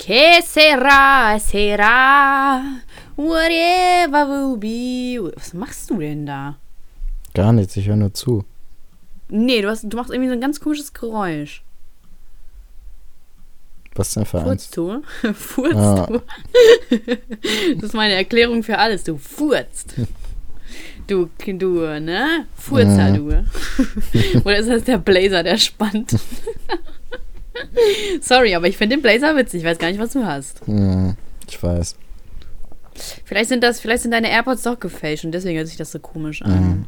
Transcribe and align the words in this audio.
Que 0.00 0.40
sera, 0.42 1.38
sera, 1.38 2.80
whatever 3.16 4.26
will 4.26 4.56
be. 4.56 5.20
Was 5.36 5.52
machst 5.52 5.90
du 5.90 5.98
denn 5.98 6.24
da? 6.24 6.56
Gar 7.34 7.52
nichts, 7.52 7.76
ich 7.76 7.86
höre 7.86 7.96
nur 7.96 8.14
zu. 8.14 8.46
Nee, 9.28 9.60
du, 9.60 9.68
hast, 9.68 9.84
du 9.84 9.94
machst 9.98 10.10
irgendwie 10.10 10.30
so 10.30 10.32
ein 10.32 10.40
ganz 10.40 10.58
komisches 10.58 10.94
Geräusch. 10.94 11.62
Was 13.94 14.14
denn 14.14 14.24
für 14.24 14.38
eins? 14.38 14.46
Furzt 14.46 14.76
du? 14.78 15.02
Furzt 15.34 15.76
Ah. 15.76 16.08
das 17.74 17.82
ist 17.82 17.94
meine 17.94 18.14
Erklärung 18.14 18.62
für 18.62 18.78
alles. 18.78 19.04
Du 19.04 19.18
furzt. 19.18 19.96
Du, 21.06 21.28
du, 21.46 22.00
ne? 22.00 22.46
Furzer, 22.56 23.12
du. 23.12 23.28
Oder 24.44 24.58
ist 24.60 24.70
das 24.70 24.84
der 24.84 24.96
Blazer, 24.96 25.42
der 25.42 25.58
spannt? 25.58 26.16
Sorry, 28.20 28.54
aber 28.54 28.66
ich 28.68 28.76
finde 28.76 28.96
den 28.96 29.02
Blazer 29.02 29.36
witzig. 29.36 29.60
Ich 29.62 29.66
weiß 29.66 29.78
gar 29.78 29.88
nicht, 29.88 30.00
was 30.00 30.12
du 30.12 30.24
hast. 30.24 30.66
Hm, 30.66 31.16
ich 31.48 31.62
weiß. 31.62 31.96
Vielleicht 33.24 33.48
sind 33.48 33.62
das, 33.64 33.80
vielleicht 33.80 34.02
sind 34.02 34.10
deine 34.10 34.30
AirPods 34.30 34.62
doch 34.62 34.78
gefälscht 34.78 35.24
und 35.24 35.32
deswegen 35.32 35.56
hört 35.58 35.68
sich 35.68 35.76
das 35.76 35.92
so 35.92 35.98
komisch 35.98 36.42
an. 36.42 36.52
Mhm. 36.52 36.86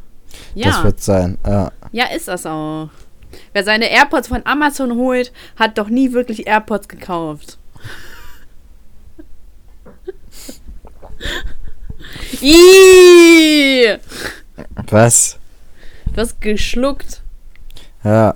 Ja, 0.54 0.68
Das 0.68 0.84
wird 0.84 1.02
sein. 1.02 1.38
Ja. 1.46 1.72
ja, 1.92 2.06
ist 2.06 2.28
das 2.28 2.46
auch. 2.46 2.90
Wer 3.52 3.64
seine 3.64 3.90
AirPods 3.90 4.28
von 4.28 4.44
Amazon 4.44 4.96
holt, 4.96 5.32
hat 5.56 5.78
doch 5.78 5.88
nie 5.88 6.12
wirklich 6.12 6.46
AirPods 6.46 6.88
gekauft. 6.88 7.58
Ihhh! 12.41 13.98
Was? 14.88 15.38
Du 16.12 16.20
hast 16.20 16.41
geschluckt. 16.41 17.22
Ja. 18.04 18.34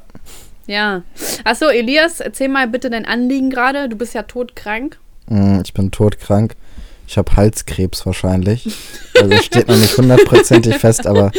Ja. 0.66 1.02
Achso, 1.44 1.66
Elias, 1.68 2.20
erzähl 2.20 2.48
mal 2.48 2.66
bitte 2.68 2.90
dein 2.90 3.04
Anliegen 3.06 3.50
gerade. 3.50 3.88
Du 3.88 3.96
bist 3.96 4.14
ja 4.14 4.22
todkrank. 4.22 4.98
Hm, 5.28 5.62
Ich 5.64 5.72
bin 5.74 5.90
todkrank. 5.90 6.54
Ich 7.08 7.16
habe 7.18 7.36
Halskrebs 7.36 8.04
wahrscheinlich. 8.04 8.66
Also 9.20 9.36
steht 9.42 9.68
noch 9.68 9.76
nicht 9.76 9.96
hundertprozentig 9.96 10.74
fest, 10.76 11.06
aber 11.06 11.30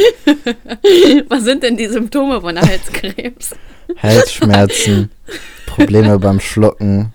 Was 1.27 1.43
sind 1.43 1.61
denn 1.63 1.75
die 1.75 1.87
Symptome 1.87 2.39
von 2.39 2.57
Halskrebs? 2.59 3.53
Halsschmerzen, 4.01 5.11
Probleme 5.65 6.19
beim 6.19 6.39
Schlucken. 6.39 7.11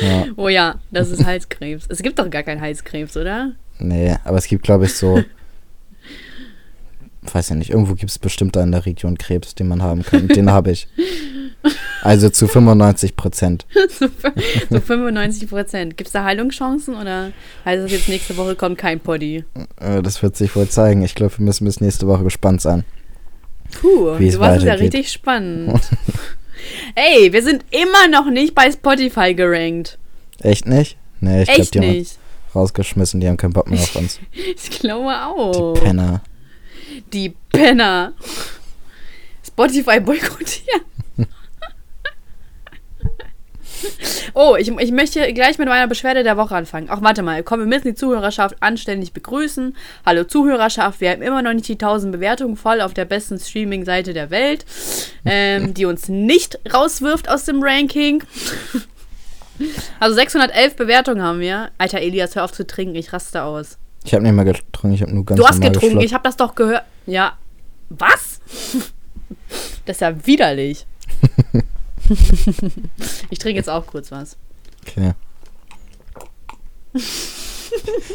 Ja, 0.00 0.24
oh 0.36 0.48
ja, 0.48 0.76
das 0.90 1.10
ist 1.10 1.24
Halskrebs. 1.24 1.84
Es 1.88 2.02
gibt 2.02 2.18
doch 2.18 2.28
gar 2.30 2.42
keinen 2.42 2.60
Halskrebs, 2.60 3.16
oder? 3.16 3.52
nee, 3.78 4.14
aber 4.24 4.38
es 4.38 4.46
gibt, 4.46 4.64
glaube 4.64 4.86
ich, 4.86 4.94
so. 4.94 5.22
Weiß 7.32 7.48
ja 7.48 7.56
nicht, 7.56 7.70
irgendwo 7.70 7.94
gibt 7.94 8.10
es 8.10 8.18
bestimmt 8.18 8.54
da 8.54 8.62
in 8.62 8.72
der 8.72 8.84
Region 8.86 9.16
Krebs, 9.18 9.54
den 9.54 9.68
man 9.68 9.82
haben 9.82 10.02
kann. 10.02 10.28
Den 10.28 10.50
habe 10.50 10.70
ich. 10.70 10.86
Also 12.02 12.28
zu 12.28 12.46
95 12.46 13.16
Prozent. 13.16 13.64
so 14.68 14.80
95 14.80 15.48
Prozent. 15.48 15.96
Gibt 15.96 16.08
es 16.08 16.12
da 16.12 16.22
Heilungschancen 16.24 16.94
oder 16.94 17.32
heißt 17.64 17.82
das 17.82 17.90
jetzt 17.90 18.08
nächste 18.10 18.36
Woche 18.36 18.54
kommt 18.54 18.76
kein 18.76 19.00
Poddy? 19.00 19.44
Äh, 19.80 20.02
Das 20.02 20.22
wird 20.22 20.36
sich 20.36 20.54
wohl 20.54 20.68
zeigen. 20.68 21.02
Ich 21.02 21.14
glaube, 21.14 21.38
wir 21.38 21.44
müssen 21.46 21.64
bis 21.64 21.80
nächste 21.80 22.06
Woche 22.06 22.22
gespannt 22.24 22.60
sein. 22.60 22.84
Puh, 23.80 24.18
du 24.18 24.38
warst 24.38 24.62
ja 24.66 24.74
richtig 24.74 25.10
spannend. 25.10 25.80
Ey, 26.94 27.32
wir 27.32 27.42
sind 27.42 27.64
immer 27.70 28.08
noch 28.10 28.30
nicht 28.30 28.54
bei 28.54 28.70
Spotify 28.70 29.34
gerankt. 29.34 29.98
Echt 30.40 30.66
nicht? 30.68 30.98
Nee, 31.20 31.44
ich 31.44 31.48
glaube, 31.48 31.70
die 31.72 31.78
haben 31.80 31.90
nicht. 31.92 32.18
rausgeschmissen. 32.54 33.20
Die 33.20 33.28
haben 33.28 33.38
keinen 33.38 33.54
Bock 33.54 33.70
mehr 33.70 33.80
auf 33.80 33.96
uns. 33.96 34.20
Ich 34.32 34.68
glaube 34.80 35.14
auch. 35.24 35.72
Die 35.74 35.80
Penner. 35.80 36.20
Die 37.12 37.34
Penner. 37.50 38.12
Spotify 39.46 40.00
boykottieren. 40.00 40.82
Oh, 44.32 44.56
ich, 44.58 44.68
ich 44.68 44.92
möchte 44.92 45.32
gleich 45.32 45.58
mit 45.58 45.68
meiner 45.68 45.86
Beschwerde 45.86 46.22
der 46.22 46.36
Woche 46.36 46.56
anfangen. 46.56 46.88
Ach, 46.90 47.02
warte 47.02 47.22
mal. 47.22 47.42
Komm, 47.42 47.60
wir 47.60 47.66
müssen 47.66 47.88
die 47.88 47.94
Zuhörerschaft 47.94 48.56
anständig 48.60 49.12
begrüßen. 49.12 49.76
Hallo 50.04 50.24
Zuhörerschaft, 50.24 51.00
wir 51.00 51.10
haben 51.10 51.22
immer 51.22 51.42
noch 51.42 51.52
nicht 51.52 51.68
die 51.68 51.74
1000 51.74 52.12
Bewertungen 52.12 52.56
voll 52.56 52.80
auf 52.80 52.94
der 52.94 53.04
besten 53.04 53.38
Streaming-Seite 53.38 54.12
der 54.12 54.30
Welt, 54.30 54.64
ähm, 55.24 55.74
die 55.74 55.84
uns 55.84 56.08
nicht 56.08 56.58
rauswirft 56.72 57.28
aus 57.28 57.44
dem 57.44 57.62
Ranking. 57.62 58.24
Also 60.00 60.16
611 60.16 60.74
Bewertungen 60.74 61.22
haben 61.22 61.38
wir. 61.38 61.70
Alter, 61.78 62.00
Elias, 62.00 62.34
hör 62.34 62.44
auf 62.44 62.52
zu 62.52 62.66
trinken, 62.66 62.96
ich 62.96 63.12
raste 63.12 63.44
aus. 63.44 63.78
Ich 64.04 64.12
habe 64.14 64.22
nicht 64.22 64.34
mal 64.34 64.44
getrunken, 64.44 64.94
ich 64.94 65.02
habe 65.02 65.12
nur 65.12 65.24
ganz 65.24 65.40
Du 65.40 65.46
hast 65.46 65.60
getrunken, 65.60 65.80
geschluckt. 65.80 66.04
ich 66.04 66.14
habe 66.14 66.22
das 66.24 66.36
doch 66.36 66.54
gehört. 66.54 66.84
Ja. 67.06 67.38
Was? 67.88 68.40
Das 69.86 69.96
ist 69.96 70.00
ja 70.00 70.26
widerlich. 70.26 70.86
ich 73.30 73.38
trinke 73.38 73.56
jetzt 73.58 73.70
auch 73.70 73.86
kurz 73.86 74.12
was. 74.12 74.36
Okay. 74.86 75.14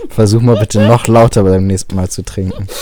Versuch 0.09 0.41
mal 0.41 0.57
bitte 0.57 0.87
noch 0.87 1.07
lauter 1.07 1.43
beim 1.43 1.67
nächsten 1.67 1.95
Mal 1.95 2.09
zu 2.09 2.23
trinken. 2.23 2.67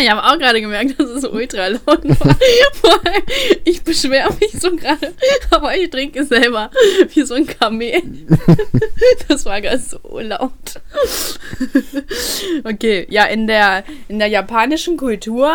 Ich 0.00 0.10
habe 0.10 0.22
auch 0.24 0.38
gerade 0.38 0.60
gemerkt, 0.60 0.98
dass 0.98 1.08
es 1.10 1.24
ultra 1.24 1.68
laut 1.68 1.84
war. 1.84 2.36
Ich 3.64 3.82
beschwere 3.82 4.32
mich 4.40 4.52
so 4.60 4.74
gerade, 4.74 5.12
aber 5.50 5.76
ich 5.76 5.90
trinke 5.90 6.24
selber 6.24 6.70
wie 7.14 7.22
so 7.22 7.34
ein 7.34 7.46
Kamel. 7.46 8.02
Das 9.28 9.44
war 9.44 9.60
gerade 9.60 9.78
so 9.78 9.98
laut. 10.20 10.50
Okay, 12.64 13.06
ja, 13.10 13.24
in 13.24 13.46
der, 13.46 13.84
in 14.08 14.18
der 14.18 14.28
japanischen 14.28 14.96
Kultur, 14.96 15.52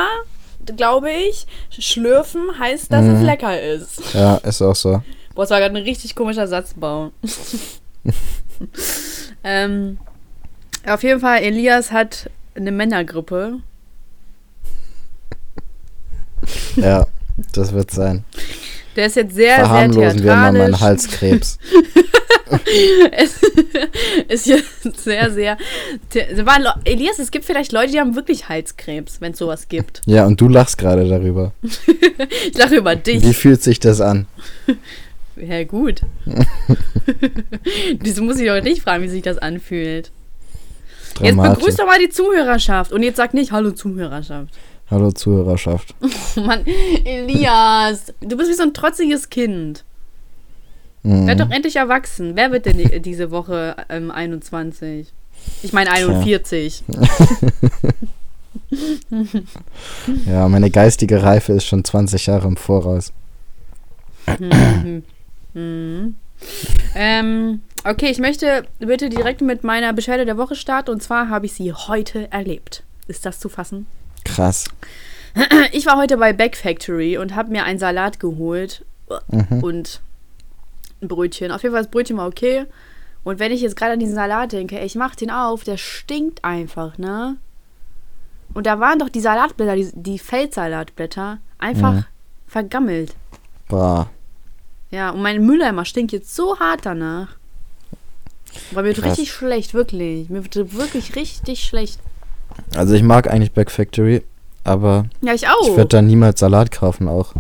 glaube 0.78 1.12
ich, 1.12 1.46
schlürfen 1.78 2.58
heißt, 2.58 2.92
dass 2.92 3.06
es 3.06 3.20
Mhm. 3.20 3.26
lecker 3.26 3.62
ist. 3.62 4.02
Ja, 4.14 4.38
ist 4.38 4.62
auch 4.62 4.76
so. 4.76 5.02
Boah, 5.36 5.42
das 5.44 5.50
war 5.50 5.60
gerade 5.60 5.76
ein 5.76 5.84
richtig 5.84 6.16
komischer 6.16 6.48
Satzbau. 6.48 7.12
ähm, 9.44 9.98
auf 10.88 11.04
jeden 11.04 11.20
Fall, 11.20 11.44
Elias 11.44 11.92
hat 11.92 12.30
eine 12.56 12.72
Männergrippe. 12.72 13.60
Ja, 16.76 17.08
das 17.54 17.74
wird 17.74 17.92
sein. 17.92 18.24
Der 18.96 19.08
ist 19.08 19.16
jetzt 19.16 19.36
sehr, 19.36 19.56
sehr 19.58 19.66
Verharmlosen 19.66 20.24
wir 20.24 20.36
mal 20.36 20.52
meinen 20.52 20.56
theatralisch. 20.56 20.82
Halskrebs. 20.82 21.60
es 23.18 23.42
ist 24.30 24.46
jetzt 24.48 25.04
sehr, 25.04 25.32
sehr. 25.32 25.58
Elias, 26.86 27.20
es 27.20 27.32
gibt 27.32 27.46
vielleicht 27.46 27.72
Leute, 27.72 27.92
die 27.92 28.00
haben 28.00 28.16
wirklich 28.16 28.48
Halskrebs, 28.48 29.20
wenn 29.20 29.34
es 29.34 29.40
sowas 29.40 29.68
gibt. 29.68 30.02
Ja, 30.06 30.26
und 30.26 30.40
du 30.40 30.48
lachst 30.48 30.78
gerade 30.78 31.08
darüber. 31.08 31.54
Ich 32.50 32.58
lache 32.58 32.76
über 32.76 32.96
dich. 32.96 33.24
Wie 33.24 33.34
fühlt 33.34 33.62
sich 33.62 33.80
das 33.80 34.02
an? 34.02 34.28
Ja, 35.38 35.66
gut. 35.66 36.00
Wieso 38.00 38.24
muss 38.24 38.40
ich 38.40 38.48
doch 38.48 38.62
nicht 38.62 38.82
fragen, 38.82 39.04
wie 39.04 39.10
sich 39.10 39.22
das 39.22 39.38
anfühlt? 39.38 40.10
Jetzt 41.20 41.20
Dramatisch. 41.20 41.58
begrüßt 41.60 41.80
doch 41.80 41.86
mal 41.86 42.00
die 42.00 42.08
Zuhörerschaft 42.08 42.94
und 42.94 43.04
jetzt 43.04 43.18
sag 43.18 43.34
nicht 43.34 43.52
Hallo 43.52 43.72
Zuhörerschaft. 43.72 44.54
Hallo 44.90 45.12
Zuhörerschaft. 45.12 45.96
Mann, 46.36 46.64
Elias, 47.06 48.14
du 48.22 48.38
bist 48.38 48.50
wie 48.50 48.54
so 48.56 48.64
ein 48.64 48.74
trotziges 48.74 49.30
Kind. 49.30 49.84
Mhm. 51.04 51.28
Werd 51.28 51.40
doch 51.40 51.50
endlich 51.50 51.76
erwachsen. 51.78 52.36
Wer 52.36 52.52
wird 52.52 52.66
denn 52.66 52.78
die- 52.78 53.00
diese 53.02 53.32
Woche 53.32 53.76
ähm, 53.90 54.12
21? 54.12 55.12
Ich 55.64 55.74
meine 55.74 55.92
41. 55.92 56.84
Ja, 60.26 60.48
meine 60.48 60.70
geistige 60.72 61.22
Reife 61.22 61.54
ist 61.54 61.66
schon 61.66 61.84
20 61.84 62.26
Jahre 62.28 62.48
im 62.48 62.58
Voraus. 62.58 63.12
Mhm. 64.40 65.04
Mhm. 65.54 66.16
Ähm, 66.96 67.62
okay, 67.84 68.08
ich 68.10 68.18
möchte 68.20 68.66
bitte 68.80 69.10
direkt 69.10 69.42
mit 69.42 69.64
meiner 69.64 69.94
Beschwerde 69.94 70.26
der 70.26 70.38
Woche 70.38 70.56
starten. 70.56 70.90
Und 70.92 71.04
zwar 71.04 71.30
habe 71.30 71.46
ich 71.46 71.54
sie 71.54 71.74
heute 71.74 72.32
erlebt. 72.32 72.84
Ist 73.08 73.26
das 73.26 73.40
zu 73.40 73.50
fassen? 73.50 73.88
Krass. 74.26 74.66
Ich 75.72 75.86
war 75.86 75.98
heute 75.98 76.18
bei 76.18 76.32
Back 76.34 76.56
Factory 76.56 77.18
und 77.18 77.36
habe 77.36 77.52
mir 77.52 77.64
einen 77.66 77.80
Salat 77.80 78.20
geholt 78.20 78.86
Mhm. 79.30 79.64
und 79.64 80.02
ein 81.02 81.08
Brötchen. 81.08 81.52
Auf 81.52 81.62
jeden 81.64 81.74
Fall, 81.74 81.84
das 81.84 81.92
Brötchen 81.92 82.18
war 82.18 82.28
okay. 82.28 82.66
Und 83.24 83.40
wenn 83.40 83.52
ich 83.52 83.62
jetzt 83.62 83.76
gerade 83.76 83.94
an 83.94 84.00
diesen 84.00 84.16
Salat 84.16 84.52
denke, 84.54 84.80
ey, 84.80 84.86
ich 84.86 84.96
mach 84.96 85.16
den 85.16 85.30
auf, 85.32 85.64
der 85.64 85.78
stinkt 85.78 86.44
einfach, 86.46 86.98
ne? 86.98 87.38
Und 88.54 88.66
da 88.66 88.80
waren 88.80 89.00
doch 89.00 89.10
die 89.10 89.20
Salatblätter, 89.20 89.76
die, 89.76 89.90
die 89.94 90.20
Feldsalatblätter, 90.20 91.40
einfach 91.58 91.94
Mhm. 91.94 92.06
vergammelt. 92.48 93.16
Boah. 93.68 94.10
Ja, 94.92 95.10
und 95.10 95.22
mein 95.22 95.46
Mülleimer 95.46 95.84
stinkt 95.86 96.14
jetzt 96.14 96.34
so 96.34 96.58
hart 96.60 96.86
danach. 96.86 97.36
War 98.72 98.84
mir 98.84 98.90
wird 98.90 99.00
Krass. 99.02 99.12
richtig 99.18 99.34
schlecht, 99.34 99.74
wirklich. 99.74 100.30
Mir 100.30 100.44
wird 100.44 100.74
wirklich 100.74 101.16
richtig 101.18 101.64
schlecht. 101.66 102.00
Also 102.76 102.94
ich 102.94 103.04
mag 103.04 103.30
eigentlich 103.30 103.52
Back 103.52 103.72
Factory, 103.72 104.24
aber 104.64 105.06
Ja, 105.22 105.34
ich 105.34 105.48
auch. 105.48 105.68
ich 105.70 105.76
werde 105.78 105.90
da 105.90 106.02
niemals 106.02 106.40
Salat 106.40 106.72
kaufen 106.72 107.08
auch. 107.08 107.34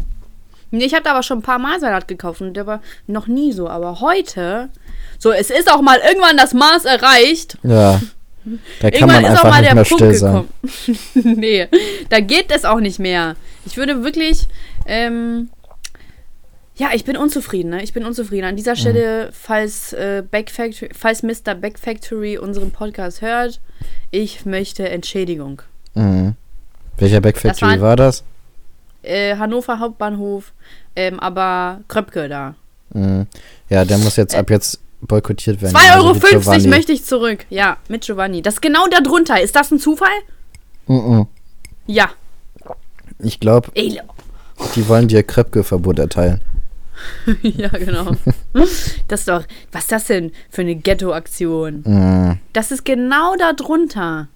Nee, 0.71 0.85
ich 0.85 0.93
habe 0.93 1.03
da 1.03 1.11
aber 1.11 1.23
schon 1.23 1.39
ein 1.39 1.43
paar 1.43 1.59
Mal 1.59 1.79
Salat 1.79 2.07
gekauft 2.07 2.41
und 2.41 2.53
der 2.53 2.65
war 2.67 2.81
noch 3.07 3.27
nie 3.27 3.53
so. 3.53 3.69
Aber 3.69 4.01
heute, 4.01 4.69
so, 5.19 5.31
es 5.31 5.49
ist 5.49 5.71
auch 5.71 5.81
mal 5.81 5.99
irgendwann 6.05 6.37
das 6.37 6.53
Maß 6.53 6.85
erreicht. 6.85 7.57
Ja. 7.63 8.01
Da 8.79 8.91
kann 8.91 9.09
irgendwann 9.09 9.23
man 9.23 9.33
ist 9.33 9.39
auch 9.39 9.45
einfach 9.45 9.49
mal 9.49 9.61
nicht 9.61 9.67
der 9.69 9.75
mehr 9.75 9.83
Punkt 9.85 10.03
still 10.03 10.13
sein. 10.13 10.47
gekommen. 11.13 11.37
nee, 11.39 11.67
da 12.09 12.19
geht 12.19 12.51
es 12.51 12.65
auch 12.65 12.79
nicht 12.79 12.99
mehr. 12.99 13.35
Ich 13.65 13.77
würde 13.77 14.03
wirklich, 14.03 14.47
ähm, 14.85 15.49
Ja, 16.77 16.89
ich 16.93 17.05
bin 17.05 17.15
unzufrieden, 17.15 17.69
ne? 17.69 17.81
Ich 17.83 17.93
bin 17.93 18.03
unzufrieden. 18.05 18.45
An 18.45 18.55
dieser 18.57 18.75
Stelle, 18.75 19.29
falls, 19.31 19.93
äh, 19.93 20.23
Back 20.29 20.51
Factory, 20.51 20.89
falls 20.93 21.23
Mr. 21.23 21.55
Back 21.55 21.79
Factory 21.79 22.37
unseren 22.37 22.71
Podcast 22.71 23.21
hört, 23.21 23.61
ich 24.11 24.45
möchte 24.45 24.89
Entschädigung. 24.89 25.61
Mhm. 25.93 26.35
Welcher 26.97 27.21
Back 27.21 27.41
Das 27.41 27.61
war- 27.61 27.79
war 27.79 27.95
das? 27.95 28.23
Äh, 29.03 29.37
Hannover 29.37 29.79
Hauptbahnhof, 29.79 30.51
ähm, 30.97 31.19
aber 31.19 31.79
Kröpke 31.87 32.27
da. 32.27 32.55
Mhm. 32.93 33.27
Ja, 33.69 33.85
der 33.85 33.97
muss 33.99 34.17
jetzt 34.17 34.35
ab 34.35 34.49
jetzt 34.49 34.79
boykottiert 35.01 35.61
werden. 35.61 35.73
2,50 35.75 35.81
genauso 35.93 36.07
Euro 36.09 36.19
Giovanni. 36.41 36.67
möchte 36.67 36.91
ich 36.91 37.05
zurück. 37.05 37.45
Ja, 37.49 37.77
mit 37.87 38.03
Giovanni. 38.03 38.41
Das 38.41 38.55
ist 38.55 38.61
genau 38.61 38.85
da 38.87 38.99
drunter. 38.99 39.39
Ist 39.39 39.55
das 39.55 39.71
ein 39.71 39.79
Zufall? 39.79 40.09
Mhm. 40.87 41.27
Ja. 41.87 42.09
Ich 43.19 43.39
glaube, 43.39 43.69
die 43.75 44.87
wollen 44.89 45.07
dir 45.07 45.23
Kröpke-Verbot 45.23 45.99
erteilen. 45.99 46.41
ja, 47.41 47.69
genau. 47.69 48.15
Das 49.07 49.19
ist 49.19 49.27
doch, 49.27 49.43
was 49.71 49.83
ist 49.83 49.91
das 49.91 50.05
denn 50.05 50.31
für 50.49 50.61
eine 50.61 50.75
Ghetto-Aktion? 50.75 51.83
Mhm. 51.85 52.39
Das 52.53 52.71
ist 52.71 52.85
genau 52.85 53.35
da 53.35 53.53
drunter. 53.53 54.29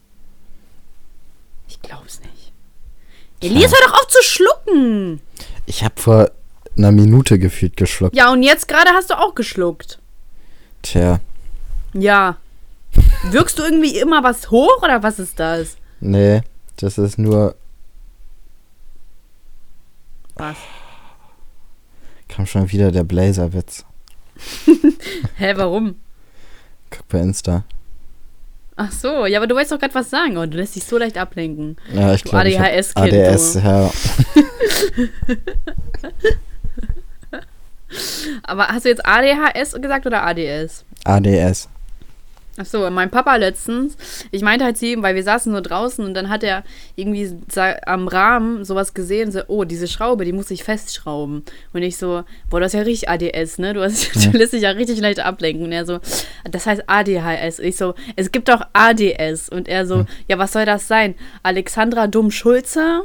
Ich 1.68 1.82
glaub's 1.82 2.20
nicht. 2.20 2.52
Elias, 3.42 3.72
hör 3.72 3.88
doch 3.88 3.94
auf 3.94 4.08
zu 4.08 4.22
schlucken. 4.24 5.22
Ich 5.66 5.84
habe 5.84 5.96
vor 6.00 6.32
einer 6.78 6.92
Minute 6.92 7.40
gefühlt 7.40 7.78
geschluckt. 7.78 8.16
Ja, 8.16 8.32
und 8.32 8.44
jetzt 8.44 8.68
gerade 8.68 8.90
hast 8.92 9.10
du 9.10 9.18
auch 9.18 9.36
geschluckt. 9.36 10.00
Tja, 10.82 11.20
Ja. 11.94 12.38
Wirkst 13.32 13.60
du 13.60 13.64
irgendwie 13.64 13.98
immer 14.00 14.24
was 14.24 14.50
hoch 14.52 14.82
oder 14.84 15.02
was 15.04 15.20
ist 15.20 15.40
das? 15.40 15.78
nee, 16.02 16.42
das 16.78 16.98
ist 16.98 17.18
nur. 17.18 17.56
Was? 20.36 20.56
Kam 22.40 22.46
schon 22.46 22.72
wieder 22.72 22.90
der 22.90 23.04
Blazer-Witz. 23.04 23.84
Hä, 25.36 25.54
warum? 25.58 25.96
Guck 26.90 27.06
bei 27.10 27.20
Insta. 27.20 27.66
Ach 28.78 28.94
so, 28.94 29.26
ja, 29.26 29.40
aber 29.40 29.48
du 29.48 29.56
wolltest 29.56 29.74
doch 29.74 29.80
gerade 29.80 29.94
was 29.94 30.10
sagen. 30.10 30.38
Oh, 30.38 30.46
du 30.46 30.56
lässt 30.56 30.74
dich 30.78 30.86
so 30.86 30.98
leicht 30.98 31.18
ablenken. 31.18 31.76
Ja, 31.94 32.14
ich 32.14 32.24
glaube. 32.24 32.46
ADHS-Kind, 32.46 33.14
ADS, 33.14 33.56
ja. 33.56 33.92
Aber 38.44 38.70
hast 38.70 38.86
du 38.86 38.90
jetzt 38.90 39.06
ADHS 39.06 39.74
gesagt 39.82 40.06
oder 40.06 40.24
ADS? 40.24 40.86
ADS. 41.04 41.68
Ach 42.62 42.66
so, 42.66 42.90
mein 42.90 43.10
Papa 43.10 43.38
letztens, 43.38 43.96
ich 44.32 44.42
meinte 44.42 44.66
halt 44.66 44.78
zu 44.78 44.86
ihm, 44.86 45.02
weil 45.02 45.16
wir 45.16 45.24
saßen 45.24 45.54
so 45.54 45.62
draußen 45.62 46.04
und 46.04 46.14
dann 46.14 46.28
hat 46.28 46.44
er 46.44 46.66
irgendwie 46.98 47.32
am 47.86 48.10
Rahmen 48.10 48.66
sowas 48.66 48.94
gesehen, 48.94 49.32
so, 49.32 49.40
oh, 49.48 49.64
diese 49.64 49.88
Schraube, 49.88 50.26
die 50.26 50.34
muss 50.34 50.52
ich 50.52 50.66
festschrauben. 50.66 51.44
Und 51.72 51.84
ich 51.84 51.96
so, 51.96 52.26
boah, 52.50 52.60
das 52.60 52.74
ist 52.74 52.78
ja 52.78 52.84
richtig 52.84 53.10
ADS, 53.10 53.60
ne? 53.60 53.74
Du, 53.74 53.82
hast, 53.82 54.14
du 54.26 54.38
lässt 54.38 54.52
dich 54.52 54.64
ja 54.64 54.72
richtig 54.72 55.00
leicht 55.00 55.22
ablenken. 55.22 55.64
Und 55.64 55.72
er 55.72 55.86
so, 55.86 56.00
das 56.52 56.66
heißt 56.66 56.84
ADHS. 56.88 57.60
Und 57.60 57.66
ich 57.66 57.78
so, 57.78 57.96
es 58.18 58.30
gibt 58.30 58.50
doch 58.50 58.62
ADS. 58.74 59.48
Und 59.48 59.70
er 59.70 59.86
so, 59.86 60.06
ja, 60.28 60.38
was 60.38 60.52
soll 60.52 60.66
das 60.66 60.86
sein? 60.86 61.16
Alexandra 61.44 62.08
Dumm-Schulze? 62.08 63.04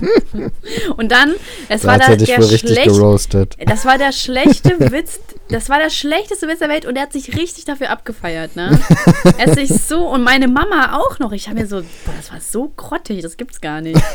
und 0.96 1.12
dann, 1.12 1.34
es 1.68 1.82
Da 1.82 1.88
war 1.88 1.94
hat 1.94 2.08
da 2.08 2.16
dich 2.16 2.28
der 2.28 2.38
wohl 2.38 2.46
richtig 2.46 2.70
schlecht, 2.70 2.88
geroastet. 2.88 3.56
das 3.66 3.84
war 3.84 3.98
der 3.98 4.12
schlechte 4.12 4.80
Witz. 4.90 5.20
Das 5.50 5.68
war 5.68 5.78
der 5.78 5.90
schlechteste 5.90 6.48
Witz 6.48 6.60
der 6.60 6.68
Welt 6.68 6.86
und 6.86 6.96
er 6.96 7.02
hat 7.02 7.12
sich 7.12 7.36
richtig 7.36 7.64
dafür 7.66 7.90
abgefeiert, 7.90 8.56
ne? 8.56 8.77
Hat 9.38 9.54
sich 9.54 9.68
so 9.70 10.08
und 10.08 10.22
meine 10.22 10.48
Mama 10.48 10.96
auch 10.96 11.18
noch. 11.18 11.32
Ich 11.32 11.48
habe 11.48 11.60
mir 11.60 11.66
so, 11.66 11.76
boah, 11.80 12.12
das 12.16 12.30
war 12.32 12.40
so 12.40 12.72
grottig, 12.76 13.22
das 13.22 13.36
gibt's 13.36 13.60
gar 13.60 13.80
nicht. 13.80 14.00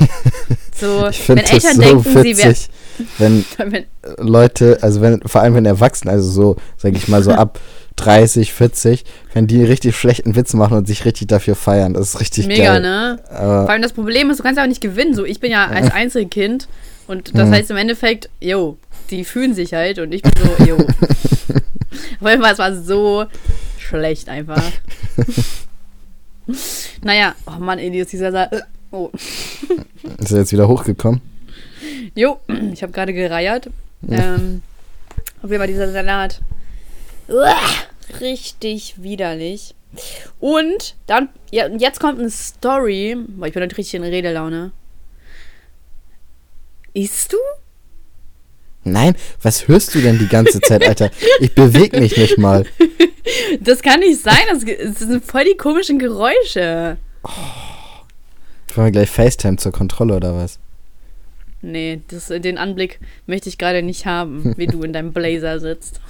So, 0.76 1.08
Ich 1.08 1.30
wenn 1.30 1.38
Eltern 1.38 1.76
so 1.76 1.82
denken, 1.82 2.04
sie 2.24 2.36
witzig, 2.36 2.68
wenn 3.20 3.46
wären. 3.58 3.86
Leute, 4.18 4.80
also 4.82 5.02
wenn, 5.02 5.22
vor 5.22 5.42
allem 5.42 5.54
wenn 5.54 5.68
Erwachsene, 5.68 6.12
also 6.12 6.30
so, 6.30 6.56
sag 6.78 6.94
ich 6.96 7.08
mal, 7.08 7.22
so 7.24 7.32
ab 7.32 7.60
30, 7.98 8.52
40, 8.52 9.06
wenn 9.34 9.46
die 9.46 9.64
richtig 9.64 9.96
schlechten 9.96 10.36
Witz 10.36 10.54
machen 10.56 10.76
und 10.76 10.88
sich 10.88 11.06
richtig 11.06 11.28
dafür 11.28 11.56
feiern, 11.56 11.94
das 11.94 12.10
ist 12.16 12.20
richtig 12.20 12.48
Mega, 12.48 12.74
geil. 12.74 12.82
ne? 12.82 13.20
Aber, 13.30 13.62
Vor 13.66 13.70
allem 13.70 13.84
das 13.84 13.94
Problem 13.94 14.32
ist, 14.32 14.40
du 14.40 14.44
kannst 14.44 14.58
ja 14.58 14.64
auch 14.64 14.68
nicht 14.68 14.82
gewinnen. 14.82 15.14
So, 15.14 15.26
ich 15.26 15.40
bin 15.40 15.52
ja 15.52 15.68
als 15.68 15.92
Einzelkind 15.92 16.68
und 17.08 17.38
das 17.38 17.50
Mhm. 17.50 17.54
heißt 17.54 17.70
im 17.72 17.78
Endeffekt, 17.78 18.30
yo, 18.42 18.78
die 19.12 19.26
fühlen 19.26 19.54
sich 19.54 19.76
halt 19.76 20.00
und 20.00 20.12
ich 20.12 20.24
bin 20.24 20.32
so, 20.58 20.66
yo. 20.66 20.78
Weil 22.20 22.42
es 22.44 22.58
war 22.58 22.76
so 22.76 23.26
schlecht 23.94 24.28
einfach. 24.30 24.64
naja, 27.04 27.36
oh 27.46 27.60
Mann, 27.60 27.80
Elias, 27.80 28.08
dieser 28.08 28.32
Sa 28.32 28.50
Oh. 28.92 29.10
ist 30.20 30.32
er 30.32 30.40
jetzt 30.40 30.52
wieder 30.52 30.68
hochgekommen? 30.68 31.22
Jo, 32.16 32.40
ich 32.72 32.84
habe 32.84 32.92
gerade 32.92 33.14
gereiert. 33.14 33.70
Ähm, 34.08 34.62
auf 35.42 35.50
jeden 35.50 35.58
Fall 35.60 35.68
dieser 35.68 35.92
Salat. 35.92 36.42
Uah, 37.28 37.58
richtig 38.20 39.02
widerlich. 39.02 39.74
Und 40.40 40.96
dann, 41.08 41.30
ja, 41.52 41.68
jetzt 41.68 42.00
kommt 42.00 42.20
eine 42.20 42.30
Story. 42.30 43.16
Boah, 43.30 43.48
ich 43.48 43.54
bin 43.54 43.64
heute 43.64 43.78
richtig 43.78 43.96
in 43.96 44.04
Redelaune. 44.04 44.72
Isst 46.94 47.34
du? 47.34 47.38
Nein, 48.84 49.16
was 49.42 49.68
hörst 49.68 49.96
du 49.96 50.02
denn 50.02 50.20
die 50.20 50.28
ganze 50.28 50.60
Zeit, 50.62 50.88
Alter? 50.88 51.10
Ich 51.40 51.56
bewege 51.56 52.00
mich 52.00 52.18
nicht 52.18 52.38
mal. 52.38 52.66
Das 53.62 53.82
kann 53.82 54.02
nicht 54.02 54.22
sein. 54.22 54.42
Das, 54.50 54.66
das 54.66 55.00
sind 55.00 55.24
voll 55.24 55.46
die 55.46 55.56
komischen 55.56 55.98
Geräusche. 55.98 56.98
Wollen 58.76 58.88
wir 58.88 58.92
gleich 58.92 59.10
FaceTime 59.10 59.58
zur 59.58 59.72
Kontrolle 59.72 60.16
oder 60.16 60.36
was? 60.36 60.60
Nee, 61.62 62.02
das, 62.10 62.28
den 62.28 62.58
Anblick 62.58 63.00
möchte 63.26 63.48
ich 63.48 63.58
gerade 63.58 63.82
nicht 63.82 64.06
haben, 64.06 64.54
wie 64.58 64.68
du 64.68 64.84
in 64.84 64.92
deinem 64.92 65.14
Blazer 65.14 65.60
sitzt. 65.62 66.02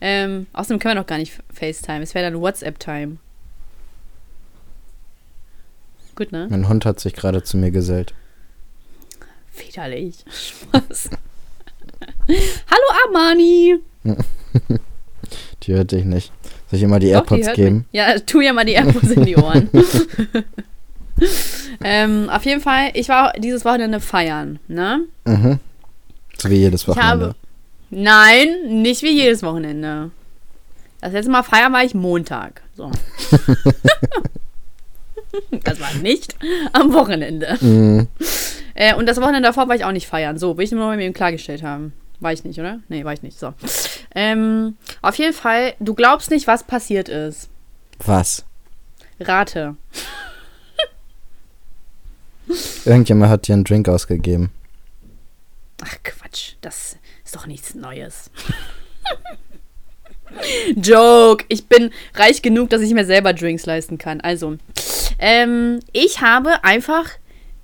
ähm, 0.00 0.46
außerdem 0.52 0.78
können 0.78 0.96
wir 0.96 1.00
noch 1.00 1.06
gar 1.06 1.18
nicht 1.18 1.32
FaceTime. 1.52 2.02
Es 2.02 2.14
wäre 2.14 2.30
dann 2.30 2.40
WhatsApp-Time. 2.40 3.16
Gut, 6.16 6.32
ne? 6.32 6.46
Mein 6.50 6.68
Hund 6.68 6.84
hat 6.84 7.00
sich 7.00 7.14
gerade 7.14 7.42
zu 7.42 7.56
mir 7.56 7.70
gesellt. 7.70 8.12
Widerlich. 9.58 10.16
Spaß. 10.30 11.10
Hallo 12.28 12.98
Armani. 13.06 13.76
Die 15.62 15.72
hört 15.72 15.92
dich 15.92 16.04
nicht. 16.04 16.32
Soll 16.70 16.78
ich 16.78 16.82
immer 16.82 16.98
die 16.98 17.06
Doch, 17.08 17.14
AirPods 17.14 17.46
hört 17.46 17.56
geben? 17.56 17.76
mich. 17.76 17.84
Ja, 17.92 18.18
tu 18.18 18.40
ja 18.40 18.52
mal 18.52 18.64
die 18.64 18.72
AirPods 18.72 19.10
in 19.12 19.24
die 19.24 19.36
Ohren. 19.36 19.70
ähm, 21.84 22.28
auf 22.28 22.44
jeden 22.44 22.60
Fall, 22.60 22.90
ich 22.94 23.08
war 23.08 23.32
dieses 23.38 23.64
Wochenende 23.64 24.00
feiern, 24.00 24.58
ne? 24.68 25.00
Mhm. 25.24 25.58
So 26.36 26.50
wie 26.50 26.56
jedes 26.56 26.86
Wochenende. 26.86 27.26
habe. 27.26 27.34
Nein, 27.90 28.82
nicht 28.82 29.02
wie 29.02 29.12
jedes 29.12 29.42
Wochenende. 29.42 30.10
Das 31.00 31.12
letzte 31.12 31.30
Mal 31.30 31.42
feiern 31.42 31.72
war 31.72 31.84
ich 31.84 31.94
Montag. 31.94 32.62
So. 32.76 32.90
das 35.64 35.80
war 35.80 35.92
nicht 35.94 36.36
am 36.72 36.92
Wochenende. 36.92 37.56
Mhm. 37.60 38.08
Äh, 38.74 38.94
und 38.94 39.06
das 39.06 39.20
Wochenende 39.20 39.48
davor 39.48 39.68
war 39.68 39.76
ich 39.76 39.84
auch 39.84 39.92
nicht 39.92 40.06
feiern. 40.06 40.38
So, 40.38 40.56
will 40.56 40.64
ich 40.64 40.72
nur 40.72 40.86
mal 40.86 40.96
mit 40.96 41.06
ihm 41.06 41.12
klargestellt 41.12 41.62
haben. 41.62 41.92
War 42.20 42.32
ich 42.32 42.44
nicht, 42.44 42.58
oder? 42.58 42.80
Nee, 42.88 43.04
war 43.04 43.12
ich 43.12 43.22
nicht. 43.22 43.38
So. 43.38 43.54
Ähm, 44.14 44.76
auf 45.02 45.16
jeden 45.16 45.34
Fall, 45.34 45.74
du 45.80 45.94
glaubst 45.94 46.30
nicht, 46.30 46.46
was 46.46 46.64
passiert 46.64 47.08
ist. 47.08 47.50
Was? 47.98 48.44
Rate. 49.20 49.76
Irgendjemand 52.84 53.30
hat 53.30 53.48
dir 53.48 53.54
einen 53.54 53.64
Drink 53.64 53.88
ausgegeben. 53.88 54.50
Ach 55.82 55.96
Quatsch, 56.02 56.54
das 56.60 56.96
ist 57.24 57.34
doch 57.34 57.46
nichts 57.46 57.74
Neues. 57.74 58.30
Joke. 60.76 61.44
Ich 61.48 61.66
bin 61.66 61.90
reich 62.14 62.42
genug, 62.42 62.70
dass 62.70 62.80
ich 62.80 62.94
mir 62.94 63.04
selber 63.04 63.32
Drinks 63.32 63.66
leisten 63.66 63.98
kann. 63.98 64.20
Also, 64.20 64.56
ähm, 65.18 65.80
ich 65.92 66.20
habe 66.20 66.64
einfach 66.64 67.10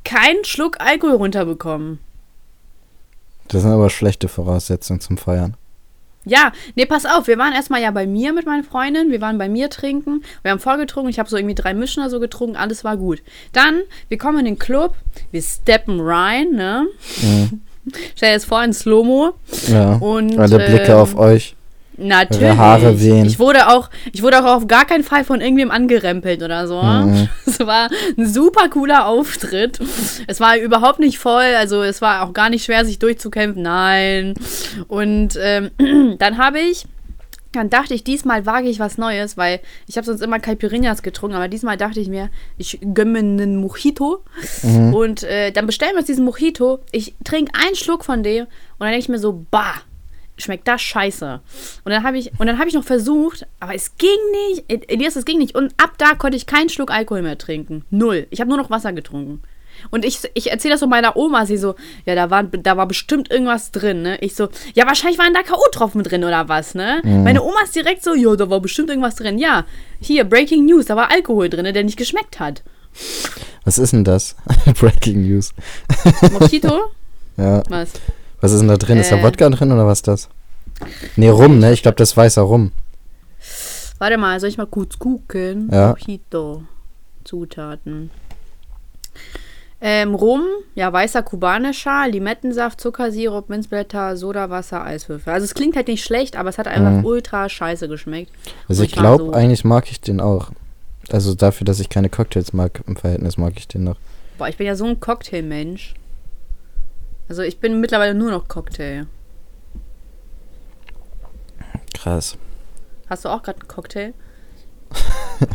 keinen 0.05 0.45
Schluck 0.45 0.81
Alkohol 0.81 1.17
runterbekommen. 1.17 1.99
Das 3.49 3.63
sind 3.63 3.73
aber 3.73 3.91
schlechte 3.91 4.29
Voraussetzungen 4.29 5.01
zum 5.01 5.19
Feiern. 5.19 5.57
Ja, 6.25 6.53
nee, 6.75 6.85
pass 6.85 7.07
auf, 7.07 7.29
wir 7.29 7.39
waren 7.39 7.55
erstmal 7.55 7.81
ja 7.81 7.91
bei 7.91 8.07
mir 8.07 8.35
mit 8.35 8.45
meinen 8.45 8.63
Freundinnen, 8.63 9.11
wir 9.11 9.23
waren 9.23 9.39
bei 9.39 9.49
mir 9.49 9.71
trinken, 9.71 10.23
wir 10.43 10.51
haben 10.51 10.61
vorgetrunken, 10.61 11.11
ich 11.11 11.19
habe 11.19 11.31
so 11.31 11.37
irgendwie 11.37 11.55
drei 11.55 11.73
Mischner 11.73 12.11
so 12.11 12.21
getrunken, 12.21 12.57
alles 12.57 12.85
war 12.85 12.99
gut. 12.99 13.23
Dann, 13.53 13.81
wir 14.09 14.19
kommen 14.19 14.39
in 14.41 14.45
den 14.45 14.59
Club, 14.59 14.97
wir 15.31 15.41
steppen 15.41 15.99
rein, 15.99 16.51
ne? 16.51 16.87
Mhm. 17.23 17.63
Stell 18.15 18.31
dir 18.31 18.35
das 18.35 18.45
vor 18.45 18.63
in 18.63 18.75
Slow-Mo. 18.75 19.33
Ja. 19.69 19.95
Und, 19.95 20.39
Alle 20.39 20.59
Blicke 20.59 20.93
ähm, 20.93 20.99
auf 20.99 21.17
euch. 21.17 21.57
Natürlich. 22.01 22.43
Eure 22.43 22.57
Haare 22.57 23.01
wehen. 23.01 23.27
Ich 23.27 23.39
wurde 23.39 23.69
auch, 23.69 23.91
ich 24.13 24.23
wurde 24.23 24.41
auch 24.41 24.57
auf 24.57 24.67
gar 24.67 24.87
keinen 24.87 25.05
Fall 25.05 25.25
von 25.25 25.41
irgendwem 25.41 25.71
angerempelt 25.71 26.43
oder 26.43 26.67
so. 26.67 26.83
Mhm. 26.83 27.29
Es 27.47 27.67
war 27.67 27.91
ein 28.17 28.27
super 28.27 28.69
cooler 28.71 29.07
Auftritt. 29.07 29.79
Es 30.27 30.41
war 30.41 30.57
überhaupt 30.57 30.99
nicht 30.99 31.19
voll, 31.19 31.55
also 31.59 31.83
es 31.83 32.01
war 32.01 32.23
auch 32.23 32.33
gar 32.33 32.49
nicht 32.49 32.65
schwer, 32.65 32.85
sich 32.85 32.99
durchzukämpfen. 32.99 33.63
Nein. 33.63 34.35
Und 34.89 35.39
ähm, 35.39 35.71
dann 36.19 36.39
habe 36.39 36.61
ich 36.61 36.87
dann 37.53 37.69
dachte 37.69 37.95
ich, 37.95 38.05
diesmal 38.05 38.47
wage 38.47 38.69
ich 38.69 38.79
was 38.79 38.97
Neues, 38.97 39.37
weil 39.37 39.61
ich 39.89 39.97
habe 39.97 40.07
sonst 40.07 40.21
immer 40.23 40.39
Caipirinhas 40.39 41.03
getrunken, 41.03 41.37
aber 41.37 41.49
diesmal 41.49 41.77
dachte 41.77 41.99
ich 41.99 42.09
mir, 42.09 42.31
ich 42.59 42.79
gönne 42.95 43.11
mir 43.11 43.19
einen 43.19 43.57
Mojito 43.57 44.23
und 44.93 45.25
äh, 45.25 45.51
dann 45.51 45.67
bestellen 45.67 45.93
wir 45.93 45.99
uns 45.99 46.07
diesen 46.07 46.25
Mojito. 46.25 46.79
Ich 46.93 47.17
trinke 47.25 47.53
einen 47.55 47.75
Schluck 47.75 48.05
von 48.05 48.23
dem 48.23 48.45
und 48.45 48.51
dann 48.79 48.91
denke 48.91 49.01
ich 49.01 49.09
mir 49.09 49.19
so, 49.19 49.45
bah, 49.51 49.83
schmeckt 50.41 50.67
das 50.69 50.81
scheiße. 50.83 51.41
Und 51.85 51.93
dann 51.93 52.03
habe 52.03 52.19
ich 52.19 52.33
und 52.39 52.47
dann 52.47 52.59
habe 52.59 52.69
ich 52.69 52.75
noch 52.75 52.85
versucht, 52.85 53.47
aber 53.61 53.75
es 53.75 53.97
ging 53.97 54.09
nicht. 54.49 54.91
Elias, 54.91 55.17
es 55.17 55.25
ging 55.25 55.39
nicht 55.39 55.55
und 55.55 55.75
ab 55.77 55.93
da 55.99 56.15
konnte 56.15 56.37
ich 56.37 56.47
keinen 56.47 56.69
Schluck 56.69 56.91
Alkohol 56.91 57.23
mehr 57.23 57.39
trinken. 57.39 57.85
Null. 57.91 58.27
Ich 58.31 58.41
habe 58.41 58.49
nur 58.49 58.59
noch 58.59 58.71
Wasser 58.71 58.93
getrunken. 58.93 59.43
Und 59.91 60.05
ich, 60.05 60.19
ich 60.35 60.51
erzähle 60.51 60.75
das 60.75 60.81
so 60.81 60.87
meiner 60.87 61.17
Oma, 61.17 61.47
sie 61.47 61.57
so, 61.57 61.75
ja, 62.05 62.15
da 62.15 62.29
war, 62.29 62.43
da 62.43 62.77
war 62.77 62.87
bestimmt 62.87 63.31
irgendwas 63.31 63.71
drin, 63.71 64.03
ne? 64.03 64.19
Ich 64.21 64.35
so, 64.35 64.49
ja, 64.75 64.87
wahrscheinlich 64.87 65.19
waren 65.19 65.33
da 65.33 65.43
K.O.-Tropfen 65.43 66.03
drin 66.03 66.25
oder 66.25 66.49
was, 66.49 66.75
ne? 66.75 67.01
Meine 67.03 67.43
Oma 67.43 67.63
ist 67.65 67.75
direkt 67.75 68.03
so, 68.03 68.15
ja, 68.15 68.37
da 68.37 68.51
war 68.51 68.61
bestimmt 68.61 68.91
irgendwas 68.91 69.15
drin. 69.15 69.39
Ja, 69.39 69.65
hier, 70.01 70.25
Breaking 70.25 70.67
News, 70.67 70.87
da 70.87 70.97
war 70.97 71.11
Alkohol 71.11 71.49
drin, 71.49 71.73
der 71.73 71.85
nicht 71.85 71.97
geschmeckt 71.97 72.41
hat. 72.41 72.63
Was 73.65 73.79
ist 73.79 73.93
denn 73.93 74.05
das? 74.05 74.37
Breaking 74.79 75.23
News. 75.23 75.53
Mojito? 76.33 76.81
Ja. 77.37 77.63
was? 77.71 77.93
Was 78.41 78.53
ist 78.53 78.61
denn 78.61 78.69
da 78.69 78.77
drin? 78.77 78.99
Ist 78.99 79.11
da 79.13 79.17
Äh. 79.17 79.23
Wodka 79.23 79.49
drin 79.51 79.73
oder 79.73 79.87
was 79.87 79.99
ist 79.99 80.09
das? 80.09 80.29
Nee, 81.17 81.29
Rum, 81.29 81.59
ne? 81.59 81.73
Ich 81.73 81.83
glaube, 81.83 81.97
das 81.97 82.11
ist 82.11 82.17
weißer 82.17 82.43
Rum. 82.43 82.73
Warte 83.99 84.17
mal, 84.17 84.41
soll 84.41 84.49
ich 84.49 84.57
mal 84.59 84.67
kurz 84.67 84.99
gucken? 84.99 85.69
Ja. 85.73 85.91
Mojito. 85.91 86.63
Zutaten. 87.25 88.11
Ähm, 89.83 90.15
Rum, 90.15 90.43
ja, 90.75 90.93
weißer 90.93 91.23
kubanischer, 91.23 92.07
Limettensaft, 92.09 92.81
Zuckersirup, 92.81 93.49
Minzblätter, 93.49 94.17
Sodawasser, 94.17 94.85
Eiswürfel. 94.85 95.33
Also 95.33 95.45
es 95.45 95.55
klingt 95.55 95.75
halt 95.77 95.89
nicht 95.89 96.05
schlecht, 96.05 96.37
aber 96.37 96.51
es 96.51 96.59
hat 96.59 96.67
einfach 96.69 96.91
Mhm. 96.99 97.05
ultra 97.07 97.49
scheiße 97.49 97.89
geschmeckt. 97.89 98.31
Also 98.69 98.83
Und 98.83 98.87
ich 98.87 98.93
glaube, 98.93 99.25
so, 99.25 99.33
eigentlich 99.33 99.65
mag 99.65 99.91
ich 99.91 100.01
den 100.01 100.21
auch. 100.21 100.51
Also 101.11 101.35
dafür, 101.35 101.65
dass 101.65 101.81
ich 101.81 101.89
keine 101.89 102.11
Cocktails 102.11 102.53
mag, 102.53 102.83
im 102.87 102.97
Verhältnis 102.97 103.39
mag 103.39 103.55
ich 103.57 103.69
den 103.69 103.85
noch. 103.85 103.97
Boah, 104.37 104.49
ich 104.49 104.57
bin 104.59 104.67
ja 104.67 104.77
so 104.77 104.85
ein 104.85 105.01
Cocktailmensch. 105.01 105.95
Also 107.31 107.43
ich 107.43 107.61
bin 107.61 107.81
mittlerweile 107.81 108.13
nur 108.13 108.33
noch 108.33 108.49
Cocktail. 108.49 109.07
Krass. 111.95 112.37
Hast 113.09 113.25
du 113.25 113.29
auch 113.29 113.45
gerade 113.45 113.61
einen 113.61 113.69
Cocktail? 113.69 114.13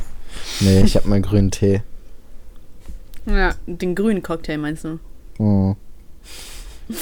Nee, 0.62 0.84
ich 0.84 0.96
habe 0.96 1.10
meinen 1.10 1.24
grünen 1.24 1.52
Tee. 1.52 1.82
Ja, 3.26 3.56
den 3.66 3.94
grünen 3.94 4.24
Cocktail 4.24 4.58
meinst 4.58 4.86
du? 4.86 5.00
Oh. 5.38 5.76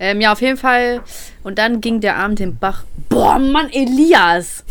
Ähm, 0.00 0.20
ja, 0.20 0.30
auf 0.30 0.40
jeden 0.40 0.56
Fall. 0.56 1.02
Und 1.42 1.58
dann 1.58 1.80
ging 1.80 2.00
der 2.00 2.16
Abend 2.16 2.38
den 2.38 2.56
Bach. 2.56 2.84
Boah, 3.08 3.40
Mann, 3.40 3.68
Elias! 3.72 4.62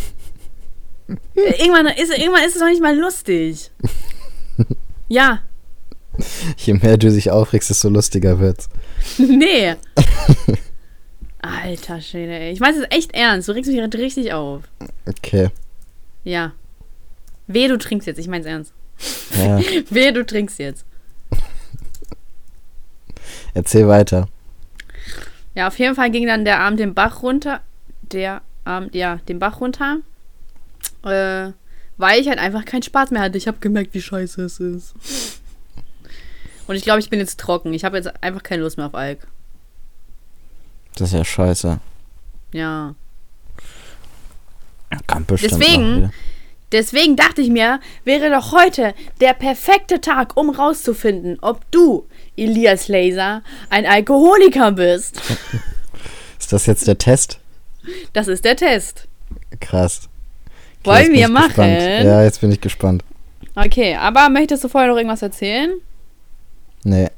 Irgendwann, 1.36 1.88
ist, 1.88 2.18
irgendwann 2.18 2.46
ist 2.46 2.56
es 2.56 2.62
doch 2.62 2.68
nicht 2.68 2.82
mal 2.82 2.98
lustig. 2.98 3.72
Ja, 5.10 5.42
Je 6.58 6.74
mehr 6.74 6.98
du 6.98 7.10
dich 7.10 7.32
aufregst, 7.32 7.70
desto 7.70 7.90
lustiger 7.90 8.40
wird's. 8.40 8.70
nee. 9.18 9.76
Alter 11.42 12.02
Schwede, 12.02 12.34
ey. 12.34 12.52
Ich 12.52 12.60
meine 12.60 12.78
es 12.78 12.86
echt 12.90 13.14
ernst. 13.14 13.48
Du 13.48 13.54
regst 13.54 13.70
mich 13.72 13.80
gerade 13.80 13.98
richtig 13.98 14.34
auf. 14.34 14.64
Okay. 15.06 15.50
Ja. 16.24 16.54
Wehe, 17.48 17.70
du 17.70 17.78
trinkst 17.78 18.08
jetzt. 18.08 18.18
Ich 18.18 18.28
mein's 18.28 18.46
ernst. 18.46 18.74
Ja, 19.38 19.60
Wehe, 19.90 20.14
du 20.14 20.26
trinkst 20.26 20.60
jetzt. 20.60 20.86
erzähl 23.54 23.88
weiter. 23.88 24.28
Ja, 25.56 25.68
auf 25.68 25.80
jeden 25.80 25.96
Fall 25.96 26.12
ging 26.12 26.28
dann 26.28 26.46
der 26.46 26.60
Abend 26.60 26.80
den 26.80 26.94
Bach 26.94 27.24
runter. 27.24 27.62
Der 28.02 28.42
Abend, 28.64 28.94
ja, 28.94 29.18
den 29.28 29.40
Bach 29.40 29.62
runter. 29.62 29.98
Äh, 31.04 31.52
weil 31.98 32.22
ich 32.22 32.28
halt 32.28 32.40
einfach 32.40 32.66
keinen 32.66 32.84
Spaß 32.84 33.12
mehr 33.12 33.22
hatte. 33.22 33.38
Ich 33.38 33.48
habe 33.48 33.58
gemerkt, 33.60 33.94
wie 33.94 34.02
scheiße 34.02 34.44
es 34.44 34.60
ist. 34.60 34.94
Und 36.68 36.76
ich 36.76 36.84
glaube, 36.84 37.00
ich 37.00 37.10
bin 37.10 37.20
jetzt 37.20 37.40
trocken. 37.40 37.74
Ich 37.74 37.84
habe 37.86 37.98
jetzt 37.98 38.24
einfach 38.24 38.44
keine 38.44 38.64
Lust 38.64 38.78
mehr 38.78 38.88
auf 38.88 38.96
Alk. 38.96 39.28
Das 40.96 41.10
ist 41.10 41.14
ja 41.16 41.24
scheiße. 41.24 41.80
Ja. 42.54 42.96
Kommt 45.06 45.28
bestimmt 45.28 45.62
Deswegen-. 45.62 46.12
Deswegen 46.74 47.16
dachte 47.16 47.42
ich 47.42 47.50
mir, 47.50 47.80
wäre 48.04 48.30
doch 48.30 48.52
heute 48.52 48.94
der 49.22 49.34
perfekte 49.34 50.02
Tag, 50.02 50.36
um 50.36 50.50
rauszufinden, 50.50 51.38
ob 51.42 51.62
du, 51.72 52.06
Elias 52.36 52.90
Laser, 52.90 53.42
ein 53.70 53.86
Alkoholiker 53.86 54.74
bist. 54.74 55.22
Ist 56.40 56.52
das 56.52 56.66
jetzt 56.66 56.86
der 56.88 56.98
Test? 56.98 57.40
Das 58.12 58.28
ist 58.28 58.44
der 58.44 58.58
Test. 58.58 59.08
Krass. 59.62 60.10
Okay, 60.84 60.90
Wollen 60.90 61.14
wir 61.14 61.30
machen? 61.30 61.48
Gespannt. 61.48 62.04
Ja, 62.04 62.24
jetzt 62.24 62.42
bin 62.42 62.52
ich 62.52 62.60
gespannt. 62.62 63.04
Okay, 63.56 63.96
aber 63.96 64.30
möchtest 64.30 64.64
du 64.64 64.68
vorher 64.68 64.90
noch 64.90 64.98
irgendwas 64.98 65.22
erzählen? 65.22 65.74
Nee. 66.88 67.10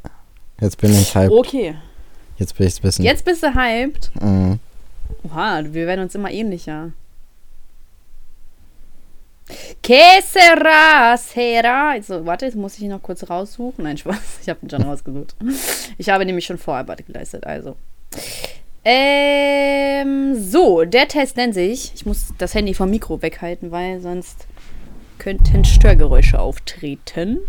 Jetzt 0.59 0.77
bin 0.77 0.91
ich 0.91 1.13
hyped. 1.13 1.31
Okay. 1.31 1.75
Jetzt 2.37 2.57
bin 2.57 2.65
ich 2.65 2.79
ein 2.79 2.81
bisschen. 2.81 3.05
Jetzt 3.05 3.23
bist 3.23 3.43
du 3.43 3.53
hyped. 3.53 4.09
Mhm. 4.19 4.59
Oha, 5.23 5.61
wir 5.63 5.85
werden 5.85 6.01
uns 6.01 6.15
immer 6.15 6.31
ähnlicher. 6.31 6.91
Que 9.83 10.21
sera, 10.23 11.15
sera. 11.17 11.91
Also, 11.91 12.25
warte, 12.25 12.45
jetzt 12.45 12.55
muss 12.55 12.77
ich 12.77 12.83
ihn 12.83 12.89
noch 12.89 13.01
kurz 13.01 13.29
raussuchen. 13.29 13.83
Nein, 13.83 13.97
Spaß. 13.97 14.39
Ich 14.41 14.49
habe 14.49 14.59
ihn 14.63 14.69
schon 14.71 14.81
rausgesucht. 14.81 15.35
Ich 15.99 16.09
habe 16.09 16.25
nämlich 16.25 16.45
schon 16.45 16.57
Vorarbeit 16.57 17.05
geleistet, 17.05 17.45
also. 17.45 17.75
Ähm, 18.83 20.35
so, 20.35 20.83
der 20.83 21.07
Test 21.07 21.37
nennt 21.37 21.53
sich. 21.53 21.91
Ich 21.93 22.07
muss 22.07 22.33
das 22.39 22.55
Handy 22.55 22.73
vom 22.73 22.89
Mikro 22.89 23.21
weghalten, 23.21 23.69
weil 23.69 24.01
sonst 24.01 24.47
könnten 25.19 25.63
Störgeräusche 25.63 26.39
auftreten. 26.39 27.39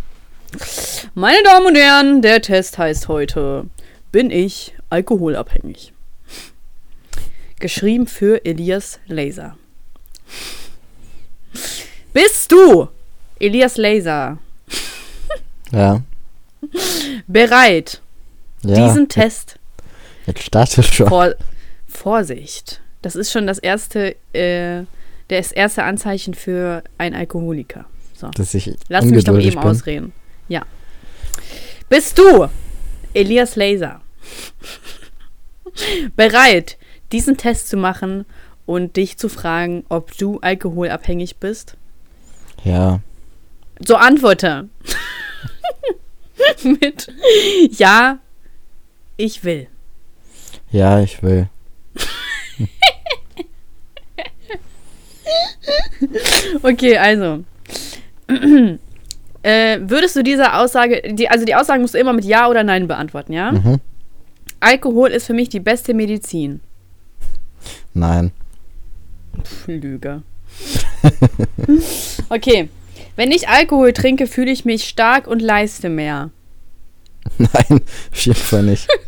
Meine 1.14 1.42
Damen 1.44 1.66
und 1.66 1.76
Herren, 1.76 2.22
der 2.22 2.40
Test 2.42 2.78
heißt 2.78 3.08
heute: 3.08 3.66
Bin 4.12 4.30
ich 4.30 4.74
alkoholabhängig? 4.90 5.92
Geschrieben 7.58 8.06
für 8.06 8.44
Elias 8.44 8.98
Laser. 9.06 9.56
Bist 12.12 12.50
du, 12.52 12.88
Elias 13.38 13.76
Laser, 13.76 14.38
Ja. 15.70 16.02
bereit, 17.26 18.00
ja. 18.62 18.74
diesen 18.86 19.08
Test 19.08 19.58
Jetzt 20.26 20.42
startet 20.42 20.84
schon. 20.86 21.08
vor 21.08 21.34
Vorsicht. 21.88 22.80
Das 23.02 23.16
ist 23.16 23.32
schon 23.32 23.46
das 23.46 23.58
erste, 23.58 24.16
äh, 24.32 24.82
das 25.28 25.52
erste 25.52 25.84
Anzeichen 25.84 26.34
für 26.34 26.82
einen 26.98 27.14
Alkoholiker. 27.14 27.84
So. 28.14 28.28
Dass 28.30 28.52
ich 28.54 28.74
Lass 28.88 29.04
mich 29.06 29.24
doch 29.24 29.38
eben 29.38 29.50
bin. 29.50 29.58
ausreden. 29.58 30.12
Ja. 30.50 30.66
Bist 31.88 32.18
du, 32.18 32.48
Elias 33.14 33.54
Laser, 33.54 34.00
bereit, 36.16 36.76
diesen 37.12 37.36
Test 37.36 37.68
zu 37.68 37.76
machen 37.76 38.26
und 38.66 38.96
dich 38.96 39.16
zu 39.16 39.28
fragen, 39.28 39.84
ob 39.88 40.16
du 40.18 40.40
alkoholabhängig 40.40 41.36
bist? 41.36 41.76
Ja. 42.64 42.98
So 43.78 43.94
antworte. 43.94 44.68
Mit 46.64 47.06
Ja, 47.70 48.18
ich 49.16 49.44
will. 49.44 49.68
Ja, 50.72 51.00
ich 51.00 51.22
will. 51.22 51.48
Okay, 56.62 56.96
also. 56.96 57.44
Äh, 59.42 59.78
würdest 59.82 60.16
du 60.16 60.22
diese 60.22 60.54
Aussage, 60.54 61.02
die, 61.14 61.28
also 61.28 61.44
die 61.44 61.54
Aussage 61.54 61.80
musst 61.80 61.94
du 61.94 61.98
immer 61.98 62.12
mit 62.12 62.24
Ja 62.24 62.48
oder 62.48 62.62
Nein 62.62 62.86
beantworten, 62.86 63.32
ja? 63.32 63.52
Mhm. 63.52 63.80
Alkohol 64.60 65.10
ist 65.10 65.26
für 65.26 65.32
mich 65.32 65.48
die 65.48 65.60
beste 65.60 65.94
Medizin. 65.94 66.60
Nein. 67.94 68.32
Pff, 69.42 69.66
Lüge. 69.68 70.22
okay. 72.28 72.68
Wenn 73.16 73.32
ich 73.32 73.48
Alkohol 73.48 73.92
trinke, 73.92 74.26
fühle 74.26 74.50
ich 74.50 74.64
mich 74.64 74.84
stark 74.84 75.26
und 75.26 75.40
leiste 75.40 75.88
mehr. 75.88 76.30
Nein, 77.38 77.80
auf 78.12 78.20
jeden 78.20 78.38
Fall 78.38 78.62
nicht. 78.64 78.88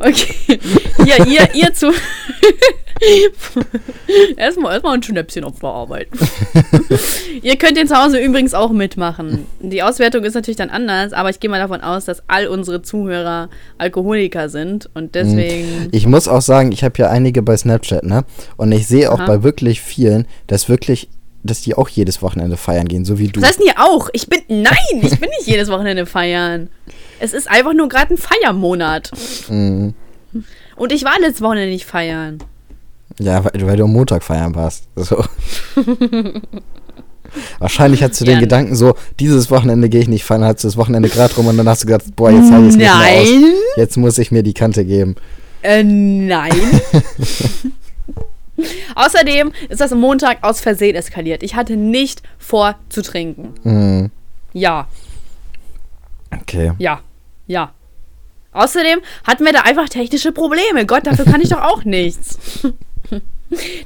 Okay. 0.00 0.58
Ja, 1.06 1.24
ihr, 1.24 1.54
ihr 1.54 1.72
zu. 1.72 1.92
erstmal, 4.36 4.74
erstmal 4.74 4.94
ein 4.94 5.02
Schnäppchen 5.02 5.44
aufbearbeiten. 5.44 6.18
ihr 7.42 7.56
könnt 7.56 7.76
den 7.76 7.88
zu 7.88 7.96
Hause 7.96 8.18
übrigens 8.18 8.54
auch 8.54 8.72
mitmachen. 8.72 9.46
Die 9.60 9.82
Auswertung 9.82 10.24
ist 10.24 10.34
natürlich 10.34 10.56
dann 10.56 10.70
anders, 10.70 11.12
aber 11.12 11.30
ich 11.30 11.40
gehe 11.40 11.50
mal 11.50 11.58
davon 11.60 11.80
aus, 11.80 12.04
dass 12.04 12.22
all 12.28 12.46
unsere 12.48 12.82
Zuhörer 12.82 13.48
Alkoholiker 13.78 14.48
sind 14.48 14.90
und 14.94 15.14
deswegen. 15.14 15.88
Ich 15.92 16.06
muss 16.06 16.28
auch 16.28 16.42
sagen, 16.42 16.72
ich 16.72 16.84
habe 16.84 16.94
ja 16.98 17.08
einige 17.10 17.42
bei 17.42 17.56
Snapchat, 17.56 18.04
ne? 18.04 18.24
Und 18.56 18.72
ich 18.72 18.86
sehe 18.86 19.10
auch 19.10 19.20
Aha. 19.20 19.26
bei 19.26 19.42
wirklich 19.42 19.80
vielen, 19.80 20.26
dass 20.46 20.68
wirklich, 20.68 21.08
dass 21.46 21.60
die 21.62 21.74
auch 21.74 21.88
jedes 21.88 22.22
Wochenende 22.22 22.56
feiern 22.56 22.88
gehen, 22.88 23.04
so 23.04 23.18
wie 23.18 23.28
du. 23.28 23.40
Was 23.40 23.50
heißt 23.50 23.60
hier 23.62 23.74
auch? 23.78 24.08
Ich 24.12 24.28
bin. 24.28 24.40
Nein, 24.48 24.74
ich 25.02 25.18
bin 25.18 25.30
nicht 25.38 25.46
jedes 25.46 25.68
Wochenende 25.68 26.06
feiern. 26.06 26.68
Es 27.20 27.32
ist 27.32 27.48
einfach 27.50 27.72
nur 27.74 27.88
gerade 27.88 28.14
ein 28.14 28.18
Feiermonat. 28.18 29.10
Mhm. 29.48 29.94
Und 30.76 30.92
ich 30.92 31.04
war 31.04 31.18
letztes 31.20 31.40
Wochenende 31.42 31.70
nicht 31.70 31.86
feiern. 31.86 32.38
Ja, 33.18 33.42
weil, 33.44 33.66
weil 33.66 33.76
du 33.76 33.84
am 33.84 33.92
Montag 33.92 34.22
feiern 34.22 34.54
warst. 34.54 34.84
So. 34.96 35.24
Wahrscheinlich 37.58 38.02
hattest 38.02 38.20
du 38.20 38.24
den 38.24 38.34
Ja. 38.34 38.40
Gedanken 38.40 38.74
so, 38.76 38.94
dieses 39.20 39.50
Wochenende 39.50 39.88
gehe 39.88 40.00
ich 40.00 40.08
nicht 40.08 40.24
feiern, 40.24 40.44
hattest 40.44 40.64
du 40.64 40.68
das 40.68 40.76
Wochenende 40.76 41.08
gerade 41.08 41.34
rum 41.34 41.46
und 41.48 41.56
dann 41.56 41.68
hast 41.68 41.82
du 41.82 41.86
gedacht, 41.86 42.04
boah, 42.14 42.30
jetzt 42.30 42.50
habe 42.50 42.64
ich 42.64 42.70
es 42.70 42.76
nicht 42.76 42.84
mehr 42.84 42.94
aus. 42.94 43.02
Nein. 43.02 43.52
Jetzt 43.76 43.96
muss 43.96 44.18
ich 44.18 44.30
mir 44.30 44.42
die 44.42 44.54
Kante 44.54 44.84
geben. 44.84 45.16
Äh, 45.62 45.82
nein. 45.82 46.52
Außerdem 48.94 49.52
ist 49.68 49.80
das 49.80 49.92
am 49.92 50.00
Montag 50.00 50.38
aus 50.42 50.60
Versehen 50.60 50.94
eskaliert. 50.96 51.42
Ich 51.42 51.54
hatte 51.54 51.76
nicht 51.76 52.22
vor 52.38 52.76
zu 52.88 53.02
trinken. 53.02 53.54
Mhm. 53.64 54.10
Ja, 54.52 54.88
Okay. 56.42 56.72
ja, 56.78 57.00
ja. 57.46 57.72
Außerdem 58.52 59.00
hatten 59.24 59.44
wir 59.44 59.52
da 59.52 59.60
einfach 59.62 59.88
technische 59.88 60.32
Probleme. 60.32 60.86
Gott, 60.86 61.06
dafür 61.06 61.24
kann 61.26 61.40
ich 61.40 61.48
doch 61.50 61.62
auch 61.62 61.84
nichts. 61.84 62.38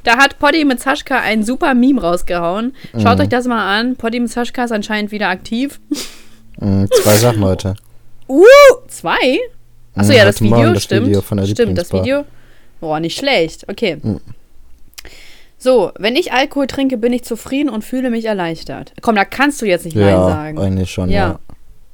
Da 0.03 0.17
hat 0.17 0.39
Poddy 0.39 0.65
mit 0.65 0.79
Saschka 0.79 1.19
ein 1.19 1.43
super 1.43 1.75
Meme 1.75 2.01
rausgehauen. 2.01 2.73
Schaut 2.99 3.17
Mhm. 3.19 3.21
euch 3.25 3.29
das 3.29 3.45
mal 3.45 3.79
an. 3.79 3.95
Poddy 3.95 4.19
mit 4.19 4.31
Saschka 4.31 4.63
ist 4.63 4.71
anscheinend 4.71 5.11
wieder 5.11 5.29
aktiv. 5.29 5.79
Mhm, 6.59 6.89
zwei 7.03 7.15
Sachen 7.17 7.43
heute. 7.45 7.75
Uh, 8.27 8.43
zwei? 8.87 9.37
Achso, 9.93 10.11
Mhm, 10.13 10.17
ja, 10.17 10.25
das 10.25 10.41
Video, 10.41 10.57
Morgen 10.57 10.73
das 10.73 10.83
stimmt. 10.83 11.07
Video 11.09 11.21
von 11.21 11.37
der 11.37 11.45
stimmt, 11.45 11.77
das. 11.77 11.93
Video. 11.93 12.25
Boah, 12.79 12.99
nicht 12.99 13.15
schlecht. 13.19 13.69
Okay. 13.69 13.97
So, 15.63 15.91
wenn 15.99 16.15
ich 16.15 16.33
Alkohol 16.33 16.65
trinke, 16.65 16.97
bin 16.97 17.13
ich 17.13 17.23
zufrieden 17.23 17.69
und 17.69 17.83
fühle 17.83 18.09
mich 18.09 18.25
erleichtert. 18.25 18.93
Komm, 19.01 19.13
da 19.13 19.25
kannst 19.25 19.61
du 19.61 19.67
jetzt 19.67 19.85
nicht 19.85 19.95
Nein 19.95 20.07
Ja, 20.07 20.23
sagen. 20.25 20.57
eigentlich 20.57 20.89
schon, 20.91 21.11
Ja. 21.11 21.27
ja. 21.33 21.39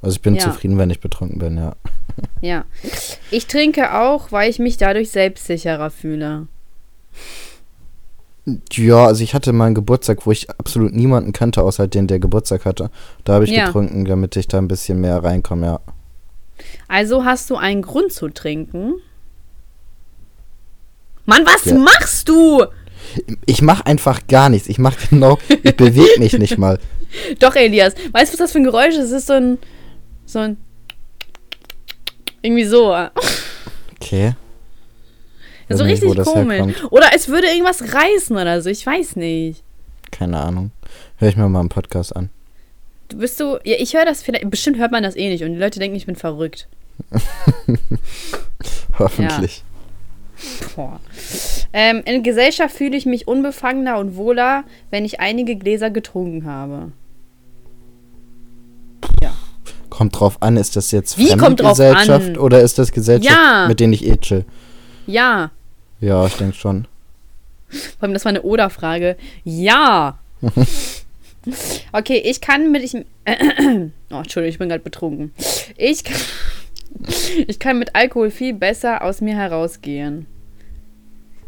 Also 0.02 0.16
ich 0.16 0.22
bin 0.22 0.36
Ja. 0.36 0.42
zufrieden, 0.44 0.78
wenn 0.78 0.90
ich 0.90 1.02
betrunken 1.02 1.38
bin, 1.38 1.58
ja. 1.58 1.76
Ja. 2.42 2.64
Ich 3.30 3.48
trinke 3.48 3.94
auch, 4.00 4.32
weil 4.32 4.50
ich 4.50 4.58
mich 4.60 4.78
dadurch 4.78 5.12
selbstsicherer 5.12 5.90
fühle. 5.90 6.48
Ja, 8.72 9.06
also 9.08 9.22
ich 9.22 9.34
hatte 9.34 9.52
mal 9.52 9.66
einen 9.66 9.76
Geburtstag, 9.76 10.26
wo 10.26 10.32
ich 10.32 10.50
absolut 10.50 10.94
niemanden 10.94 11.34
kannte, 11.34 11.62
außer 11.62 11.88
den, 11.90 12.08
der 12.08 12.20
Geburtstag 12.20 12.64
hatte. 12.64 12.90
Da 13.26 13.34
habe 13.34 13.44
ich 13.44 13.52
Ja. 13.52 13.66
getrunken, 13.66 14.06
damit 14.06 14.38
ich 14.38 14.48
da 14.48 14.60
ein 14.60 14.70
bisschen 14.70 15.02
mehr 15.02 15.22
reinkomme, 15.22 15.66
ja. 15.66 15.80
Also 16.88 17.26
hast 17.26 17.50
du 17.50 17.58
einen 17.58 17.82
Grund 17.82 18.14
zu 18.14 18.30
trinken? 18.30 18.94
Mann, 21.26 21.46
was 21.46 21.66
Ja. 21.66 21.76
machst 21.76 22.30
du? 22.30 22.64
Ich 23.46 23.62
mache 23.62 23.86
einfach 23.86 24.27
gar 24.27 24.50
nichts. 24.50 24.68
Ich 24.68 24.80
mache 24.80 25.08
genau, 25.10 25.39
ich 25.50 25.75
bewege 25.75 26.20
mich 26.20 26.34
nicht 26.34 26.58
mal. 26.58 26.80
Doch, 27.39 27.56
Elias. 27.56 27.94
Weißt 28.12 28.34
du, 28.34 28.34
was 28.34 28.38
das 28.38 28.51
für 28.51 28.60
ein 28.60 28.63
Geräusch 28.63 28.96
ist? 28.96 29.06
Es 29.06 29.12
ist 29.12 29.27
so 29.27 29.34
ein. 29.34 29.58
So 30.25 30.39
ein. 30.39 30.58
Irgendwie 32.42 32.66
so. 32.66 32.96
Okay. 33.96 34.34
So 35.70 35.84
nicht, 35.84 36.01
wo 36.01 36.12
richtig 36.12 36.25
komisch. 36.25 36.56
herkommt. 36.56 36.92
Oder 36.92 37.08
es 37.13 37.27
würde 37.27 37.48
irgendwas 37.48 37.94
reißen 37.94 38.36
oder 38.36 38.62
so. 38.62 38.70
Ich 38.70 38.86
weiß 38.86 39.18
nicht. 39.18 39.63
Keine 40.12 40.39
Ahnung. 40.39 40.72
Hör 41.18 41.30
ich 41.30 41.36
mir 41.36 41.50
mal 41.50 41.60
einen 41.60 41.70
Podcast 41.70 42.16
an. 42.16 42.30
Du 43.10 43.18
bist 43.18 43.38
so. 43.38 43.60
Ja, 43.63 43.75
ich 43.77 43.94
höre 43.94 44.06
das 44.06 44.22
vielleicht. 44.22 44.50
Bestimmt 44.50 44.77
hört 44.77 44.92
man 44.92 45.04
das 45.04 45.16
eh 45.16 45.30
nicht 45.30 45.44
und 45.44 45.54
die 45.54 45.60
Leute 45.60 45.80
denken, 45.80 45.98
ich 45.98 46.06
bin 46.06 46.16
verrückt. 46.16 46.68
Hoffentlich. 49.00 49.63
Boah. 49.63 49.67
Ähm, 51.74 52.01
in 52.06 52.24
Gesellschaft 52.24 52.75
fühle 52.75 52.96
ich 52.96 53.06
mich 53.06 53.27
unbefangener 53.27 53.98
und 53.98 54.15
wohler, 54.15 54.63
wenn 54.91 55.06
ich 55.06 55.20
einige 55.20 55.56
Gläser 55.56 55.89
getrunken 55.89 56.46
habe. 56.46 56.91
Ja. 59.22 59.34
Kommt 59.89 60.20
drauf 60.20 60.38
an, 60.41 60.58
ist 60.58 60.75
das 60.75 60.91
jetzt 60.91 61.17
Wie 61.17 61.36
kommt 61.38 61.60
drauf 61.60 61.72
Gesellschaft 61.77 62.29
an? 62.29 62.38
oder 62.38 62.62
ist 62.62 62.77
das 62.77 62.91
Gesellschaft, 62.91 63.36
Ja. 63.36 63.67
mit 63.67 63.79
denen 63.79 63.94
ich 63.94 64.06
eh 64.06 64.17
chill? 64.17 64.46
Ja. 65.08 65.51
Ja, 66.00 66.25
ich 66.27 66.36
denke 66.36 66.56
schon. 66.56 66.88
Vor 67.70 68.03
allem, 68.03 68.13
das 68.13 68.24
war 68.25 68.29
eine 68.29 68.44
Oder-Frage. 68.44 69.17
Ja. 69.44 70.20
Okay, 71.94 72.22
ich 72.25 72.41
kann 72.41 72.74
mit. 72.74 72.84
Ich, 72.84 72.94
oh, 72.96 73.00
Entschuldigung, 74.17 74.50
ich 74.50 74.58
bin 74.58 74.67
gerade 74.67 74.84
betrunken. 74.84 75.34
Ich 75.77 76.03
kann, 76.03 76.17
ich 77.48 77.60
kann 77.60 77.80
mit 77.80 77.96
Alkohol 77.96 78.30
viel 78.32 78.54
besser 78.54 79.04
aus 79.04 79.22
mir 79.22 79.36
herausgehen. 79.36 80.25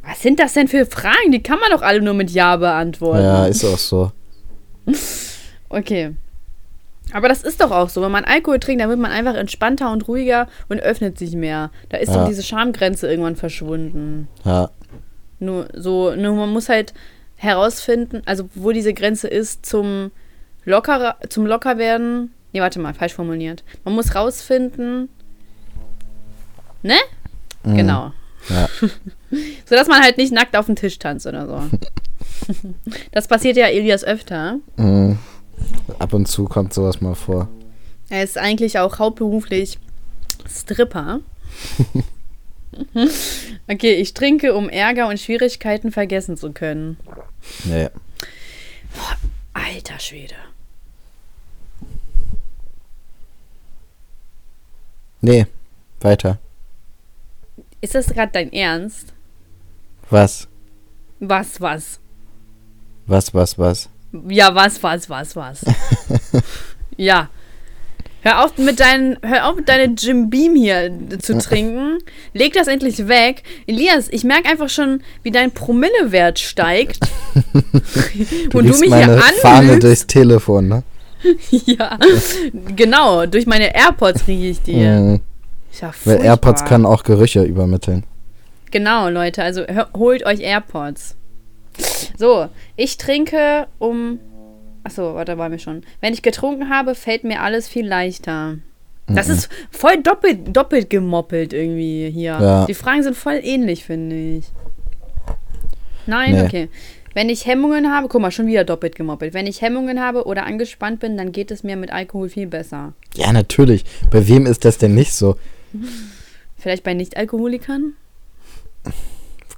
Was 0.03 0.21
sind 0.21 0.39
das 0.39 0.53
denn 0.53 0.67
für 0.67 0.85
Fragen? 0.85 1.31
Die 1.31 1.43
kann 1.43 1.59
man 1.59 1.71
doch 1.71 1.81
alle 1.81 2.01
nur 2.01 2.13
mit 2.13 2.31
Ja 2.31 2.55
beantworten. 2.55 3.23
Ja, 3.23 3.45
ist 3.45 3.63
auch 3.65 3.77
so. 3.77 4.11
Okay. 5.71 6.15
Aber 7.13 7.27
das 7.29 7.43
ist 7.43 7.61
doch 7.61 7.69
auch 7.71 7.89
so. 7.89 8.01
Wenn 8.01 8.11
man 8.11 8.25
Alkohol 8.25 8.59
trinkt, 8.59 8.81
dann 8.81 8.89
wird 8.89 8.99
man 8.99 9.11
einfach 9.11 9.35
entspannter 9.35 9.91
und 9.91 10.07
ruhiger 10.07 10.47
und 10.67 10.79
öffnet 10.79 11.17
sich 11.19 11.33
mehr. 11.33 11.69
Da 11.89 11.97
ist 11.97 12.09
Ja. 12.09 12.21
doch 12.21 12.27
diese 12.27 12.41
Schamgrenze 12.43 13.07
irgendwann 13.07 13.35
verschwunden. 13.35 14.27
Ja. 14.45 14.69
Nur 15.39 15.67
so, 15.75 16.15
nur 16.15 16.33
man 16.35 16.49
muss 16.49 16.69
halt 16.69 16.93
herausfinden, 17.35 18.21
also 18.25 18.49
wo 18.55 18.71
diese 18.71 18.93
Grenze 18.93 19.27
ist 19.27 19.65
zum 19.65 20.11
locker, 20.65 21.17
zum 21.29 21.45
locker 21.45 21.77
werden. 21.77 22.33
Nee, 22.51 22.61
warte 22.61 22.79
mal, 22.79 22.93
falsch 22.93 23.13
formuliert. 23.13 23.63
Man 23.85 23.93
muss 23.93 24.15
rausfinden, 24.15 25.09
ne? 26.81 26.95
Mhm. 27.63 27.75
Genau. 27.75 28.11
Ja. 28.49 28.69
So 29.31 29.75
dass 29.75 29.87
man 29.87 30.01
halt 30.01 30.17
nicht 30.17 30.33
nackt 30.33 30.57
auf 30.57 30.65
den 30.65 30.75
Tisch 30.75 30.97
tanzt 30.97 31.27
oder 31.27 31.45
so. 31.45 31.77
das 33.11 33.27
passiert 33.27 33.57
ja 33.57 33.67
Elias 33.67 34.03
öfter. 34.03 34.57
Mhm. 34.75 35.19
Ab 35.99 36.13
und 36.13 36.27
zu 36.27 36.45
kommt 36.45 36.73
sowas 36.73 36.99
mal 36.99 37.13
vor. 37.13 37.47
Er 38.09 38.23
ist 38.23 38.39
eigentlich 38.39 38.79
auch 38.79 38.97
hauptberuflich 38.97 39.77
Stripper. 40.49 41.19
okay, 43.67 43.93
ich 43.93 44.15
trinke, 44.15 44.55
um 44.55 44.67
Ärger 44.67 45.07
und 45.07 45.19
Schwierigkeiten 45.19 45.91
vergessen 45.91 46.37
zu 46.37 46.51
können. 46.53 46.97
Nee. 47.65 47.89
Alter 49.53 49.99
Schwede. 49.99 50.35
Nee. 55.21 55.45
Weiter. 56.01 56.39
Ist 57.81 57.95
das 57.95 58.07
gerade 58.07 58.31
dein 58.33 58.51
Ernst? 58.51 59.13
Was? 60.09 60.47
Was, 61.19 61.61
was? 61.61 61.99
Was, 63.07 63.33
was, 63.33 63.57
was? 63.57 63.89
Ja, 64.27 64.53
was, 64.55 64.81
was, 64.83 65.09
was, 65.09 65.35
was? 65.35 65.65
ja. 66.97 67.29
Hör 68.21 68.43
auf 68.43 68.57
mit 68.57 68.81
deinen, 68.81 69.17
hör 69.21 69.47
auf 69.47 69.55
mit 69.55 69.69
deinem 69.69 69.95
Jim 69.95 70.29
Beam 70.29 70.55
hier 70.55 70.91
zu 71.19 71.37
trinken. 71.39 71.99
Leg 72.33 72.53
das 72.53 72.67
endlich 72.67 73.07
weg. 73.07 73.43
Elias, 73.65 74.09
ich 74.11 74.23
merke 74.25 74.49
einfach 74.49 74.69
schon, 74.69 75.01
wie 75.23 75.31
dein 75.31 75.51
Promillewert 75.51 76.39
steigt. 76.39 76.99
Du 78.49 78.57
Und 78.57 78.67
du 78.67 78.77
mich 78.79 78.93
hier 78.93 79.07
meine 79.07 79.17
Fahne 79.41 79.59
anlügst. 79.59 79.83
durchs 79.83 80.07
Telefon, 80.07 80.67
ne? 80.67 80.83
Ja, 81.51 81.97
genau. 82.75 83.25
Durch 83.27 83.45
meine 83.45 83.73
AirPods 83.75 84.27
rieche 84.27 84.47
ich 84.47 84.61
dir. 84.61 85.19
Ist 85.71 85.81
ja 85.81 85.91
Weil 86.05 86.23
AirPods 86.23 86.61
furchtbar. 86.61 86.67
kann 86.69 86.85
auch 86.85 87.03
Gerüche 87.03 87.43
übermitteln. 87.43 88.03
Genau, 88.71 89.09
Leute. 89.09 89.43
Also 89.43 89.63
holt 89.97 90.25
euch 90.25 90.41
AirPods. 90.41 91.15
So, 92.17 92.47
ich 92.75 92.97
trinke 92.97 93.67
um. 93.79 94.19
Achso, 94.83 95.15
warte, 95.15 95.37
war 95.37 95.49
mir 95.49 95.59
schon. 95.59 95.83
Wenn 96.01 96.13
ich 96.13 96.21
getrunken 96.21 96.69
habe, 96.69 96.95
fällt 96.95 97.23
mir 97.23 97.41
alles 97.41 97.67
viel 97.67 97.87
leichter. 97.87 98.57
Das 99.07 99.27
Mhm. 99.27 99.33
ist 99.33 99.49
voll 99.71 100.01
doppelt, 100.03 100.55
doppelt 100.55 100.89
gemoppelt 100.89 101.51
irgendwie 101.53 102.09
hier. 102.11 102.37
Ja. 102.41 102.65
Die 102.65 102.73
Fragen 102.73 103.01
sind 103.03 103.15
voll 103.17 103.39
ähnlich, 103.43 103.83
finde 103.85 104.15
ich. 104.15 104.45
Nein, 106.05 106.33
Nee. 106.35 106.41
okay. 106.43 106.69
Wenn 107.15 107.29
ich 107.29 107.45
Hemmungen 107.47 107.91
habe, 107.91 108.07
guck 108.07 108.21
mal, 108.21 108.31
schon 108.31 108.45
wieder 108.47 108.63
doppelt 108.63 108.95
gemoppelt. 108.95 109.33
Wenn 109.33 109.47
ich 109.47 109.61
Hemmungen 109.61 109.99
habe 109.99 110.25
oder 110.25 110.45
angespannt 110.45 110.99
bin, 110.99 111.17
dann 111.17 111.31
geht 111.31 111.49
es 111.51 111.63
mir 111.63 111.75
mit 111.75 111.91
Alkohol 111.91 112.29
viel 112.29 112.45
besser. 112.47 112.93
Ja, 113.15 113.33
natürlich. 113.33 113.83
Bei 114.11 114.27
wem 114.27 114.45
ist 114.45 114.63
das 114.63 114.77
denn 114.77 114.93
nicht 114.93 115.13
so? 115.13 115.35
Vielleicht 116.57 116.83
bei 116.83 116.93
Nicht-Alkoholikern? 116.93 117.93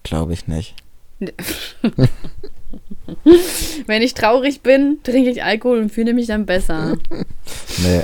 Glaube 0.04 0.34
ich 0.34 0.47
nicht. 0.47 0.76
Wenn 3.86 4.02
ich 4.02 4.13
traurig 4.13 4.62
bin, 4.62 5.00
trinke 5.04 5.30
ich 5.30 5.43
Alkohol 5.43 5.80
und 5.80 5.91
fühle 5.91 6.13
mich 6.13 6.28
dann 6.28 6.45
besser. 6.45 6.97
Nee. 7.84 8.04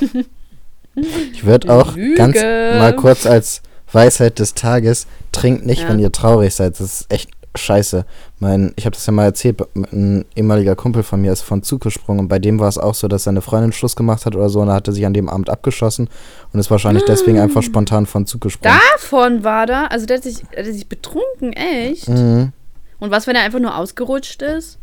Ich 1.31 1.45
würde 1.45 1.71
auch 1.71 1.95
Lüge. 1.95 2.15
ganz 2.15 2.35
mal 2.37 2.95
kurz 2.95 3.27
als 3.27 3.61
Weisheit 3.91 4.39
des 4.39 4.55
Tages, 4.55 5.05
trinkt 5.31 5.65
nicht, 5.65 5.81
Ja. 5.83 5.89
wenn 5.89 5.99
ihr 5.99 6.11
traurig 6.11 6.55
seid. 6.55 6.71
Das 6.79 7.01
ist 7.01 7.13
echt 7.13 7.29
scheiße. 7.55 8.05
Mein, 8.39 8.73
ich 8.75 8.85
habe 8.85 8.95
das 8.95 9.05
ja 9.05 9.13
mal 9.13 9.25
erzählt, 9.25 9.61
ein 9.75 10.25
ehemaliger 10.35 10.75
Kumpel 10.75 11.03
von 11.03 11.21
mir 11.21 11.31
ist 11.31 11.41
von 11.41 11.63
Zug 11.63 11.81
gesprungen 11.81 12.19
und 12.21 12.27
bei 12.27 12.39
dem 12.39 12.59
war 12.59 12.67
es 12.67 12.77
auch 12.77 12.93
so, 12.93 13.07
dass 13.07 13.23
seine 13.23 13.41
Freundin 13.41 13.71
Schluss 13.71 13.95
gemacht 13.95 14.25
hat 14.25 14.35
oder 14.35 14.49
so 14.49 14.61
und 14.61 14.69
er 14.69 14.75
hatte 14.75 14.91
sich 14.91 15.05
an 15.05 15.13
dem 15.13 15.29
Abend 15.29 15.49
abgeschossen 15.49 16.09
und 16.53 16.59
ist 16.59 16.71
wahrscheinlich 16.71 17.03
deswegen 17.05 17.39
einfach 17.39 17.63
spontan 17.63 18.05
von 18.05 18.25
Zug 18.25 18.41
gesprungen. 18.41 18.77
Davon 18.93 19.43
war 19.43 19.65
da, 19.65 19.85
also 19.85 20.05
der 20.05 20.17
hat 20.17 20.23
sich, 20.23 20.43
der 20.55 20.65
hat 20.65 20.73
sich 20.73 20.87
betrunken, 20.87 21.53
echt? 21.53 22.09
Mhm. 22.09 22.51
Und 22.99 23.11
was, 23.11 23.27
wenn 23.27 23.35
er 23.35 23.43
einfach 23.43 23.59
nur 23.59 23.75
ausgerutscht 23.75 24.41
ist? 24.41 24.79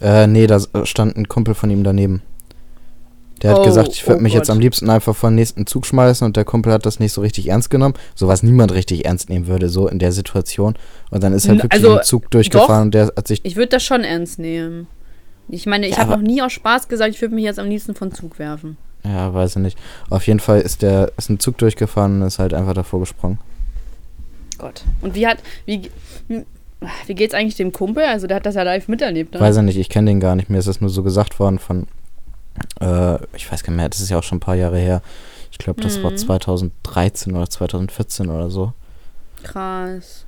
Äh, 0.00 0.26
nee, 0.26 0.46
da 0.46 0.60
stand 0.84 1.16
ein 1.16 1.28
Kumpel 1.28 1.54
von 1.54 1.70
ihm 1.70 1.82
daneben. 1.82 2.22
Der 3.42 3.50
hat 3.50 3.58
Oh, 3.58 3.64
gesagt, 3.64 3.88
ich 3.88 4.06
würde 4.06 4.20
oh 4.20 4.22
mich 4.22 4.32
jetzt 4.32 4.46
Gott. 4.48 4.56
am 4.56 4.60
liebsten 4.60 4.88
einfach 4.88 5.14
vor 5.14 5.30
den 5.30 5.34
nächsten 5.34 5.66
Zug 5.66 5.84
schmeißen 5.86 6.24
und 6.26 6.36
der 6.36 6.44
Kumpel 6.44 6.72
hat 6.72 6.86
das 6.86 6.98
nicht 7.00 7.12
so 7.12 7.20
richtig 7.20 7.48
ernst 7.48 7.68
genommen. 7.70 7.94
So 8.14 8.28
was 8.28 8.42
niemand 8.42 8.72
richtig 8.72 9.04
ernst 9.04 9.28
nehmen 9.28 9.46
würde, 9.46 9.68
so 9.68 9.88
in 9.88 9.98
der 9.98 10.12
Situation. 10.12 10.74
Und 11.10 11.22
dann 11.22 11.32
ist 11.34 11.46
halt 11.48 11.62
wirklich 11.62 11.84
also, 11.84 11.98
ein 11.98 12.04
Zug 12.04 12.30
durchgefahren 12.30 12.84
und 12.84 12.94
der 12.94 13.06
hat 13.16 13.28
sich. 13.28 13.40
Ich 13.44 13.56
würde 13.56 13.68
das 13.68 13.82
schon 13.82 14.04
ernst 14.04 14.38
nehmen. 14.38 14.86
Ich 15.48 15.66
meine, 15.66 15.86
ich 15.86 15.92
Ja, 15.96 15.98
habe 15.98 16.12
noch 16.12 16.22
nie 16.22 16.40
aus 16.42 16.52
Spaß 16.52 16.88
gesagt, 16.88 17.14
ich 17.14 17.20
würde 17.20 17.34
mich 17.34 17.44
jetzt 17.44 17.58
am 17.58 17.68
liebsten 17.68 17.94
von 17.94 18.10
Zug 18.12 18.38
werfen. 18.38 18.76
Ja, 19.04 19.32
weiß 19.32 19.56
ich 19.56 19.62
nicht. 19.62 19.78
Auf 20.10 20.26
jeden 20.26 20.40
Fall 20.40 20.60
ist 20.62 20.82
der 20.82 21.12
ist 21.16 21.28
ein 21.30 21.38
Zug 21.38 21.58
durchgefahren 21.58 22.20
und 22.22 22.26
ist 22.26 22.38
halt 22.38 22.54
einfach 22.54 22.74
davor 22.74 23.00
gesprungen. 23.00 23.38
Gott. 24.58 24.82
Und 25.02 25.14
wie 25.14 25.26
hat, 25.26 25.38
wie, 25.66 25.90
wie, 26.28 26.42
wie 27.06 27.14
geht's 27.14 27.34
eigentlich 27.34 27.56
dem 27.56 27.72
Kumpel? 27.72 28.04
Also 28.04 28.26
der 28.26 28.36
hat 28.38 28.46
das 28.46 28.54
ja 28.54 28.62
live 28.62 28.88
miterlebt, 28.88 29.34
ne? 29.34 29.40
Weiß 29.40 29.56
ich 29.58 29.62
nicht, 29.62 29.76
ich 29.78 29.88
kenne 29.88 30.10
den 30.10 30.18
gar 30.20 30.34
nicht. 30.34 30.48
Mir 30.50 30.58
ist 30.58 30.66
das 30.68 30.80
nur 30.80 30.90
so 30.90 31.02
gesagt 31.02 31.38
worden 31.38 31.58
von. 31.58 31.86
Äh, 32.80 33.18
ich 33.36 33.50
weiß 33.50 33.62
gar 33.62 33.72
nicht 33.72 33.76
mehr, 33.76 33.88
das 33.88 34.00
ist 34.00 34.10
ja 34.10 34.18
auch 34.18 34.22
schon 34.22 34.36
ein 34.38 34.40
paar 34.40 34.54
Jahre 34.56 34.78
her. 34.78 35.02
Ich 35.50 35.58
glaube, 35.58 35.80
das 35.82 36.02
war 36.02 36.10
Mhm. 36.10 36.16
2013 36.16 37.34
oder 37.34 37.48
2014 37.48 38.28
oder 38.28 38.50
so. 38.50 38.72
Krass. 39.42 40.24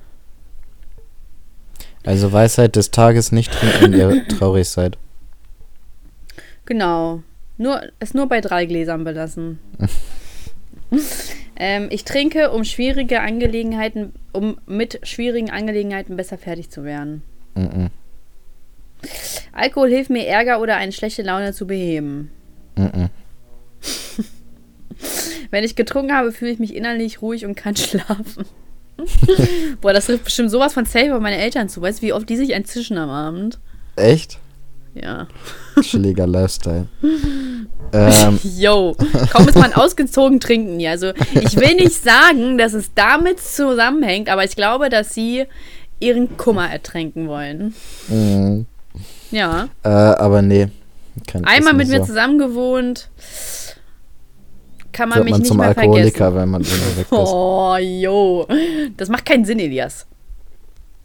Also 2.05 2.31
Weisheit 2.31 2.75
des 2.75 2.91
Tages 2.91 3.31
nicht 3.31 3.51
trinken, 3.51 3.81
wenn 3.81 3.93
ihr 3.93 4.27
traurig 4.37 4.67
seid. 4.69 4.97
Genau. 6.65 7.21
Nur, 7.57 7.81
es 7.99 8.13
nur 8.13 8.27
bei 8.29 8.41
drei 8.41 8.65
Gläsern 8.65 9.03
belassen. 9.03 9.59
ähm, 11.57 11.87
ich 11.91 12.05
trinke, 12.05 12.51
um 12.51 12.63
schwierige 12.63 13.21
Angelegenheiten, 13.21 14.13
um 14.31 14.59
mit 14.65 14.99
schwierigen 15.03 15.51
Angelegenheiten 15.51 16.15
besser 16.15 16.37
fertig 16.37 16.69
zu 16.69 16.83
werden. 16.83 17.21
Mhm. 17.55 17.89
Alkohol 19.53 19.89
hilft 19.89 20.09
mir, 20.09 20.25
Ärger 20.27 20.61
oder 20.61 20.75
eine 20.77 20.91
schlechte 20.91 21.21
Laune 21.21 21.53
zu 21.53 21.67
beheben. 21.67 22.31
Mhm. 22.77 23.09
Wenn 25.51 25.63
ich 25.63 25.75
getrunken 25.75 26.13
habe, 26.13 26.31
fühle 26.31 26.51
ich 26.51 26.59
mich 26.59 26.75
innerlich 26.75 27.21
ruhig 27.21 27.45
und 27.45 27.55
kann 27.55 27.75
schlafen. 27.77 28.45
Boah, 29.81 29.93
das 29.93 30.07
trifft 30.07 30.25
bestimmt 30.25 30.51
sowas 30.51 30.73
von 30.73 30.85
safe 30.85 31.15
auf 31.15 31.21
meine 31.21 31.37
Eltern 31.37 31.69
zu. 31.69 31.81
Weißt 31.81 31.99
du, 31.99 32.07
wie 32.07 32.13
oft 32.13 32.29
die 32.29 32.35
sich 32.37 32.51
entzischen 32.51 32.97
am 32.97 33.09
Abend? 33.09 33.59
Echt? 33.95 34.39
Ja. 34.93 35.27
Chilliger 35.81 36.27
Lifestyle. 36.27 36.87
ähm, 37.93 38.39
Yo, 38.57 38.95
kaum 39.31 39.47
ist 39.47 39.57
man 39.57 39.71
ausgezogen 39.73 40.39
trinken. 40.41 40.79
Ja, 40.79 40.91
also 40.91 41.13
ich 41.35 41.55
will 41.55 41.75
nicht 41.75 41.93
sagen, 41.93 42.57
dass 42.57 42.73
es 42.73 42.91
damit 42.95 43.39
zusammenhängt, 43.39 44.27
aber 44.29 44.43
ich 44.43 44.55
glaube, 44.55 44.89
dass 44.89 45.13
sie 45.13 45.45
ihren 46.01 46.35
Kummer 46.37 46.69
ertränken 46.69 47.27
wollen. 47.29 47.73
mh, 48.09 48.65
Ja. 49.31 49.69
äh, 49.83 49.89
aber 49.89 50.41
nee. 50.41 50.67
Einmal 51.43 51.73
mit 51.73 51.87
mir 51.89 51.99
so. 51.99 52.05
zusammen 52.05 52.37
gewohnt, 52.39 53.09
kann 54.91 55.09
man 55.09 55.17
Wird 55.19 55.25
mich 55.25 55.31
man 55.31 55.41
nicht 55.41 55.47
zum 55.47 55.57
mehr 55.57 55.67
Alkoholiker, 55.67 56.31
vergessen. 56.31 56.35
wenn 56.35 56.49
man 56.49 56.61
weg 56.65 56.71
ist. 56.99 57.11
Oh, 57.11 57.75
yo. 57.77 58.47
Das 58.97 59.09
macht 59.09 59.25
keinen 59.25 59.45
Sinn, 59.45 59.59
Elias. 59.59 60.05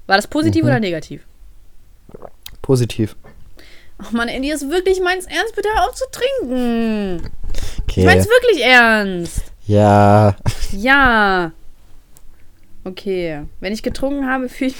War 0.07 0.16
das 0.16 0.27
positiv 0.27 0.62
Mhm. 0.62 0.68
oder 0.68 0.81
negativ? 0.81 1.23
Positiv. 2.62 3.16
Ach 3.99 4.12
man, 4.12 4.29
Elias, 4.29 4.68
wirklich 4.70 5.01
meins 5.01 5.27
ernst, 5.27 5.55
bitte 5.55 5.68
auf 5.81 5.94
zu 5.94 6.05
trinken. 6.11 7.31
Ich 7.53 7.83
Okay. 7.99 8.05
meins 8.07 8.27
wirklich 8.27 8.64
ernst. 8.64 9.42
Ja. 9.66 10.37
Ja. 10.73 11.53
Okay. 12.85 13.42
Wenn 13.61 13.73
ich 13.73 13.83
getrunken 13.83 14.27
habe, 14.29 14.49
fühle 14.49 14.73
ich 14.73 14.77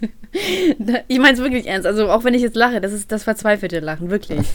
mich. 0.00 0.10
ich 1.08 1.18
meine 1.18 1.34
es 1.34 1.42
wirklich 1.42 1.66
ernst. 1.66 1.86
Also 1.86 2.10
auch 2.10 2.24
wenn 2.24 2.34
ich 2.34 2.42
jetzt 2.42 2.56
lache, 2.56 2.80
das 2.80 2.92
ist 2.92 3.10
das 3.12 3.24
verzweifelte 3.24 3.80
Lachen, 3.80 4.10
wirklich. 4.10 4.46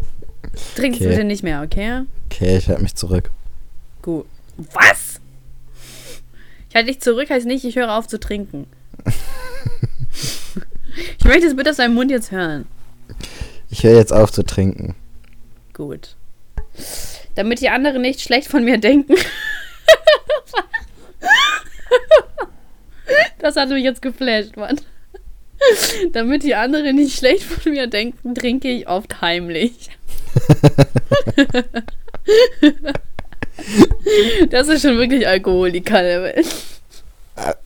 Trink's 0.76 0.98
Okay. 0.98 1.08
bitte 1.08 1.24
nicht 1.24 1.42
mehr, 1.42 1.62
okay? 1.62 2.02
Okay, 2.26 2.58
ich 2.58 2.68
halte 2.68 2.82
mich 2.82 2.94
zurück. 2.94 3.30
Gut. 4.02 4.26
Was? 4.56 5.20
Ich 6.68 6.74
halte 6.74 6.88
dich 6.88 7.00
zurück, 7.00 7.30
heißt 7.30 7.46
nicht, 7.46 7.64
ich 7.64 7.76
höre 7.76 7.92
auf 7.92 8.06
zu 8.08 8.18
trinken. 8.20 8.66
ich 11.18 11.24
möchte 11.24 11.46
es 11.46 11.56
bitte 11.56 11.70
aus 11.70 11.76
deinem 11.76 11.94
Mund 11.94 12.10
jetzt 12.10 12.30
hören. 12.30 12.66
Ich 13.70 13.84
höre 13.84 13.96
jetzt 13.96 14.12
auf 14.12 14.32
zu 14.32 14.42
trinken. 14.42 14.94
Gut. 15.72 16.16
Damit 17.34 17.60
die 17.60 17.68
anderen 17.68 18.02
nicht 18.02 18.20
schlecht 18.20 18.48
von 18.48 18.64
mir 18.64 18.78
denken. 18.78 19.14
das 23.38 23.56
hat 23.56 23.68
mich 23.68 23.84
jetzt 23.84 24.02
geflasht, 24.02 24.56
Mann. 24.56 24.80
Damit 26.12 26.42
die 26.42 26.54
anderen 26.54 26.96
nicht 26.96 27.18
schlecht 27.18 27.42
von 27.42 27.72
mir 27.72 27.86
denken, 27.86 28.34
trinke 28.34 28.68
ich 28.68 28.88
oft 28.88 29.20
heimlich. 29.20 29.90
das 34.50 34.68
ist 34.68 34.82
schon 34.82 34.98
wirklich 34.98 35.26
Alkoholiker-Level. 35.26 36.34
Äh, 36.36 36.44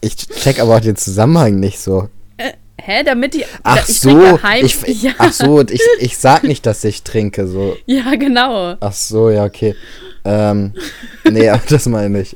Ich 0.00 0.16
check 0.16 0.61
aber 0.61 0.76
auch 0.76 0.81
den 0.81 0.96
Zusammenhang 0.96 1.61
nicht 1.61 1.78
so. 1.78 2.09
Hä? 2.85 3.05
Damit 3.05 3.35
die. 3.35 3.44
Ach 3.62 3.88
ich 3.88 4.00
so, 4.00 4.40
ich, 4.61 4.83
ja, 5.02 5.12
ach 5.18 5.33
so, 5.33 5.61
ich, 5.61 5.81
ich 6.00 6.18
sag 6.18 6.42
nicht, 6.42 6.66
dass 6.66 6.83
ich 6.83 7.05
trinke, 7.05 7.46
so. 7.46 7.76
ja, 7.87 8.16
genau. 8.16 8.74
Ach 8.81 8.92
so, 8.92 9.31
ja, 9.31 9.44
okay. 9.44 9.76
Ähm, 10.24 10.74
nee, 11.31 11.48
das 11.68 11.87
meine 11.87 12.22
ich. 12.22 12.35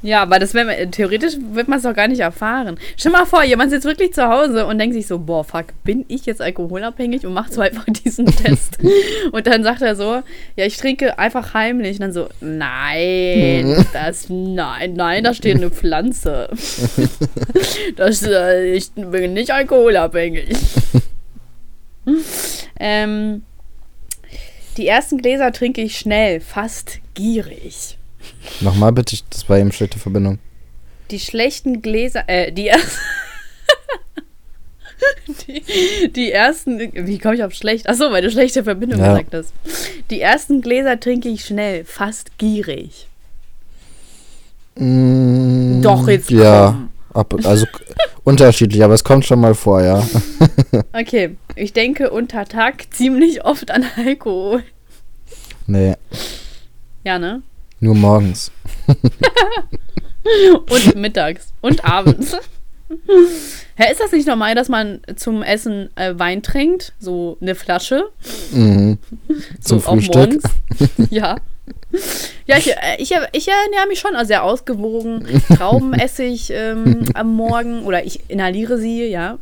Ja, 0.00 0.22
aber 0.22 0.38
das 0.38 0.54
wär, 0.54 0.90
theoretisch 0.92 1.34
wird 1.50 1.66
man 1.66 1.78
es 1.78 1.82
doch 1.82 1.94
gar 1.94 2.06
nicht 2.06 2.20
erfahren. 2.20 2.78
Stell 2.96 3.10
mal 3.10 3.26
vor, 3.26 3.42
jemand 3.42 3.70
sitzt 3.70 3.84
wirklich 3.84 4.12
zu 4.12 4.28
Hause 4.28 4.66
und 4.66 4.78
denkt 4.78 4.94
sich 4.94 5.08
so, 5.08 5.18
boah, 5.18 5.42
fuck, 5.42 5.66
bin 5.82 6.04
ich 6.06 6.24
jetzt 6.24 6.40
alkoholabhängig 6.40 7.26
und 7.26 7.32
macht 7.34 7.52
so 7.52 7.60
einfach 7.62 7.84
diesen 7.86 8.26
Test. 8.26 8.78
und 9.32 9.46
dann 9.46 9.64
sagt 9.64 9.82
er 9.82 9.96
so, 9.96 10.22
ja, 10.56 10.64
ich 10.64 10.76
trinke 10.76 11.18
einfach 11.18 11.52
heimlich. 11.52 11.96
Und 11.96 12.02
dann 12.02 12.12
so, 12.12 12.28
nein, 12.40 13.84
das, 13.92 14.26
nein, 14.28 14.94
nein, 14.94 15.24
da 15.24 15.34
steht 15.34 15.56
eine 15.56 15.70
Pflanze. 15.70 16.48
das, 17.96 18.22
äh, 18.22 18.74
ich 18.74 18.92
bin 18.92 19.32
nicht 19.32 19.50
alkoholabhängig. 19.50 20.56
ähm, 22.78 23.42
die 24.76 24.86
ersten 24.86 25.18
Gläser 25.18 25.50
trinke 25.50 25.82
ich 25.82 25.98
schnell, 25.98 26.40
fast 26.40 27.00
gierig. 27.14 27.97
Nochmal 28.60 28.92
bitte, 28.92 29.14
ich- 29.14 29.24
das 29.30 29.48
war 29.48 29.58
eben 29.58 29.72
schlechte 29.72 29.98
Verbindung. 29.98 30.38
Die 31.10 31.20
schlechten 31.20 31.80
Gläser, 31.82 32.24
äh, 32.28 32.52
die 32.52 32.68
ersten. 32.68 32.98
die, 35.46 36.08
die 36.12 36.32
ersten. 36.32 36.78
Wie 37.06 37.18
komme 37.18 37.34
ich 37.36 37.44
auf 37.44 37.54
schlecht? 37.54 37.88
Achso, 37.88 38.10
weil 38.10 38.22
du 38.22 38.30
schlechte 38.30 38.64
Verbindung 38.64 38.98
Ja. 39.00 39.16
gesagt 39.18 39.34
hast. 39.34 39.52
Die 40.10 40.20
ersten 40.20 40.60
Gläser 40.60 40.98
trinke 41.00 41.28
ich 41.28 41.44
schnell, 41.44 41.84
fast 41.84 42.36
gierig. 42.38 43.06
Mm, 44.76 45.82
Doch, 45.82 46.06
jetzt 46.08 46.30
Ja, 46.30 46.88
ab, 47.12 47.34
also 47.44 47.66
unterschiedlich, 48.24 48.82
aber 48.84 48.94
es 48.94 49.02
kommt 49.04 49.24
schon 49.24 49.40
mal 49.40 49.54
vor, 49.54 49.82
ja. 49.82 50.06
Okay, 50.92 51.36
ich 51.56 51.72
denke 51.72 52.10
unter 52.10 52.44
Tag 52.44 52.86
ziemlich 52.92 53.44
oft 53.44 53.70
an 53.70 53.84
Alkohol. 53.96 54.62
Nee, 55.66 55.94
Ja, 57.04 57.18
ne? 57.18 57.42
Nur 57.80 57.94
morgens. 57.94 58.50
Und 60.70 60.96
mittags. 60.96 61.52
Und 61.60 61.84
abends. 61.84 62.36
Hä, 63.76 63.92
ist 63.92 64.00
das 64.00 64.12
nicht 64.12 64.26
normal, 64.26 64.54
dass 64.54 64.68
man 64.68 65.00
zum 65.16 65.42
Essen 65.42 65.90
äh, 65.96 66.14
Wein 66.16 66.42
trinkt? 66.42 66.94
So 66.98 67.36
eine 67.40 67.54
Flasche? 67.54 68.08
Mhm. 68.52 68.98
Zum 69.60 69.78
so 69.78 69.90
Frühstück. 69.90 70.42
ja. 71.10 71.36
Ja, 72.46 72.56
ich, 72.56 72.70
äh, 72.70 72.96
ich, 72.98 73.10
ich 73.32 73.48
ernähre 73.48 73.88
mich 73.88 74.00
schon 74.00 74.12
sehr 74.26 74.42
ausgewogen. 74.42 75.42
Trauben 75.56 75.92
esse 75.92 76.24
ich 76.24 76.50
ähm, 76.50 77.04
am 77.14 77.34
Morgen 77.34 77.84
oder 77.84 78.04
ich 78.04 78.20
inhaliere 78.28 78.78
sie, 78.78 79.06
ja. 79.06 79.38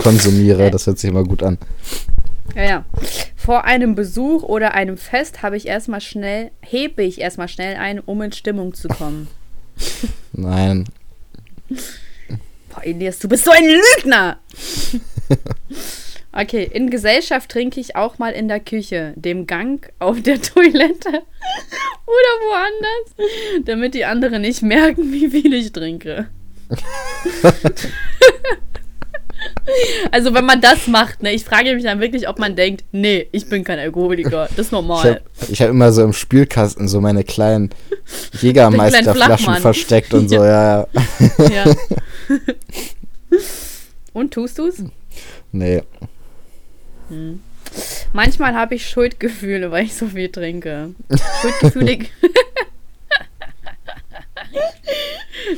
Konsumiere, 0.00 0.70
das 0.70 0.86
hört 0.86 0.98
sich 0.98 1.10
immer 1.10 1.24
gut 1.24 1.42
an. 1.42 1.58
Ja, 2.56 2.64
ja. 2.64 2.84
Vor 3.44 3.64
einem 3.64 3.94
Besuch 3.94 4.42
oder 4.42 4.72
einem 4.72 4.96
Fest 4.96 5.42
habe 5.42 5.58
ich 5.58 5.66
erstmal 5.66 6.00
schnell, 6.00 6.50
hebe 6.62 7.02
ich 7.02 7.20
erstmal 7.20 7.48
schnell 7.48 7.76
ein, 7.76 8.00
um 8.00 8.22
in 8.22 8.32
Stimmung 8.32 8.72
zu 8.72 8.88
kommen. 8.88 9.28
Nein. 10.32 10.86
Boah, 11.68 12.82
Elias, 12.82 13.18
du 13.18 13.28
bist 13.28 13.44
so 13.44 13.50
ein 13.50 13.64
Lügner! 13.64 14.38
Okay, 16.36 16.68
in 16.72 16.90
Gesellschaft 16.90 17.48
trinke 17.48 17.78
ich 17.78 17.94
auch 17.94 18.18
mal 18.18 18.32
in 18.32 18.48
der 18.48 18.58
Küche, 18.58 19.12
dem 19.14 19.46
Gang, 19.46 19.88
auf 20.00 20.20
der 20.20 20.42
Toilette 20.42 21.08
oder 21.08 22.32
woanders, 22.48 23.64
damit 23.64 23.94
die 23.94 24.04
anderen 24.04 24.42
nicht 24.42 24.60
merken, 24.60 25.12
wie 25.12 25.28
viel 25.28 25.54
ich 25.54 25.70
trinke. 25.70 26.28
Also 30.10 30.34
wenn 30.34 30.44
man 30.44 30.60
das 30.60 30.86
macht, 30.86 31.22
ne, 31.22 31.32
ich 31.32 31.44
frage 31.44 31.74
mich 31.74 31.84
dann 31.84 32.00
wirklich, 32.00 32.28
ob 32.28 32.38
man 32.38 32.56
denkt, 32.56 32.84
nee, 32.92 33.26
ich 33.32 33.48
bin 33.48 33.64
kein 33.64 33.78
Alkoholiker, 33.78 34.48
das 34.50 34.58
ist 34.58 34.66
Ich 34.66 34.72
normal. 34.72 35.04
habe 35.04 35.20
ich 35.50 35.62
hab 35.62 35.70
immer 35.70 35.92
so 35.92 36.02
im 36.02 36.12
Spülkasten 36.12 36.88
so 36.88 37.00
meine 37.00 37.24
kleinen 37.24 37.70
Jägermeisterflaschen 38.40 39.56
versteckt 39.56 40.12
und 40.14 40.28
so, 40.28 40.36
ja, 40.44 40.80
ja. 40.80 40.86
Ja. 41.50 41.64
Und 44.12 44.32
tust 44.32 44.58
du's? 44.60 44.76
Nee. 45.50 45.82
Manchmal 48.12 48.54
habe 48.54 48.76
ich 48.76 48.88
Schuldgefühle, 48.88 49.72
weil 49.72 49.84
ich 49.86 49.94
so 49.94 50.06
viel 50.06 50.28
trinke. 50.30 50.90
Schuldgefühle. 51.42 51.98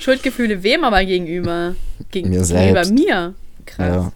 Schuldgefühle 0.01 0.63
wem 0.63 0.85
aber 0.85 1.05
gegenüber? 1.05 1.75
Gegen, 2.11 2.31
Mir 2.31 2.43
gegenüber 2.43 2.85
selbst. 2.85 2.93
mir. 2.95 3.35
Krass. 3.67 3.87
Ja. 4.07 4.13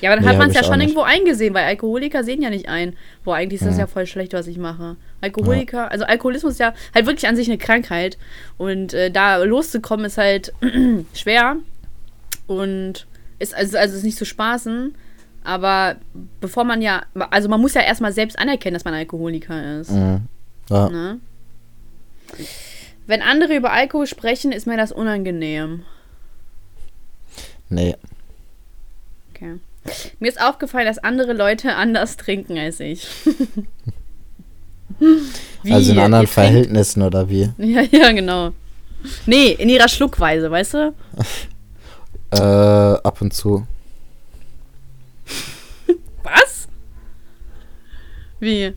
Ja, 0.00 0.10
aber 0.10 0.16
dann 0.16 0.24
Nee, 0.24 0.30
hat 0.30 0.38
man 0.38 0.48
es 0.50 0.56
ja 0.56 0.64
schon 0.64 0.78
nicht. 0.78 0.88
irgendwo 0.88 1.02
eingesehen, 1.02 1.52
weil 1.52 1.64
Alkoholiker 1.64 2.24
sehen 2.24 2.40
ja 2.40 2.48
nicht 2.50 2.66
ein. 2.68 2.96
Boah, 3.24 3.36
eigentlich 3.36 3.60
ist 3.60 3.66
das 3.68 3.74
Ja. 3.76 3.82
ja 3.82 3.86
voll 3.86 4.06
schlecht, 4.06 4.32
was 4.32 4.46
ich 4.46 4.56
mache. 4.56 4.96
Alkoholiker, 5.20 5.90
also 5.92 6.04
Alkoholismus 6.06 6.54
ist 6.54 6.60
ja 6.60 6.72
halt 6.94 7.06
wirklich 7.06 7.28
an 7.28 7.36
sich 7.36 7.46
eine 7.48 7.58
Krankheit. 7.58 8.16
Und 8.56 8.94
äh, 8.94 9.10
da 9.10 9.36
loszukommen 9.36 10.06
ist 10.06 10.16
halt 10.16 10.52
schwer. 11.14 11.56
Und 12.46 13.06
ist 13.38 13.54
also, 13.54 13.76
also 13.76 13.96
ist 13.96 14.02
nicht 14.02 14.16
zu 14.16 14.24
spaßen. 14.24 14.94
Aber 15.44 15.96
bevor 16.40 16.64
man 16.64 16.80
ja, 16.80 17.02
also 17.30 17.48
man 17.48 17.60
muss 17.60 17.74
ja 17.74 17.82
erstmal 17.82 18.12
selbst 18.12 18.38
anerkennen, 18.38 18.74
dass 18.74 18.84
man 18.84 18.94
Alkoholiker 18.94 19.80
ist. 19.80 19.90
Mhm. 19.90 20.22
Ja. 20.70 20.88
Ne? 20.88 21.20
Wenn 23.06 23.20
andere 23.22 23.54
über 23.56 23.72
Alkohol 23.72 24.06
sprechen, 24.06 24.52
ist 24.52 24.66
mir 24.66 24.76
das 24.78 24.90
unangenehm. 24.90 25.82
Nee. 27.68 27.96
Okay. 29.42 29.58
Mir 30.20 30.28
ist 30.28 30.40
aufgefallen, 30.40 30.86
dass 30.86 30.98
andere 30.98 31.32
Leute 31.32 31.74
anders 31.74 32.16
trinken 32.16 32.56
als 32.58 32.80
ich. 32.80 33.06
Wie? 34.98 35.22
Also 35.72 35.92
in 35.92 35.98
anderen 35.98 36.26
trinkt- 36.26 36.34
Verhältnissen 36.34 37.02
oder 37.02 37.28
wie? 37.28 37.50
Ja, 37.58 37.82
ja, 37.82 38.12
genau. 38.12 38.50
Nee, 39.26 39.50
in 39.52 39.68
ihrer 39.68 39.88
Schluckweise, 39.88 40.50
weißt 40.50 40.74
du? 40.74 40.94
Äh, 42.34 42.36
ab 42.38 43.20
und 43.20 43.34
zu. 43.34 43.66
Was? 46.22 46.66
Wie? 48.40 48.72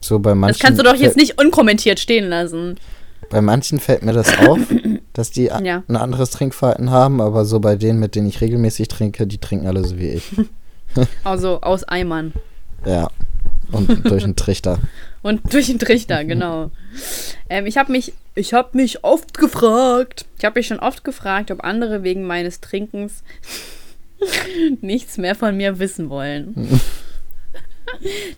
So 0.00 0.18
bei 0.18 0.34
manchen. 0.34 0.54
Das 0.54 0.58
kannst 0.66 0.80
du 0.80 0.82
doch 0.82 0.94
jetzt 0.94 1.16
nicht 1.18 1.38
unkommentiert 1.38 2.00
stehen 2.00 2.30
lassen. 2.30 2.80
Bei 3.28 3.42
manchen 3.42 3.80
fällt 3.80 4.02
mir 4.02 4.14
das 4.14 4.34
auf, 4.38 4.58
dass 5.12 5.30
die 5.30 5.44
Ja. 5.46 5.82
ein 5.86 5.96
anderes 5.96 6.30
Trinkverhalten 6.30 6.90
haben, 6.90 7.20
aber 7.20 7.44
so 7.44 7.60
bei 7.60 7.76
denen, 7.76 8.00
mit 8.00 8.14
denen 8.14 8.28
ich 8.28 8.40
regelmäßig 8.40 8.88
trinke, 8.88 9.26
die 9.26 9.38
trinken 9.38 9.66
alle 9.66 9.84
so 9.84 9.98
wie 9.98 10.08
ich. 10.08 10.24
Also 11.24 11.62
aus 11.62 11.84
Eimern. 11.84 12.34
Ja. 12.84 13.08
Und 13.70 14.04
durch 14.10 14.24
einen 14.24 14.36
Trichter. 14.36 14.78
Und 15.22 15.54
durch 15.54 15.68
den 15.68 15.78
Trichter, 15.78 16.22
genau. 16.26 16.70
Ähm, 17.48 17.64
ich 17.64 17.78
habe 17.78 17.90
mich, 17.92 18.12
ich 18.34 18.52
habe 18.52 18.76
mich 18.76 19.02
oft 19.02 19.38
gefragt. 19.38 20.26
Ich 20.36 20.44
habe 20.44 20.58
mich 20.60 20.66
schon 20.66 20.80
oft 20.80 21.02
gefragt, 21.02 21.50
ob 21.50 21.64
andere 21.64 22.02
wegen 22.02 22.24
meines 22.24 22.60
Trinkens 22.60 23.22
nichts 24.82 25.16
mehr 25.16 25.34
von 25.34 25.56
mir 25.56 25.78
wissen 25.78 26.10
wollen. 26.10 26.80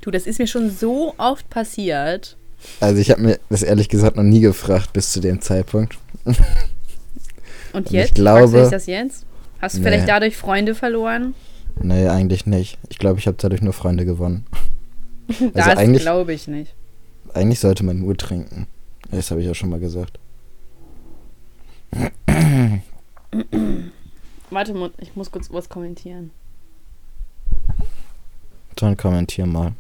du, 0.03 0.11
das 0.13 0.27
ist 0.29 0.39
mir 0.39 0.47
schon 0.47 0.71
so 0.71 1.15
oft 1.19 1.49
passiert. 1.51 2.37
Also 2.81 3.01
ich 3.01 3.11
habe 3.11 3.21
mir 3.23 3.41
das 3.51 3.63
ehrlich 3.65 3.89
gesagt 3.89 4.17
noch 4.17 4.23
nie 4.23 4.41
gefragt 4.41 4.93
bis 4.93 5.11
zu 5.13 5.21
dem 5.21 5.41
Zeitpunkt. 5.41 5.99
Und 7.73 7.87
ich 7.87 7.93
jetzt? 7.93 8.15
glaube- 8.15 8.41
Fragst 8.41 8.55
du 8.55 8.61
dich 8.61 8.71
das 8.71 8.87
jetzt? 8.87 9.27
Hast 9.61 9.75
du 9.77 9.79
Nee. 9.81 9.85
vielleicht 9.87 10.09
dadurch 10.09 10.37
Freunde 10.37 10.75
verloren? 10.75 11.35
Nee, 11.81 12.07
eigentlich 12.09 12.47
nicht. 12.47 12.79
Ich 12.89 12.99
glaube, 12.99 13.19
ich 13.19 13.27
habe 13.27 13.37
dadurch 13.41 13.61
nur 13.63 13.73
Freunde 13.73 14.05
gewonnen. 14.05 14.47
das 15.55 15.67
Also 15.69 15.81
eigentlich- 15.81 16.03
glaube 16.03 16.33
ich 16.33 16.47
nicht. 16.49 16.75
Eigentlich 17.33 17.59
sollte 17.61 17.85
man 17.85 17.99
nur 17.99 18.17
trinken. 18.17 18.67
Das 19.11 19.31
habe 19.31 19.41
ich 19.41 19.47
ja 19.47 19.55
schon 19.55 19.71
mal 19.71 19.81
gesagt. 19.81 20.19
Warte, 24.51 24.91
ich 24.99 25.17
muss 25.17 25.31
kurz 25.31 25.51
was 25.53 25.69
kommentieren. 25.69 26.31
Dann 28.77 28.97
kommentier 28.97 29.47
mal. 29.47 29.73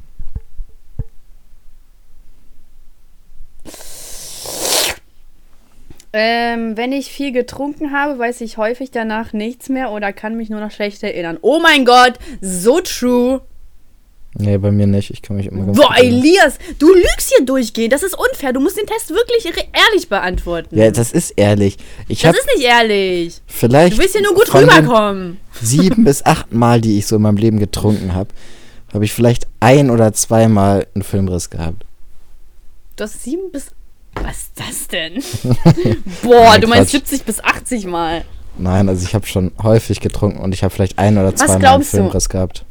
Ähm, 6.16 6.76
wenn 6.76 6.92
ich 6.92 7.10
viel 7.10 7.32
getrunken 7.32 7.90
habe, 7.90 8.20
weiß 8.20 8.40
ich 8.42 8.56
häufig 8.56 8.92
danach 8.92 9.32
nichts 9.32 9.68
mehr 9.68 9.90
oder 9.90 10.12
kann 10.12 10.36
mich 10.36 10.48
nur 10.48 10.60
noch 10.60 10.70
schlecht 10.70 11.02
erinnern. 11.02 11.38
Oh 11.42 11.58
mein 11.60 11.84
Gott, 11.84 12.14
so 12.40 12.80
true. 12.80 13.40
Nee, 14.36 14.58
bei 14.58 14.70
mir 14.70 14.86
nicht. 14.86 15.10
Ich 15.10 15.22
kann 15.22 15.36
mich 15.36 15.46
immer 15.46 15.66
ganz 15.66 15.76
Boah. 15.76 15.96
Elias, 15.96 16.58
du 16.78 16.92
lügst 16.92 17.32
hier 17.36 17.44
durchgehend. 17.44 17.92
Das 17.92 18.04
ist 18.04 18.16
unfair. 18.16 18.52
Du 18.52 18.60
musst 18.60 18.76
den 18.76 18.86
Test 18.86 19.10
wirklich 19.10 19.44
ehrlich 19.44 20.08
beantworten. 20.08 20.76
Ja, 20.78 20.90
das 20.92 21.10
ist 21.10 21.32
ehrlich. 21.32 21.78
Ich 22.08 22.22
das 22.22 22.36
ist 22.36 22.48
nicht 22.56 22.64
ehrlich. 22.64 23.40
vielleicht 23.46 23.96
Du 23.96 24.02
willst 24.02 24.14
hier 24.14 24.22
nur 24.22 24.34
gut 24.34 24.54
rüberkommen. 24.54 25.38
sieben 25.60 26.04
bis 26.04 26.24
acht 26.24 26.52
Mal, 26.52 26.80
die 26.80 26.98
ich 26.98 27.08
so 27.08 27.16
in 27.16 27.22
meinem 27.22 27.38
Leben 27.38 27.58
getrunken 27.58 28.14
habe, 28.14 28.30
habe 28.92 29.04
ich 29.04 29.12
vielleicht 29.12 29.48
ein 29.58 29.90
oder 29.90 30.12
zweimal 30.12 30.86
einen 30.94 31.02
Filmriss 31.02 31.50
gehabt. 31.50 31.84
Du 32.96 33.02
hast 33.02 33.20
sieben 33.22 33.50
bis. 33.50 33.66
Was 34.22 34.36
ist 34.36 34.52
das 34.56 34.88
denn? 34.88 35.14
Boah, 36.22 36.44
Nein, 36.52 36.60
du 36.60 36.66
meinst 36.68 36.90
Quatsch. 36.92 37.02
70 37.08 37.24
bis 37.24 37.42
80 37.42 37.86
Mal. 37.86 38.24
Nein, 38.56 38.88
also 38.88 39.04
ich 39.04 39.14
habe 39.14 39.26
schon 39.26 39.50
häufig 39.62 40.00
getrunken 40.00 40.38
und 40.40 40.52
ich 40.54 40.62
habe 40.62 40.72
vielleicht 40.72 40.98
ein 40.98 41.18
oder 41.18 41.32
Was 41.32 41.40
zweimal 41.40 41.52
einen 41.54 41.60
glaubst 41.62 41.92
du? 41.92 41.96
Filmriss 41.98 42.28
gehabt. 42.28 42.64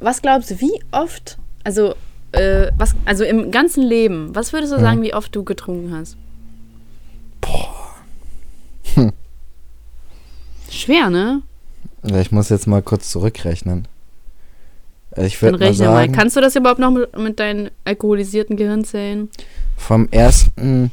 Was 0.00 0.20
glaubst 0.22 0.50
du, 0.50 0.60
wie 0.60 0.82
oft, 0.90 1.38
also, 1.64 1.94
äh, 2.32 2.68
was, 2.76 2.94
also 3.04 3.24
im 3.24 3.50
ganzen 3.50 3.82
Leben, 3.82 4.34
was 4.34 4.52
würdest 4.52 4.72
du 4.72 4.76
Mhm. 4.78 4.82
sagen, 4.82 5.02
wie 5.02 5.14
oft 5.14 5.34
du 5.34 5.44
getrunken 5.44 5.94
hast? 5.94 6.16
Hm. 8.94 9.12
Schwer, 10.70 11.10
ne? 11.10 11.42
Ja, 12.04 12.20
Ich 12.20 12.32
muss 12.32 12.48
jetzt 12.48 12.66
mal 12.66 12.82
kurz 12.82 13.10
zurückrechnen. 13.10 13.86
Also 15.12 15.26
Ich 15.26 15.40
würde 15.42 15.58
mal 15.58 15.66
rechne 15.66 15.86
mal. 15.86 15.94
sagen, 15.94 16.12
Kannst 16.12 16.36
du 16.36 16.40
das 16.40 16.54
überhaupt 16.56 16.78
noch 16.80 16.90
mit, 16.90 17.16
mit 17.18 17.40
deinen 17.40 17.70
alkoholisierten 17.84 18.56
Gehirnzellen? 18.56 19.30
vom 19.76 20.08
ersten 20.10 20.90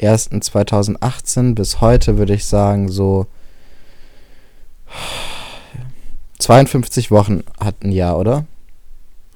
1.2018 0.00 1.54
bis 1.54 1.80
heute 1.80 2.18
würde 2.18 2.34
ich 2.34 2.44
sagen 2.44 2.88
so 2.88 3.26
52 6.38 7.10
Wochen 7.10 7.42
hat 7.60 7.82
ein 7.82 7.92
Jahr, 7.92 8.18
oder? 8.18 8.44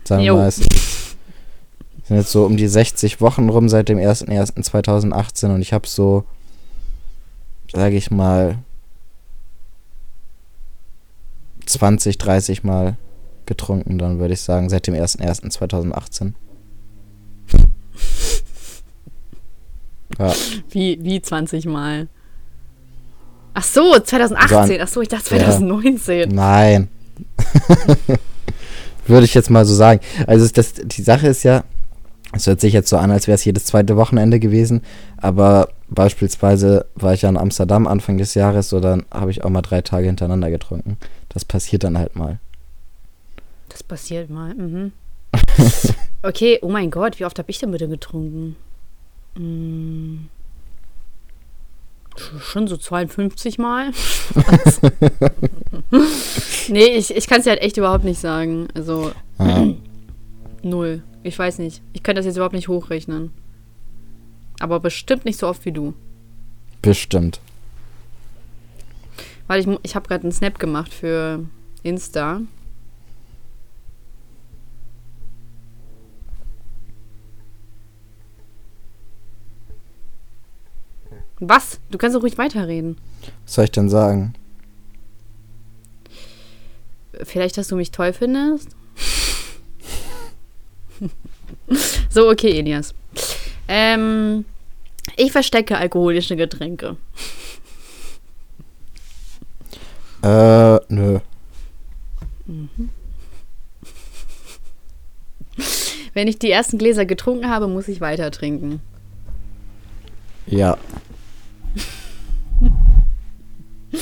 Sagen 0.05 0.23
wir 0.25 0.35
mal, 0.35 0.49
es 0.49 0.57
sind 0.57 2.17
jetzt 2.17 2.33
so 2.33 2.45
um 2.45 2.57
die 2.57 2.69
60 2.69 3.21
Wochen 3.21 3.49
rum 3.49 3.69
seit 3.69 3.89
dem 3.89 3.99
1.1.2018 3.99 5.55
und 5.55 5.63
ich 5.63 5.73
habe 5.73 5.87
so, 5.87 6.25
sage 7.73 7.97
ich 7.97 8.11
mal, 8.11 8.59
20, 11.69 12.19
30 12.19 12.65
Mal 12.65 12.97
getrunken, 13.47 13.99
dann 13.99 14.19
würde 14.19 14.35
ich 14.35 14.41
sagen, 14.41 14.69
seit 14.69 14.87
dem 14.87 14.95
1.1.2018. 14.95 16.33
Ja, 20.19 20.33
Wie, 20.71 20.99
wie 21.03 21.21
20 21.21 21.67
Mal? 21.67 22.09
Ach 23.55 23.63
so, 23.63 23.99
2018. 23.99 24.81
Ach 24.81 24.89
so, 24.89 25.01
ich 25.03 25.09
dachte 25.09 25.37
Ja. 25.37 25.45
2019. 25.45 26.29
nein. 26.31 26.89
würde 29.07 29.25
ich 29.25 29.35
jetzt 29.35 29.51
mal 29.51 29.65
so 29.65 29.75
sagen. 29.75 30.01
Also 30.27 30.47
das, 30.53 30.75
die 30.75 31.03
Sache 31.03 31.29
ist 31.29 31.43
ja, 31.43 31.65
es 32.33 32.47
hört 32.47 32.61
sich 32.61 32.73
jetzt 32.73 32.91
so 32.91 32.97
an, 32.99 33.11
als 33.11 33.27
wäre 33.27 33.35
es 33.35 33.45
jedes 33.45 33.65
zweite 33.65 33.97
Wochenende 33.97 34.39
gewesen, 34.39 34.83
aber 35.17 35.69
beispielsweise 35.89 36.87
war 36.95 37.15
ich 37.15 37.23
ja 37.23 37.29
in 37.29 37.39
Amsterdam 37.39 37.87
Anfang 37.87 38.19
des 38.19 38.35
Jahres, 38.35 38.69
so 38.69 38.81
dann 38.81 39.07
habe 39.11 39.31
ich 39.31 39.45
auch 39.45 39.51
mal 39.51 39.63
drei 39.63 39.81
Tage 39.81 40.07
hintereinander 40.07 40.51
getrunken. 40.51 40.99
Das 41.39 41.45
passiert 41.45 41.85
dann 41.85 41.97
halt 41.97 42.17
mal. 42.17 42.41
Das 43.69 43.85
passiert 43.85 44.29
mal. 44.29 44.55
Mhm. 44.57 44.91
Okay, 46.25 46.59
oh 46.63 46.69
mein 46.69 46.91
Gott, 46.91 47.21
wie 47.21 47.25
oft 47.25 47.39
habe 47.39 47.49
ich 47.49 47.59
denn 47.61 47.71
bitte 47.71 47.87
getrunken? 47.87 48.57
Hm. 49.37 50.29
Sch- 52.17 52.41
Schon 52.41 52.67
so 52.67 52.77
52 52.77 53.57
Mal. 53.59 53.93
nee, 56.69 56.87
ich, 56.97 57.15
ich 57.15 57.29
kann 57.29 57.39
es 57.39 57.45
dir 57.45 57.51
halt 57.51 57.63
echt 57.63 57.77
überhaupt 57.77 58.03
nicht 58.05 58.19
sagen. 58.21 58.67
Also 58.75 59.13
Ja. 59.39 59.65
null. 60.65 61.05
Ich 61.23 61.39
weiß 61.39 61.59
nicht. 61.61 61.83
Ich 61.93 62.03
könnte 62.03 62.19
das 62.19 62.27
jetzt 62.27 62.35
überhaupt 62.37 62.55
nicht 62.57 62.67
hochrechnen. 62.67 63.31
Aber 64.59 64.81
bestimmt 64.81 65.25
nicht 65.25 65.39
so 65.39 65.47
oft 65.47 65.65
wie 65.65 65.73
du. 65.73 65.95
Bestimmt. 66.83 67.39
Weil 69.49 69.61
ich, 69.61 69.79
ich 69.83 69.97
habe 69.97 70.07
gerade 70.07 70.23
einen 70.23 70.33
Snap 70.33 70.59
gemacht 70.59 70.95
für 70.95 71.45
Insta. 71.83 72.43
Was? 81.41 81.81
Du 81.91 81.99
kannst 81.99 82.17
doch 82.17 82.23
ruhig 82.23 82.37
weiterreden. 82.37 82.99
Was 83.45 83.55
soll 83.55 83.65
ich 83.65 83.71
denn 83.71 83.89
sagen? 83.89 84.35
Vielleicht, 87.23 87.57
dass 87.57 87.69
du 87.69 87.77
mich 87.77 87.91
toll 87.91 88.13
findest? 88.13 88.71
so, 92.11 92.29
okay, 92.29 92.59
Elias. 92.59 92.95
Ähm, 93.67 94.45
ich 95.17 95.33
verstecke 95.33 95.79
alkoholische 95.79 96.37
Getränke. 96.37 96.97
Äh, 100.23 100.79
nö. 100.89 101.19
Wenn 106.15 106.29
ich 106.29 106.39
die 106.39 106.51
ersten 106.51 106.79
Gläser 106.79 107.05
getrunken 107.07 107.49
habe, 107.51 107.69
muss 107.69 107.89
ich 107.89 108.01
weiter 108.01 108.31
trinken. 108.31 108.81
Ja. 110.47 110.77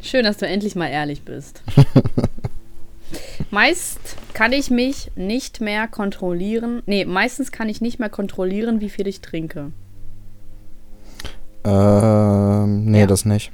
Schön, 0.00 0.24
dass 0.24 0.36
du 0.36 0.46
endlich 0.46 0.74
mal 0.76 0.88
ehrlich 0.88 1.22
bist. 1.22 1.62
Meist 3.50 3.98
kann 4.32 4.52
ich 4.52 4.70
mich 4.70 5.10
nicht 5.16 5.60
mehr 5.60 5.86
kontrollieren. 5.88 6.82
Nee, 6.86 7.04
meistens 7.04 7.52
kann 7.52 7.68
ich 7.68 7.80
nicht 7.80 7.98
mehr 8.00 8.08
kontrollieren, 8.10 8.80
wie 8.80 8.90
viel 8.90 9.06
ich 9.06 9.20
trinke. 9.20 9.72
Ähm, 11.64 12.84
nee, 12.84 13.00
Ja. 13.00 13.06
das 13.06 13.24
nicht. 13.24 13.50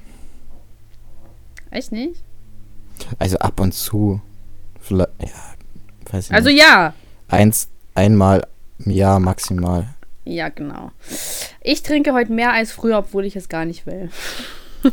Echt 1.71 1.93
nicht? 1.93 2.23
Also 3.19 3.39
ab 3.39 3.61
und 3.61 3.73
zu. 3.73 4.21
Vielleicht, 4.81 5.11
ja, 5.21 5.29
weiß 6.13 6.27
ich 6.27 6.35
Also 6.35 6.49
nicht. 6.49 6.61
ja. 6.61 6.95
Eins, 7.29 7.69
einmal 7.95 8.47
im 8.85 8.93
Jahr 8.93 9.21
maximal. 9.21 9.87
Ja, 10.25 10.49
genau. 10.49 10.91
Ich 11.63 11.83
trinke 11.83 12.13
heute 12.13 12.33
mehr 12.33 12.53
als 12.53 12.73
früher, 12.73 12.99
obwohl 12.99 13.25
ich 13.25 13.37
es 13.37 13.49
gar 13.49 13.65
nicht 13.65 13.87
will. 13.87 14.11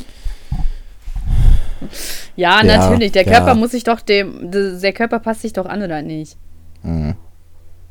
ja, 2.36 2.62
Ja, 2.62 2.64
natürlich. 2.64 3.12
Der 3.12 3.26
ja. 3.26 3.32
Körper 3.34 3.56
muss 3.56 3.72
sich 3.72 3.84
doch 3.84 4.02
dem. 4.02 4.52
Der 4.52 4.94
Körper 4.94 5.20
passt 5.20 5.42
sich 5.42 5.54
doch 5.54 5.66
an, 5.66 5.82
oder 5.82 6.02
nicht? 6.02 6.38
Mhm. 6.84 7.16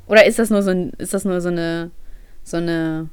Oder 0.07 0.25
ist 0.27 0.39
das 0.39 0.51
nur 0.51 0.63
so 0.63 0.71
ein, 0.71 0.91
ist 0.99 1.15
das 1.15 1.25
nur 1.25 1.41
so 1.41 1.49
eine, 1.49 1.91
so 2.45 2.57
eine, 2.59 3.09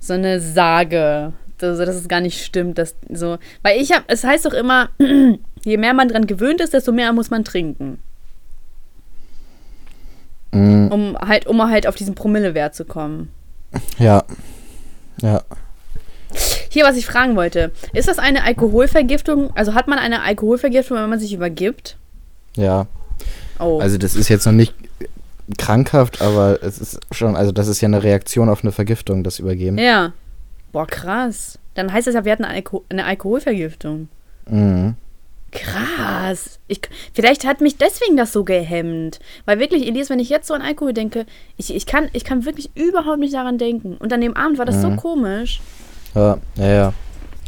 so 0.00 0.14
eine 0.14 0.40
Sage, 0.40 1.32
dass, 1.62 1.78
dass 1.78 1.96
es 1.96 2.08
gar 2.08 2.20
nicht 2.20 2.44
stimmt, 2.44 2.78
dass 2.78 2.94
so, 3.12 3.38
weil 3.62 3.80
ich 3.80 3.92
habe, 3.92 4.04
es 4.08 4.24
heißt 4.24 4.44
doch 4.46 4.52
immer, 4.54 4.88
je 5.64 5.76
mehr 5.76 5.94
man 5.94 6.08
dran 6.08 6.26
gewöhnt 6.26 6.60
ist, 6.60 6.72
desto 6.74 6.92
mehr 6.92 7.12
muss 7.12 7.30
man 7.30 7.44
trinken, 7.44 7.98
Mhm. 10.52 10.88
um 10.90 11.16
halt, 11.18 11.46
um 11.46 11.62
halt 11.70 11.86
auf 11.86 11.94
diesen 11.94 12.14
Promillewert 12.16 12.74
zu 12.74 12.84
kommen. 12.84 13.30
Ja. 13.98 14.24
Ja. 15.22 15.42
Hier, 16.70 16.84
was 16.84 16.96
ich 16.96 17.06
fragen 17.06 17.36
wollte, 17.36 17.70
ist 17.92 18.08
das 18.08 18.18
eine 18.18 18.42
Alkoholvergiftung? 18.44 19.50
Also 19.56 19.74
hat 19.74 19.86
man 19.88 19.98
eine 19.98 20.22
Alkoholvergiftung, 20.22 20.96
wenn 20.98 21.08
man 21.10 21.20
sich 21.20 21.32
übergibt? 21.32 21.96
Ja. 22.56 22.86
Oh, 23.58 23.78
Also 23.80 23.98
das 23.98 24.14
ist 24.16 24.28
jetzt 24.28 24.46
noch 24.46 24.52
nicht 24.52 24.74
krankhaft, 25.58 26.20
aber 26.22 26.62
es 26.62 26.78
ist 26.78 27.00
schon, 27.12 27.36
also 27.36 27.52
das 27.52 27.68
ist 27.68 27.80
ja 27.80 27.86
eine 27.86 28.02
Reaktion 28.02 28.48
auf 28.48 28.62
eine 28.64 28.72
Vergiftung, 28.72 29.22
das 29.24 29.38
Übergeben. 29.38 29.78
ja. 29.78 30.12
Boah, 30.72 30.86
krass. 30.86 31.58
Dann 31.74 31.92
heißt 31.92 32.06
das 32.06 32.14
ja, 32.14 32.24
wir 32.24 32.32
hatten 32.32 32.44
eine, 32.44 32.54
Alko 32.54 32.84
eine 32.88 33.04
Alkoholvergiftung. 33.04 34.08
Mhm. 34.48 34.94
Krass. 35.52 36.60
Ich, 36.68 36.80
vielleicht 37.12 37.44
hat 37.44 37.60
mich 37.60 37.76
deswegen 37.76 38.16
das 38.16 38.32
so 38.32 38.44
gehemmt. 38.44 39.18
Weil 39.46 39.58
wirklich, 39.58 39.86
Elias, 39.86 40.08
wenn 40.10 40.20
ich 40.20 40.28
jetzt 40.28 40.46
so 40.46 40.54
an 40.54 40.62
Alkohol 40.62 40.92
denke, 40.92 41.26
ich, 41.56 41.74
ich, 41.74 41.86
kann, 41.86 42.08
ich 42.12 42.24
kann 42.24 42.44
wirklich 42.44 42.70
überhaupt 42.76 43.18
nicht 43.18 43.34
daran 43.34 43.58
denken. 43.58 43.96
Und 43.96 44.12
an 44.12 44.20
dem 44.20 44.36
Abend 44.36 44.58
war 44.58 44.64
das 44.66 44.80
so 44.80 44.90
Mhm. 44.90 44.96
komisch. 44.96 45.60
Ja, 46.14 46.38
ja, 46.56 46.66
ja. 46.66 46.92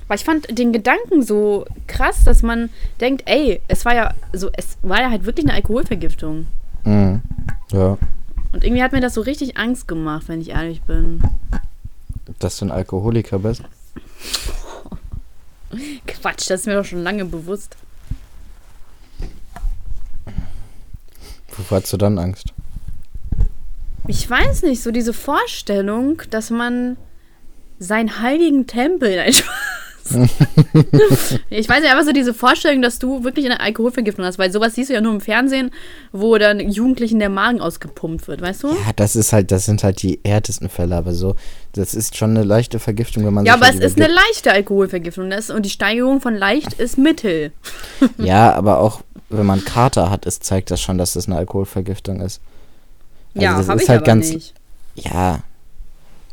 Weil 0.09 0.17
ich 0.19 0.25
fand 0.25 0.59
den 0.59 0.73
Gedanken 0.73 1.23
so 1.23 1.65
krass, 1.87 2.25
dass 2.25 2.43
man 2.43 2.71
denkt, 3.01 3.23
ey, 3.27 3.61
es 3.69 3.85
war 3.85 3.95
ja 3.95 4.15
so, 4.33 4.51
es 4.53 4.77
war 4.83 5.01
ja 5.01 5.11
halt 5.11 5.25
wirklich 5.25 5.47
eine 5.47 5.55
Alkoholvergiftung. 5.55 6.47
Mhm. 6.85 7.23
Ja. 7.73 7.99
Und 8.53 8.65
irgendwie 8.65 8.83
hat 8.83 8.93
mir 8.93 9.01
das 9.01 9.15
so 9.15 9.21
richtig 9.23 9.57
Angst 9.57 9.87
gemacht, 9.89 10.25
wenn 10.27 10.41
ich 10.41 10.51
ehrlich 10.51 10.83
bin. 10.83 11.23
Dass 12.43 12.57
du 12.59 12.65
ein 12.65 12.73
Alkoholiker 12.73 13.39
bist. 13.39 13.63
Quatsch, 16.09 16.51
das 16.51 16.61
ist 16.61 16.67
mir 16.67 16.75
doch 16.75 16.85
schon 16.85 17.05
lange 17.05 17.25
bewusst. 17.25 17.77
Wovor 21.57 21.79
hast 21.79 21.93
du 21.93 21.97
dann 21.97 22.19
Angst? 22.19 22.53
Ich 24.09 24.29
weiß 24.29 24.63
nicht, 24.63 24.83
so 24.83 24.91
diese 24.91 25.13
Vorstellung, 25.13 26.21
dass 26.31 26.51
man 26.51 26.97
seinen 27.79 28.21
heiligen 28.21 28.67
Tempel. 28.67 29.17
Nein. 29.17 29.35
ich 31.51 31.69
weiß 31.69 31.81
nicht, 31.81 31.91
einfach 31.91 32.05
so 32.05 32.13
diese 32.13 32.35
Vorstellung, 32.35 32.83
dass 32.83 32.99
du 32.99 33.25
wirklich 33.25 33.47
eine 33.47 33.61
Alkoholvergiftung 33.61 34.25
hast, 34.25 34.39
weil 34.39 34.53
sowas 34.53 34.75
siehst 34.75 34.91
du 34.91 34.95
ja 34.95 35.01
nur 35.01 35.13
im 35.13 35.21
Fernsehen, 35.21 35.71
wo 36.13 36.37
dann 36.39 36.61
Jugendlichen 36.61 37.19
der 37.19 37.29
Magen 37.29 37.61
ausgepumpt 37.61 38.27
wird, 38.29 38.41
weißt 38.41 38.65
du? 38.65 38.69
Ja, 38.69 38.93
das 38.97 39.17
ist 39.17 39.33
halt, 39.33 39.51
das 39.51 39.65
sind 39.67 39.85
halt 39.85 40.03
die 40.03 40.21
härtesten 40.25 40.69
Fälle, 40.69 40.97
aber 40.97 41.15
so, 41.15 41.37
das 41.73 41.95
ist 41.95 42.17
schon 42.17 42.31
eine 42.31 42.43
leichte 42.45 42.79
Vergiftung, 42.79 43.25
wenn 43.25 43.35
man 43.35 43.47
Ja, 43.47 43.55
aber 43.55 43.67
halt 43.67 43.77
es 43.77 43.81
ist 43.81 43.97
eine 43.97 44.13
leichte 44.13 44.53
Alkoholvergiftung 44.53 45.31
das, 45.31 45.51
und 45.51 45.65
die 45.65 45.71
Steigerung 45.71 46.21
von 46.21 46.35
leicht 46.35 46.75
ist 46.75 46.99
Mittel. 46.99 47.53
Ja, 48.19 48.53
aber 48.55 48.79
auch 48.79 49.03
wenn 49.31 49.47
man 49.47 49.65
Kater 49.65 50.11
hat, 50.11 50.27
ist, 50.27 50.45
zeigt 50.45 50.71
das 50.71 50.81
schon, 50.81 50.99
dass 50.99 51.15
das 51.15 51.27
eine 51.27 51.37
Alkoholvergiftung 51.37 52.21
ist. 52.21 52.41
Also 53.35 53.45
ja, 53.45 53.57
das 53.57 53.69
ist 53.69 53.83
ich 53.83 53.89
halt 53.89 53.99
aber 54.01 54.07
ganz, 54.07 54.33
nicht. 54.33 54.55
ja, 54.95 55.41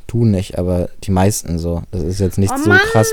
du 0.07 0.25
nicht, 0.25 0.57
aber 0.57 0.89
die 1.03 1.11
meisten 1.11 1.57
so. 1.59 1.83
Das 1.91 2.03
ist 2.03 2.19
jetzt 2.19 2.37
nicht 2.37 2.53
Oh 2.53 2.61
so 2.61 2.69
Mann, 2.69 2.79
krass 2.91 3.11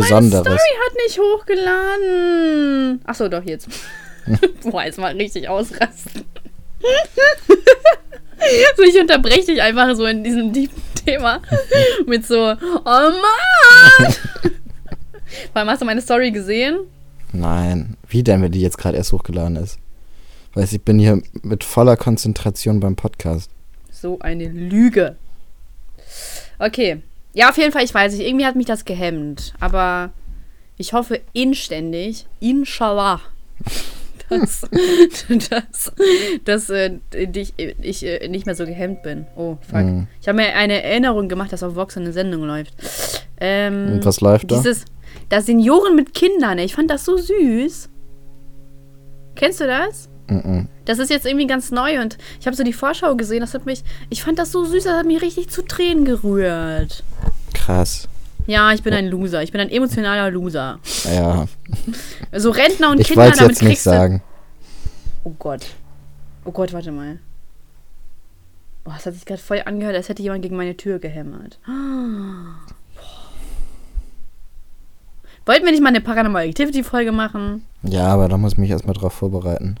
Besonderes. 0.00 0.44
Meine 0.44 0.58
Story 0.58 0.76
hat 0.86 0.94
nicht 1.06 1.18
hochgeladen. 1.18 3.00
Achso, 3.04 3.28
doch 3.28 3.44
jetzt. 3.44 3.68
Boah, 4.62 4.84
jetzt 4.84 4.98
mal 4.98 5.14
richtig 5.14 5.48
ausrasten. 5.48 6.24
so, 8.76 8.82
ich 8.82 8.98
unterbreche 9.00 9.46
dich 9.46 9.62
einfach 9.62 9.94
so 9.96 10.04
in 10.06 10.22
diesem 10.22 10.52
tiefen 10.52 10.82
Thema 11.04 11.40
mit 12.06 12.26
so, 12.26 12.36
oh 12.36 12.84
Mann! 12.84 13.12
Vor 15.52 15.56
allem 15.60 15.68
hast 15.68 15.82
du 15.82 15.86
meine 15.86 16.02
Story 16.02 16.30
gesehen? 16.30 16.78
Nein, 17.32 17.96
wie 18.08 18.22
denn, 18.22 18.42
wenn 18.42 18.52
die 18.52 18.60
jetzt 18.60 18.78
gerade 18.78 18.96
erst 18.96 19.12
hochgeladen 19.12 19.56
ist? 19.56 19.78
Weiß 20.54 20.72
ich 20.72 20.82
bin 20.82 20.98
hier 20.98 21.22
mit 21.42 21.64
voller 21.64 21.96
Konzentration 21.96 22.80
beim 22.80 22.96
Podcast. 22.96 23.50
So 23.90 24.18
eine 24.20 24.46
Lüge. 24.48 25.16
Okay. 26.58 27.02
Ja, 27.34 27.50
auf 27.50 27.58
jeden 27.58 27.72
Fall, 27.72 27.84
ich 27.84 27.94
weiß 27.94 28.14
nicht. 28.14 28.26
Irgendwie 28.26 28.46
hat 28.46 28.56
mich 28.56 28.66
das 28.66 28.84
gehemmt. 28.84 29.54
Aber 29.60 30.10
ich 30.76 30.92
hoffe 30.92 31.20
inständig, 31.32 32.26
inshallah, 32.40 33.20
dass, 34.28 34.62
dass, 35.50 35.92
dass 36.44 36.70
äh, 36.70 36.98
ich, 37.12 37.54
ich 37.58 38.04
äh, 38.04 38.28
nicht 38.28 38.46
mehr 38.46 38.54
so 38.54 38.64
gehemmt 38.66 39.02
bin. 39.02 39.26
Oh, 39.36 39.56
fuck. 39.60 39.84
Mhm. 39.84 40.06
Ich 40.20 40.28
habe 40.28 40.36
mir 40.36 40.54
eine 40.54 40.82
Erinnerung 40.82 41.28
gemacht, 41.28 41.52
dass 41.52 41.62
auf 41.62 41.74
Vox 41.74 41.96
eine 41.96 42.12
Sendung 42.12 42.44
läuft. 42.44 42.74
Ähm, 43.40 43.92
Und 43.94 44.04
was 44.04 44.20
läuft 44.20 44.50
da? 44.50 44.56
dieses, 44.56 44.84
das 45.28 45.46
Senioren 45.46 45.94
mit 45.96 46.14
Kindern, 46.14 46.58
ich 46.58 46.74
fand 46.74 46.90
das 46.90 47.04
so 47.04 47.16
süß. 47.16 47.88
Kennst 49.34 49.60
du 49.60 49.66
das? 49.66 50.08
Mhm. 50.28 50.68
Das 50.84 50.98
ist 50.98 51.10
jetzt 51.10 51.26
irgendwie 51.26 51.46
ganz 51.46 51.70
neu 51.70 52.00
und 52.00 52.18
ich 52.40 52.46
habe 52.46 52.56
so 52.56 52.62
die 52.62 52.72
Vorschau 52.72 53.16
gesehen, 53.16 53.40
das 53.40 53.54
hat 53.54 53.66
mich, 53.66 53.82
ich 54.10 54.22
fand 54.22 54.38
das 54.38 54.52
so 54.52 54.64
süß, 54.64 54.84
das 54.84 54.98
hat 54.98 55.06
mich 55.06 55.22
richtig 55.22 55.48
zu 55.48 55.62
Tränen 55.62 56.04
gerührt. 56.04 57.02
Krass. 57.54 58.08
Ja, 58.46 58.72
ich 58.72 58.82
bin 58.82 58.94
ein 58.94 59.08
Loser, 59.08 59.42
ich 59.42 59.52
bin 59.52 59.60
ein 59.60 59.70
emotionaler 59.70 60.30
Loser. 60.30 60.78
Ja, 61.04 61.46
So 62.32 62.50
Rentner 62.50 62.90
und 62.90 63.00
ich 63.00 63.08
Kinder, 63.08 63.30
damit 63.30 63.40
jetzt 63.40 63.62
nicht 63.62 63.68
kriegst 63.68 63.86
du... 63.86 63.90
sagen. 63.90 64.22
Oh 65.24 65.34
Gott. 65.38 65.66
Oh 66.44 66.50
Gott, 66.50 66.72
warte 66.72 66.92
mal. 66.92 67.18
Oh, 68.86 68.90
das 68.94 69.04
hat 69.04 69.14
sich 69.14 69.26
gerade 69.26 69.40
voll 69.40 69.62
angehört, 69.64 69.96
als 69.96 70.08
hätte 70.08 70.22
jemand 70.22 70.42
gegen 70.42 70.56
meine 70.56 70.76
Tür 70.76 70.98
gehämmert. 70.98 71.58
Wollten 75.44 75.64
wir 75.64 75.72
nicht 75.72 75.82
mal 75.82 75.90
eine 75.90 76.00
Paranormal 76.00 76.46
Activity 76.46 76.82
Folge 76.82 77.12
machen? 77.12 77.66
Ja, 77.82 78.06
aber 78.06 78.28
da 78.28 78.38
muss 78.38 78.52
ich 78.52 78.58
mich 78.58 78.70
erstmal 78.70 78.94
drauf 78.94 79.12
vorbereiten. 79.12 79.76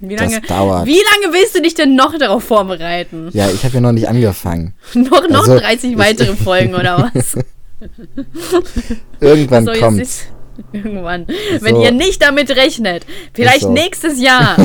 Wie 0.00 0.14
Das 0.16 0.30
lange, 0.32 0.40
dauert. 0.46 0.86
wie 0.86 0.92
lange 1.22 1.34
willst 1.34 1.56
du 1.56 1.62
dich 1.62 1.74
denn 1.74 1.96
noch 1.96 2.16
darauf 2.18 2.44
vorbereiten? 2.44 3.28
Ja, 3.32 3.48
ich 3.50 3.64
habe 3.64 3.74
ja 3.74 3.80
noch 3.80 3.92
nicht 3.92 4.08
angefangen. 4.08 4.74
noch 4.94 5.28
noch 5.28 5.40
Also, 5.48 5.58
30 5.58 5.92
ich- 5.92 5.98
weitere 5.98 6.34
Folgen 6.36 6.74
oder 6.74 7.10
was? 7.12 7.36
Irgendwann 9.20 9.64
So, 9.66 9.72
kommt's. 9.72 10.22
Irgendwann. 10.72 11.26
Wenn 11.60 11.74
So. 11.74 11.82
ihr 11.82 11.90
nicht 11.90 12.22
damit 12.22 12.50
rechnet. 12.50 13.04
Vielleicht 13.32 13.62
so. 13.62 13.72
nächstes 13.72 14.20
Jahr. 14.20 14.56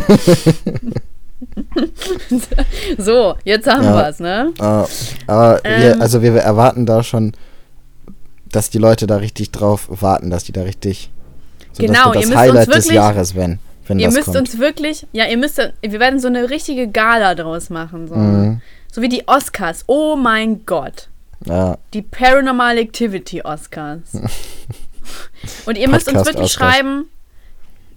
so, 2.97 3.35
jetzt 3.43 3.67
haben 3.67 3.83
Ja. 3.83 3.95
wir's, 3.95 4.19
ne? 4.19 4.53
Äh, 4.59 4.63
aber 5.31 5.59
wir, 5.63 5.93
Ähm. 5.95 6.01
also 6.01 6.21
wir 6.21 6.33
erwarten 6.35 6.85
da 6.85 7.03
schon, 7.03 7.33
dass 8.51 8.69
die 8.69 8.77
Leute 8.77 9.07
da 9.07 9.17
richtig 9.17 9.51
drauf 9.51 9.87
warten, 9.89 10.29
dass 10.29 10.43
die 10.43 10.51
da 10.51 10.61
richtig. 10.63 11.09
So, 11.73 11.83
Genau, 11.83 12.13
das 12.13 12.23
ihr 12.23 12.27
müsst 12.27 12.29
das 12.29 12.29
uns 12.29 12.35
Highlight 12.37 12.67
des 12.67 12.75
wirklich- 12.75 12.95
Jahres, 12.95 13.35
wenn, 13.35 13.59
wenn 13.89 13.99
Ihr 13.99 14.07
das 14.07 14.15
müsst 14.15 14.25
kommt. 14.27 14.37
uns 14.37 14.57
wirklich, 14.59 15.05
ja, 15.11 15.25
ihr 15.25 15.37
müsst, 15.37 15.57
wir 15.57 15.99
werden 15.99 16.19
so 16.19 16.27
eine 16.27 16.49
richtige 16.49 16.87
Gala 16.87 17.35
draus 17.35 17.69
machen. 17.69 18.07
So, 18.07 18.15
Mhm. 18.15 18.61
so 18.91 19.01
wie 19.01 19.09
die 19.09 19.27
Oscars. 19.27 19.83
Oh 19.87 20.15
mein 20.15 20.65
Gott. 20.65 21.09
ja, 21.45 21.77
Die 21.93 22.01
Paranormal 22.01 22.77
Activity 22.77 23.41
Oscars. 23.41 24.13
Und 25.65 25.77
ihr 25.77 25.89
müsst 25.89 26.07
uns 26.07 26.15
wirklich 26.17 26.35
Podcast-Oscars. 26.35 26.51
schreiben. 26.51 27.05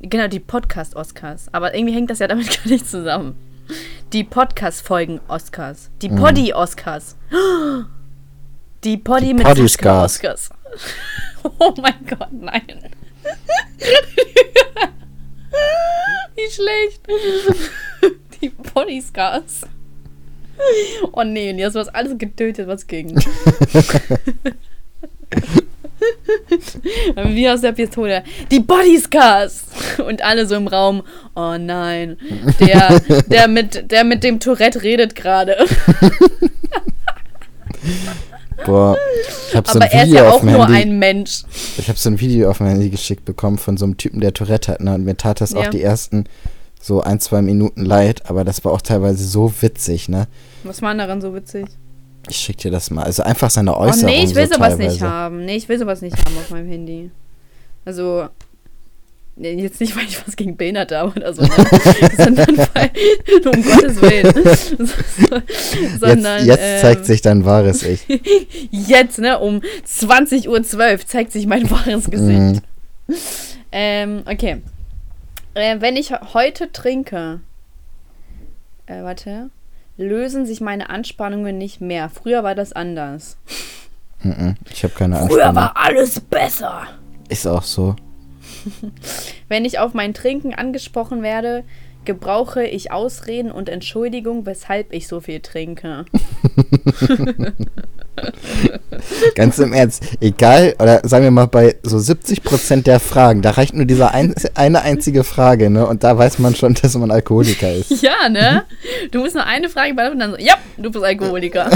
Genau, 0.00 0.26
die 0.28 0.40
Podcast 0.40 0.96
Oscars. 0.96 1.46
Aber 1.52 1.74
irgendwie 1.74 1.94
hängt 1.94 2.10
das 2.10 2.18
ja 2.20 2.26
damit 2.28 2.48
gar 2.64 2.68
nicht 2.70 2.88
zusammen. 2.88 3.36
Die 4.12 4.24
Podcast-Folgen 4.24 5.20
Oscars. 5.28 5.90
Die 6.02 6.08
Mhm. 6.08 6.16
Poddy 6.16 6.52
Oscars. 6.54 7.16
Die 8.84 8.96
Poddy 8.96 9.26
Die 9.28 9.34
mit. 9.34 9.46
Oscars. 9.46 10.50
Oh 11.58 11.74
mein 11.80 11.94
Gott, 12.08 12.32
nein. 12.32 12.62
Wie 16.34 16.50
schlecht. 16.50 17.00
Die 18.40 18.48
Bodyscars. 18.48 19.62
Oh 21.12 21.24
nee, 21.24 21.52
du 21.52 21.64
hast 21.64 21.74
was 21.74 21.88
alles 21.88 22.16
getötet, 22.18 22.66
was 22.68 22.86
ging. 22.86 23.14
Wie 27.24 27.48
aus 27.48 27.60
der 27.60 27.72
Pistole. 27.72 28.24
Die 28.50 28.60
Bodyscars! 28.60 29.64
Und 30.06 30.22
alle 30.22 30.46
so 30.46 30.56
im 30.56 30.66
Raum. 30.66 31.02
Oh 31.34 31.56
nein. 31.58 32.16
Der, 32.60 33.00
der, 33.28 33.48
mit, 33.48 33.90
der 33.90 34.04
mit 34.04 34.22
dem 34.24 34.40
Tourette 34.40 34.82
redet 34.82 35.14
gerade. 35.14 35.56
Boah, 38.66 38.96
ich 39.48 39.56
habe 39.56 39.68
so 39.68 39.76
Aber 39.78 39.84
ein 39.84 39.90
er 39.90 40.02
ist 40.02 40.08
Video 40.10 40.22
ja 40.24 40.28
auf 40.30 40.34
auch 40.36 40.40
dem 40.40 40.52
nur 40.52 40.66
Handy. 40.66 40.80
ein 40.82 40.98
Mensch. 40.98 41.42
Ich 41.78 41.88
habe 41.88 41.98
so 41.98 42.08
ein 42.10 42.20
Video 42.20 42.50
auf 42.50 42.60
mein 42.60 42.70
Handy 42.70 42.90
geschickt 42.90 43.24
bekommen 43.24 43.58
von 43.58 43.76
so 43.76 43.84
einem 43.84 43.96
Typen, 43.96 44.20
der 44.20 44.32
Tourette 44.32 44.72
hat, 44.72 44.80
ne? 44.80 44.94
Und 44.94 45.04
mir 45.04 45.16
tat 45.16 45.40
das 45.40 45.54
auch 45.54 45.64
Ja. 45.64 45.70
die 45.70 45.82
ersten 45.82 46.24
so 46.80 47.00
ein, 47.00 47.20
zwei 47.20 47.42
Minuten 47.42 47.84
leid, 47.84 48.28
aber 48.28 48.44
das 48.44 48.64
war 48.64 48.72
auch 48.72 48.80
teilweise 48.82 49.24
so 49.24 49.52
witzig, 49.60 50.08
ne? 50.08 50.26
Was 50.64 50.82
war 50.82 50.94
daran 50.94 51.20
so 51.20 51.34
witzig? 51.34 51.66
Ich 52.28 52.36
schick 52.36 52.58
dir 52.58 52.70
das 52.70 52.90
mal. 52.90 53.02
Also 53.04 53.22
einfach 53.24 53.50
seine 53.50 53.74
Oh 53.74 53.78
Äußerung. 53.80 54.06
nee, 54.06 54.24
ich 54.24 54.34
will 54.34 54.46
so 54.46 54.54
sowas 54.54 54.70
teilweise. 54.76 54.88
nicht 54.92 55.02
haben. 55.02 55.44
Nee, 55.44 55.56
ich 55.56 55.68
will 55.68 55.78
sowas 55.78 56.02
nicht 56.02 56.16
haben 56.16 56.36
auf 56.38 56.50
meinem 56.50 56.68
Handy. 56.68 57.10
Also, 57.84 58.28
nee, 59.36 59.54
jetzt 59.54 59.80
nicht, 59.80 59.96
weil 59.96 60.04
ich 60.04 60.26
was 60.26 60.36
gegen 60.36 60.56
Behinderte 60.56 60.98
habe 60.98 61.12
oder 61.16 61.32
so, 61.32 61.42
ne? 61.42 61.48
sondern 62.16 62.58
weil, 62.74 62.90
um 63.54 63.62
Gottes 63.62 64.00
Willen. 64.00 64.32
So, 65.98 66.06
sondern, 66.06 66.46
jetzt 66.46 66.60
jetzt 66.60 66.80
zeigt 66.80 67.00
ähm, 67.00 67.04
sich 67.04 67.22
dein 67.22 67.44
wahres 67.44 67.82
Ich. 67.82 68.06
Jetzt, 68.70 69.18
ne, 69.18 69.38
um 69.38 69.62
20.12 69.86 70.48
Uhr 70.48 71.06
zeigt 71.06 71.32
sich 71.32 71.46
mein 71.46 71.70
wahres 71.70 72.10
Gesicht. 72.10 72.62
Mhm. 73.06 73.16
Ähm, 73.72 74.22
okay. 74.26 74.62
Äh, 75.54 75.80
wenn 75.80 75.96
ich 75.96 76.12
heute 76.12 76.72
trinke, 76.72 77.40
äh, 78.86 79.02
warte, 79.02 79.50
lösen 79.96 80.46
sich 80.46 80.60
meine 80.60 80.90
Anspannungen 80.90 81.58
nicht 81.58 81.80
mehr. 81.80 82.08
Früher 82.08 82.42
war 82.42 82.54
das 82.54 82.72
anders. 82.72 83.36
Mhm. 84.22 84.56
Ich 84.70 84.82
habe 84.84 84.94
keine 84.94 85.16
Früher 85.16 85.46
Anspannung. 85.46 85.56
war 85.56 85.76
alles 85.76 86.20
besser. 86.20 86.86
Ist 87.28 87.46
auch 87.46 87.62
so. 87.62 87.96
Wenn 89.48 89.64
ich 89.64 89.78
auf 89.78 89.94
mein 89.94 90.14
Trinken 90.14 90.54
angesprochen 90.54 91.22
werde, 91.22 91.64
gebrauche 92.04 92.64
ich 92.64 92.90
Ausreden 92.90 93.52
und 93.52 93.68
Entschuldigung, 93.68 94.46
weshalb 94.46 94.92
ich 94.92 95.06
so 95.06 95.20
viel 95.20 95.40
trinke. 95.40 96.04
Ganz 99.34 99.58
im 99.58 99.72
Ernst. 99.72 100.04
Egal, 100.20 100.74
oder 100.78 101.00
sagen 101.04 101.24
wir 101.24 101.30
mal 101.30 101.46
bei 101.46 101.76
so 101.82 101.96
70% 101.96 102.82
der 102.82 103.00
Fragen, 103.00 103.40
da 103.42 103.52
reicht 103.52 103.74
nur 103.74 103.86
diese 103.86 104.10
ein, 104.10 104.34
eine 104.54 104.82
einzige 104.82 105.24
Frage, 105.24 105.70
ne? 105.70 105.86
Und 105.86 106.04
da 106.04 106.18
weiß 106.18 106.38
man 106.38 106.54
schon, 106.54 106.74
dass 106.74 106.94
man 106.96 107.10
Alkoholiker 107.10 107.72
ist. 107.72 107.90
Ja, 108.02 108.28
ne? 108.28 108.64
Du 109.12 109.20
musst 109.20 109.34
nur 109.34 109.46
eine 109.46 109.68
Frage 109.68 109.94
beantworten 109.94 110.22
und 110.22 110.32
dann 110.32 110.40
so, 110.40 110.46
ja, 110.46 110.54
du 110.76 110.90
bist 110.90 111.04
Alkoholiker. 111.04 111.70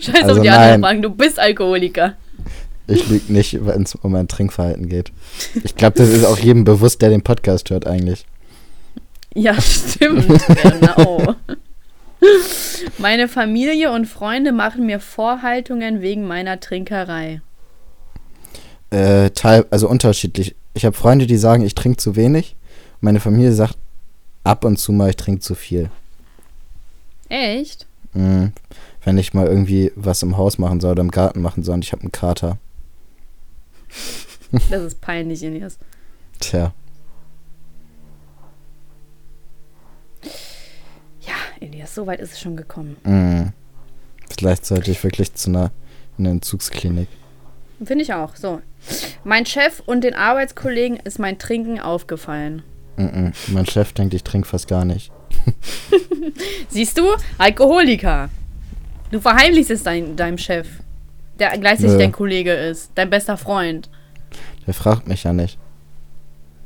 Scheiß 0.00 0.22
Also 0.22 0.36
auf 0.36 0.40
die 0.42 0.50
anderen 0.50 0.70
nein. 0.72 0.80
Fragen, 0.80 1.02
du 1.02 1.10
bist 1.10 1.38
Alkoholiker. 1.38 2.14
Ich 2.88 3.08
lüge 3.08 3.32
nicht, 3.32 3.64
wenn 3.66 3.82
es 3.82 3.94
um 3.94 4.12
mein 4.12 4.28
Trinkverhalten 4.28 4.88
geht. 4.88 5.12
Ich 5.62 5.76
glaube, 5.76 5.98
das 5.98 6.08
ist 6.08 6.24
auch 6.24 6.38
jedem 6.38 6.64
bewusst, 6.64 7.02
der 7.02 7.10
den 7.10 7.22
Podcast 7.22 7.68
hört 7.70 7.86
eigentlich. 7.86 8.24
Ja, 9.34 9.54
stimmt, 9.60 10.26
genau. 10.62 11.34
Meine 12.96 13.28
Familie 13.28 13.92
und 13.92 14.06
Freunde 14.06 14.52
machen 14.52 14.86
mir 14.86 15.00
Vorhaltungen 15.00 16.00
wegen 16.00 16.26
meiner 16.26 16.60
Trinkerei. 16.60 17.42
Äh, 18.90 19.30
teil, 19.30 19.66
also 19.70 19.88
unterschiedlich. 19.88 20.56
Ich 20.72 20.84
habe 20.84 20.96
Freunde, 20.96 21.26
die 21.26 21.36
sagen, 21.36 21.64
ich 21.64 21.74
trinke 21.74 21.98
zu 21.98 22.16
wenig. 22.16 22.56
Meine 23.00 23.20
Familie 23.20 23.52
sagt 23.52 23.76
ab 24.44 24.64
und 24.64 24.78
zu 24.78 24.92
mal, 24.92 25.10
ich 25.10 25.16
trinke 25.16 25.40
zu 25.40 25.54
viel. 25.54 25.90
Echt? 27.28 27.86
Mhm. 28.14 28.52
Wenn 29.04 29.18
ich 29.18 29.34
mal 29.34 29.46
irgendwie 29.46 29.92
was 29.94 30.22
im 30.22 30.36
Haus 30.36 30.58
machen 30.58 30.80
soll 30.80 30.92
oder 30.92 31.02
im 31.02 31.10
Garten 31.10 31.42
machen 31.42 31.62
soll 31.62 31.74
und 31.74 31.84
ich 31.84 31.92
habe 31.92 32.02
einen 32.02 32.12
Kater. 32.12 32.58
Das 34.70 34.82
ist 34.82 35.00
peinlich, 35.00 35.42
Ines. 35.42 35.78
Tja. 36.40 36.72
Ja, 41.20 41.34
Elias, 41.60 41.94
so 41.94 42.06
weit 42.06 42.20
ist 42.20 42.32
es 42.32 42.40
schon 42.40 42.56
gekommen. 42.56 42.96
Mhm. 43.04 43.52
Vielleicht 44.38 44.64
sollte 44.66 44.90
ich 44.90 45.02
wirklich 45.04 45.34
zu 45.34 45.50
einer, 45.50 45.70
einer 46.18 46.30
Entzugsklinik. 46.30 47.08
Finde 47.84 48.02
ich 48.02 48.12
auch. 48.12 48.36
So. 48.36 48.60
Mein 49.24 49.46
Chef 49.46 49.82
und 49.86 50.02
den 50.02 50.14
Arbeitskollegen 50.14 50.98
ist 50.98 51.18
mein 51.18 51.38
Trinken 51.38 51.80
aufgefallen. 51.80 52.62
Mhm. 52.96 53.32
Mein 53.48 53.66
Chef 53.66 53.92
denkt, 53.92 54.14
ich 54.14 54.24
trinke 54.24 54.48
fast 54.48 54.68
gar 54.68 54.84
nicht. 54.84 55.12
Siehst 56.68 56.98
du? 56.98 57.04
Alkoholiker. 57.38 58.30
Du 59.10 59.20
verheimlichst 59.20 59.70
es 59.70 59.82
dein, 59.82 60.16
deinem 60.16 60.38
Chef. 60.38 60.66
Der 61.38 61.56
gleichzeitig 61.58 61.92
Nö. 61.92 61.98
dein 61.98 62.12
Kollege 62.12 62.52
ist. 62.52 62.90
Dein 62.94 63.10
bester 63.10 63.36
Freund. 63.36 63.88
Der 64.68 64.74
fragt 64.74 65.08
mich 65.08 65.24
ja 65.24 65.32
nicht. 65.32 65.58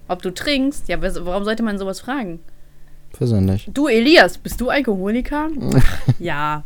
Ob 0.08 0.22
du 0.22 0.30
trinkst? 0.34 0.88
Ja, 0.88 1.00
warum 1.00 1.44
sollte 1.44 1.62
man 1.62 1.78
sowas 1.78 2.00
fragen? 2.00 2.40
Persönlich. 3.12 3.70
Du, 3.72 3.86
Elias, 3.86 4.38
bist 4.38 4.60
du 4.60 4.70
Alkoholiker? 4.70 5.50
ja. 6.18 6.64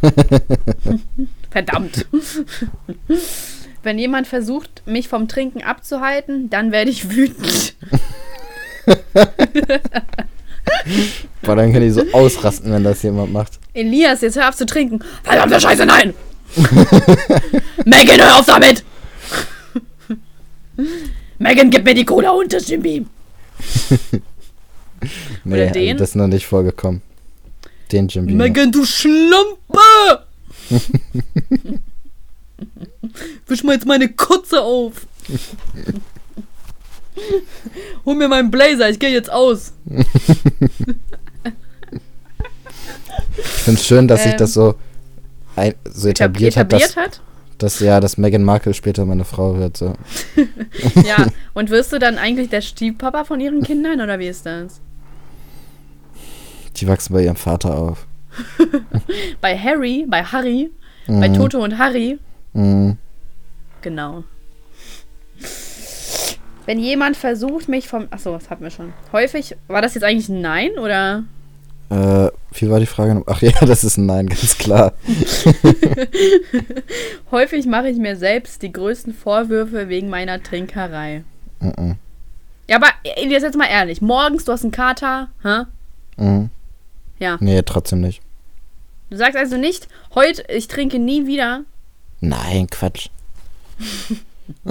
Verdammt. 1.50 2.06
Wenn 3.82 3.98
jemand 3.98 4.28
versucht, 4.28 4.84
mich 4.86 5.08
vom 5.08 5.26
Trinken 5.26 5.64
abzuhalten, 5.64 6.50
dann 6.50 6.70
werde 6.70 6.92
ich 6.92 7.10
wütend. 7.10 7.74
Boah, 11.42 11.56
dann 11.56 11.72
kann 11.72 11.82
ich 11.82 11.94
so 11.94 12.04
ausrasten, 12.12 12.70
wenn 12.70 12.84
das 12.84 13.02
jemand 13.02 13.32
macht. 13.32 13.58
Elias, 13.74 14.20
jetzt 14.20 14.36
hör 14.36 14.48
auf 14.48 14.54
zu 14.54 14.66
trinken. 14.66 15.00
Verdammte 15.24 15.60
Scheiße, 15.60 15.84
nein! 15.84 16.14
Megan, 17.84 18.20
hör 18.20 18.38
auf 18.38 18.46
damit! 18.46 18.84
Megan, 21.38 21.70
gib 21.70 21.84
mir 21.84 21.94
die 21.94 22.04
Cola 22.04 22.30
und 22.30 22.52
das 22.52 22.68
Jimmy. 22.68 23.06
Nee, 25.44 25.54
Oder 25.54 25.62
also 25.64 25.74
den? 25.74 25.96
das 25.98 26.08
ist 26.10 26.14
noch 26.16 26.26
nicht 26.26 26.46
vorgekommen. 26.46 27.02
Den 27.92 28.08
Jim 28.08 28.26
Beam. 28.26 28.38
Megan, 28.38 28.72
du 28.72 28.84
Schlampe! 28.84 30.24
Wisch 33.46 33.62
mal 33.62 33.74
jetzt 33.74 33.86
meine 33.86 34.08
Kotze 34.08 34.62
auf. 34.62 35.06
Hol 38.04 38.14
mir 38.14 38.28
meinen 38.28 38.50
Blazer, 38.50 38.90
ich 38.90 38.98
gehe 38.98 39.10
jetzt 39.10 39.30
aus. 39.30 39.74
Ich 43.36 43.44
finde 43.64 43.80
es 43.80 43.86
schön, 43.86 44.08
dass 44.08 44.22
sich 44.22 44.32
Ähm, 44.32 44.38
das 44.38 44.54
so, 44.54 44.74
ein, 45.54 45.74
so 45.84 46.08
etabliert, 46.08 46.56
hat, 46.56 46.72
dass, 46.72 46.82
etabliert 46.82 47.14
hat? 47.14 47.20
Dass 47.58 47.80
ja, 47.80 48.00
dass 48.00 48.18
Meghan 48.18 48.42
Markle 48.44 48.74
später 48.74 49.04
meine 49.04 49.24
Frau 49.24 49.56
wird. 49.58 49.76
So. 49.76 49.94
Ja. 51.06 51.26
Und 51.54 51.70
wirst 51.70 51.92
du 51.92 51.98
dann 51.98 52.18
eigentlich 52.18 52.50
der 52.50 52.60
Stiefpapa 52.60 53.24
von 53.24 53.40
ihren 53.40 53.62
Kindern 53.62 54.00
oder 54.00 54.18
wie 54.18 54.28
ist 54.28 54.44
das? 54.46 54.80
Die 56.76 56.86
wachsen 56.86 57.14
bei 57.14 57.24
ihrem 57.24 57.36
Vater 57.36 57.76
auf. 57.76 58.06
Bei 59.40 59.56
Harry, 59.56 60.04
bei 60.06 60.22
Harry, 60.22 60.70
bei 61.06 61.30
Mhm. 61.30 61.34
Toto 61.34 61.64
und 61.64 61.78
Harry. 61.78 62.18
Mhm. 62.52 62.98
Genau. 63.80 64.24
Wenn 66.66 66.78
jemand 66.78 67.16
versucht, 67.16 67.68
mich 67.68 67.88
vom. 67.88 68.08
Achso, 68.10 68.32
das 68.34 68.50
hatten 68.50 68.64
wir 68.64 68.70
schon. 68.70 68.92
Häufig. 69.12 69.56
War 69.68 69.80
das 69.80 69.94
jetzt 69.94 70.04
eigentlich 70.04 70.28
ein 70.28 70.40
Nein 70.42 70.72
oder? 70.78 71.24
Äh, 71.88 72.28
wie 72.60 72.70
war 72.70 72.80
die 72.80 72.86
Frage? 72.86 73.22
Ach 73.26 73.42
ja, 73.42 73.52
das 73.66 73.84
ist 73.84 73.96
ein 73.96 74.06
Nein, 74.06 74.28
ganz 74.28 74.58
klar. 74.58 74.92
Häufig 77.30 77.66
mache 77.66 77.88
ich 77.88 77.98
mir 77.98 78.16
selbst 78.16 78.62
die 78.62 78.72
größten 78.72 79.14
Vorwürfe 79.14 79.88
wegen 79.88 80.08
meiner 80.08 80.42
Trinkerei. 80.42 81.24
Mhm. 81.60 81.96
Ja, 82.68 82.76
aber 82.76 82.88
Elias, 83.04 83.42
jetzt 83.42 83.56
mal 83.56 83.68
ehrlich. 83.68 84.00
Morgens, 84.00 84.44
du 84.44 84.52
hast 84.52 84.62
einen 84.62 84.72
Kater, 84.72 85.28
hä? 85.42 85.64
Mhm. 86.16 86.50
Ja. 87.18 87.38
Nee, 87.40 87.62
trotzdem 87.62 88.00
nicht. 88.00 88.20
Du 89.10 89.16
sagst 89.16 89.36
also 89.36 89.56
nicht, 89.56 89.88
heute, 90.14 90.44
ich 90.48 90.68
trinke 90.68 90.98
nie 90.98 91.26
wieder. 91.26 91.62
Nein, 92.20 92.66
Quatsch. 92.68 93.08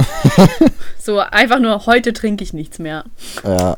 So, 1.00 1.20
einfach 1.20 1.60
nur, 1.60 1.86
heute 1.86 2.14
trinke 2.14 2.44
ich 2.44 2.54
nichts 2.54 2.80
mehr. 2.80 3.04
Ja, 3.44 3.78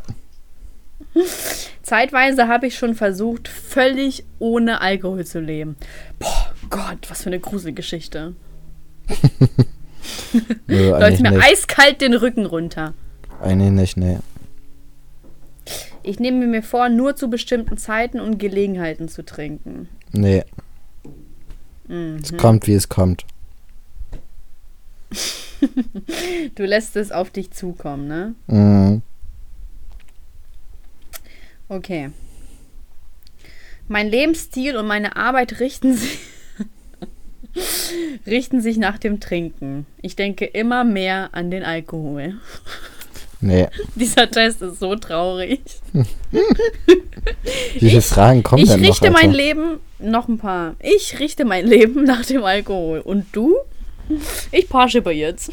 Zeitweise 1.82 2.47
habe 2.47 2.68
ich 2.68 2.78
schon 2.78 2.95
versucht, 2.95 3.47
völlig 3.47 4.24
ohne 4.39 4.82
Alkohol 4.82 5.26
zu 5.26 5.39
leben. 5.39 5.76
Boah, 6.20 6.53
Gott, 6.70 7.09
was 7.09 7.24
für 7.24 7.28
eine 7.30 7.39
Gruselgeschichte. 7.39 8.34
nö, 10.68 10.89
Läuft 10.89 11.22
mir 11.22 11.32
nicht. 11.32 11.43
eiskalt 11.43 12.01
den 12.01 12.13
Rücken 12.13 12.45
runter. 12.45 12.93
Eigentlich 13.41 13.72
nicht, 13.72 13.97
nee. 13.97 14.18
Ich 16.03 16.20
nehme 16.20 16.45
mir 16.47 16.63
vor, 16.63 16.89
nur 16.89 17.15
zu 17.15 17.30
bestimmten 17.30 17.78
Zeiten 17.78 18.20
und 18.20 18.38
Gelegenheiten 18.38 19.09
zu 19.09 19.24
trinken. 19.26 19.89
Nee, 20.11 20.43
Mhm. 21.88 22.18
es 22.22 22.36
kommt, 22.36 22.68
wie 22.68 22.74
es 22.74 22.89
kommt. 22.89 23.24
Du 26.55 26.63
lässt 26.65 26.95
es 26.97 27.11
auf 27.11 27.30
dich 27.32 27.51
zukommen, 27.51 28.07
ne? 28.07 28.36
Mhm. 28.47 29.01
Okay. 31.70 32.11
Mein 33.88 34.09
Lebensstil 34.09 34.76
und 34.78 34.88
meine 34.88 35.15
Arbeit 35.15 35.59
richten 35.59 35.95
sich, 35.95 36.20
richten 38.28 38.61
sich 38.61 38.78
nach 38.78 38.97
dem 38.97 39.20
Trinken. 39.20 39.86
Ich 40.01 40.15
denke 40.15 40.45
immer 40.45 40.84
mehr 40.84 41.30
an 41.32 41.51
den 41.51 41.63
Alkohol. 41.63 42.36
Nee. 43.39 43.68
Dieser 43.95 44.30
Test 44.30 44.61
ist 44.61 44.80
so 44.80 44.95
traurig. 44.95 45.61
Wie 46.32 47.89
viele 47.89 48.01
Fragen 48.01 48.43
kommen 48.43 48.63
Ich 48.63 48.70
denn 48.70 48.82
noch? 48.82 48.89
richte 48.89 49.11
mein? 49.11 49.32
Leben, 49.32 49.80
noch 49.99 50.28
ein 50.28 50.38
paar. 50.38 50.76
Ich 50.80 51.20
richte 51.20 51.45
mein 51.45 51.65
Leben 51.68 52.03
nach 52.03 52.26
dem 52.26 52.43
Alkohol. 52.43 52.99
Und 52.99 53.28
du? 53.34 53.55
Ich 54.51 54.68
parschipper 54.70 55.11
jetzt. 55.11 55.51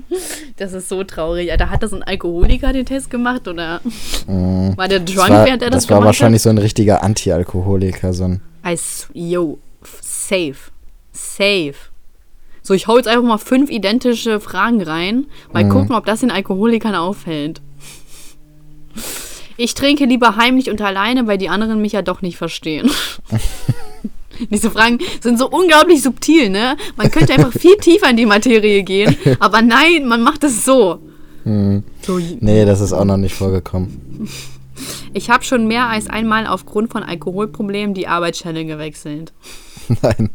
Das 0.56 0.72
ist 0.72 0.88
so 0.88 1.02
traurig. 1.04 1.50
Alter, 1.50 1.70
hat 1.70 1.82
das 1.82 1.92
ein 1.92 2.02
Alkoholiker 2.02 2.72
den 2.72 2.86
Test 2.86 3.10
gemacht 3.10 3.48
oder 3.48 3.80
Mhm. 4.26 4.76
war 4.76 4.88
der 4.88 5.00
Das 5.00 5.14
drunk, 5.14 5.30
war, 5.30 5.46
während 5.46 5.62
er 5.62 5.70
das, 5.70 5.84
das 5.84 5.90
war 5.90 5.98
gemacht 5.98 6.06
wahrscheinlich 6.06 6.42
so 6.42 6.50
ein 6.50 6.58
richtiger 6.58 7.02
Anti-Alkoholiker, 7.02 8.12
so 8.12 8.24
ein. 8.24 8.40
hat? 8.62 8.70
I 8.72 8.74
s- 8.74 9.08
yo, 9.12 9.58
safe. 10.00 10.54
Safe. 11.12 11.74
So, 12.62 12.74
ich 12.74 12.86
hau 12.86 12.96
jetzt 12.96 13.08
einfach 13.08 13.24
mal 13.24 13.38
fünf 13.38 13.70
identische 13.70 14.38
Fragen 14.40 14.82
rein. 14.82 15.26
Mal 15.52 15.64
Mhm. 15.64 15.68
gucken, 15.70 15.94
ob 15.96 16.06
das 16.06 16.20
den 16.20 16.30
Alkoholikern 16.30 16.94
auffällt. 16.94 17.60
Ich 19.56 19.74
trinke 19.74 20.04
lieber 20.06 20.36
heimlich 20.36 20.70
und 20.70 20.80
alleine, 20.80 21.26
weil 21.26 21.38
die 21.38 21.48
anderen 21.48 21.80
mich 21.82 21.92
ja 21.92 22.02
doch 22.02 22.22
nicht 22.22 22.36
verstehen. 22.36 22.90
Diese 24.50 24.70
Fragen 24.70 24.98
sind 25.20 25.38
so 25.38 25.48
unglaublich 25.48 26.02
subtil, 26.02 26.50
ne? 26.50 26.76
Man 26.96 27.10
könnte 27.10 27.32
einfach 27.32 27.52
viel 27.52 27.76
tiefer 27.80 28.10
in 28.10 28.16
die 28.16 28.26
Materie 28.26 28.82
gehen, 28.82 29.16
aber 29.40 29.62
nein, 29.62 30.06
man 30.06 30.22
macht 30.22 30.44
es 30.44 30.64
so. 30.64 30.98
Mhm. 31.44 31.84
so 32.02 32.18
Nee, 32.40 32.64
das 32.64 32.80
ist 32.80 32.92
auch 32.92 33.04
noch 33.04 33.16
nicht 33.16 33.34
vorgekommen. 33.34 34.28
ich 35.12 35.30
habe 35.30 35.44
schon 35.44 35.66
mehr 35.66 35.88
als 35.88 36.06
einmal 36.08 36.46
aufgrund 36.46 36.92
von 36.92 37.02
Alkoholproblemen 37.02 37.94
die 37.94 38.06
Arbeitsstelle 38.06 38.64
gewechselt. 38.64 39.32
Nein. 40.02 40.30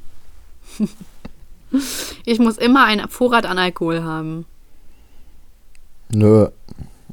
Ich 2.26 2.40
muss 2.40 2.58
immer 2.58 2.86
einen 2.86 3.10
Vorrat 3.10 3.46
an 3.46 3.58
Alkohol 3.58 4.04
haben. 4.04 4.46
Nö. 6.10 6.48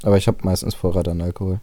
Aber 0.02 0.16
ich 0.16 0.26
habe 0.26 0.38
meistens 0.42 0.74
Vorrat 0.74 1.08
an 1.08 1.20
Alkohol. 1.20 1.60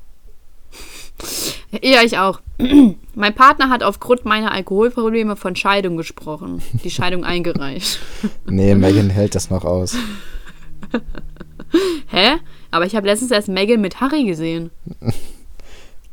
Ja, 1.81 2.01
ich 2.03 2.17
auch. 2.17 2.41
mein 3.15 3.33
Partner 3.33 3.69
hat 3.69 3.83
aufgrund 3.83 4.25
meiner 4.25 4.51
Alkoholprobleme 4.51 5.35
von 5.35 5.55
Scheidung 5.55 5.95
gesprochen. 5.97 6.61
Die 6.83 6.91
Scheidung 6.91 7.23
eingereicht. 7.25 7.99
Nee, 8.45 8.75
Megan 8.75 9.09
hält 9.09 9.35
das 9.35 9.49
noch 9.49 9.63
aus. 9.63 9.95
Hä? 12.07 12.37
Aber 12.71 12.85
ich 12.85 12.95
habe 12.95 13.07
letztens 13.07 13.31
erst 13.31 13.47
Megan 13.47 13.79
mit 13.81 14.01
Harry 14.01 14.25
gesehen. 14.25 14.69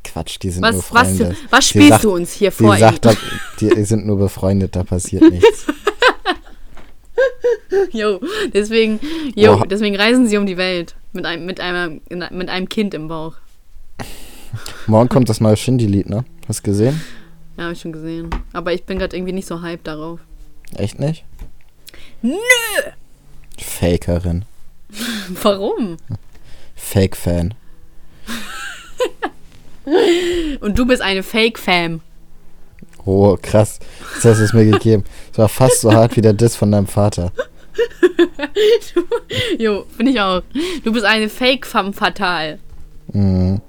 Quatsch, 0.05 0.39
die 0.43 0.51
sind 0.51 0.63
nur 0.63 0.71
Was, 0.71 0.77
was, 0.95 1.09
Freunde. 1.09 1.37
was 1.51 1.65
Sie 1.65 1.71
spielst 1.71 1.89
sagt- 1.91 2.05
du 2.05 2.15
uns 2.15 2.33
hier 2.33 2.53
vor? 2.53 2.77
sagt, 2.77 3.05
da, 3.05 3.13
die 3.61 3.69
sind 3.85 4.07
nur 4.07 4.19
befreundet, 4.19 4.77
da 4.77 4.85
passiert 4.85 5.29
nichts. 5.31 5.67
Jo, 7.91 8.21
deswegen, 8.55 9.01
deswegen 9.71 9.97
reisen 9.97 10.27
sie 10.29 10.37
um 10.39 10.47
die 10.47 10.57
Welt 10.57 10.95
mit 11.13 11.25
einem, 11.27 11.45
mit 11.47 11.61
einem, 11.61 12.01
mit 12.09 12.49
einem 12.49 12.69
Kind 12.69 12.95
im 12.95 13.09
Bauch. 13.09 13.35
Morgen 14.87 15.09
kommt 15.09 15.29
das 15.29 15.41
neue 15.41 15.57
Shindy-Lied, 15.57 16.09
ne? 16.09 16.25
Hast 16.49 16.61
du 16.61 16.71
gesehen? 16.71 17.01
Ja, 17.57 17.65
habe 17.65 17.73
ich 17.73 17.81
schon 17.81 17.93
gesehen. 17.93 18.31
Aber 18.53 18.73
ich 18.73 18.85
bin 18.85 18.99
gerade 18.99 19.17
irgendwie 19.17 19.33
nicht 19.33 19.47
so 19.49 19.63
hyped 19.63 19.87
darauf. 19.87 20.21
Echt 20.77 20.99
nicht? 20.99 21.25
Nö! 22.23 22.33
Fakerin. 23.59 24.45
Warum? 25.43 25.97
Fake-Fan. 26.77 27.55
Und 30.61 30.79
du 30.79 30.87
bist 30.87 31.03
eine 31.03 31.23
Fake-Fam. 31.23 32.01
Oh, 33.05 33.39
krass. 33.41 33.79
Das 34.17 34.25
hast 34.25 34.39
du 34.39 34.45
es 34.45 34.53
mir 34.53 34.67
gegeben. 34.67 35.05
Das 35.31 35.39
war 35.39 35.49
fast 35.49 35.81
so 35.81 35.93
hart 35.93 36.17
wie 36.17 36.21
der 36.21 36.35
Diss 36.35 36.57
von 36.57 36.71
deinem 36.73 36.87
Vater. 36.87 37.33
Jo, 39.59 39.85
finde 39.97 40.13
ich 40.13 40.21
auch. 40.21 40.43
Du 40.83 40.93
bist 40.93 41.05
eine 41.05 41.29
Fake-Femme 41.29 41.93
fatal. 41.93 42.59
Mhm. 43.13 43.61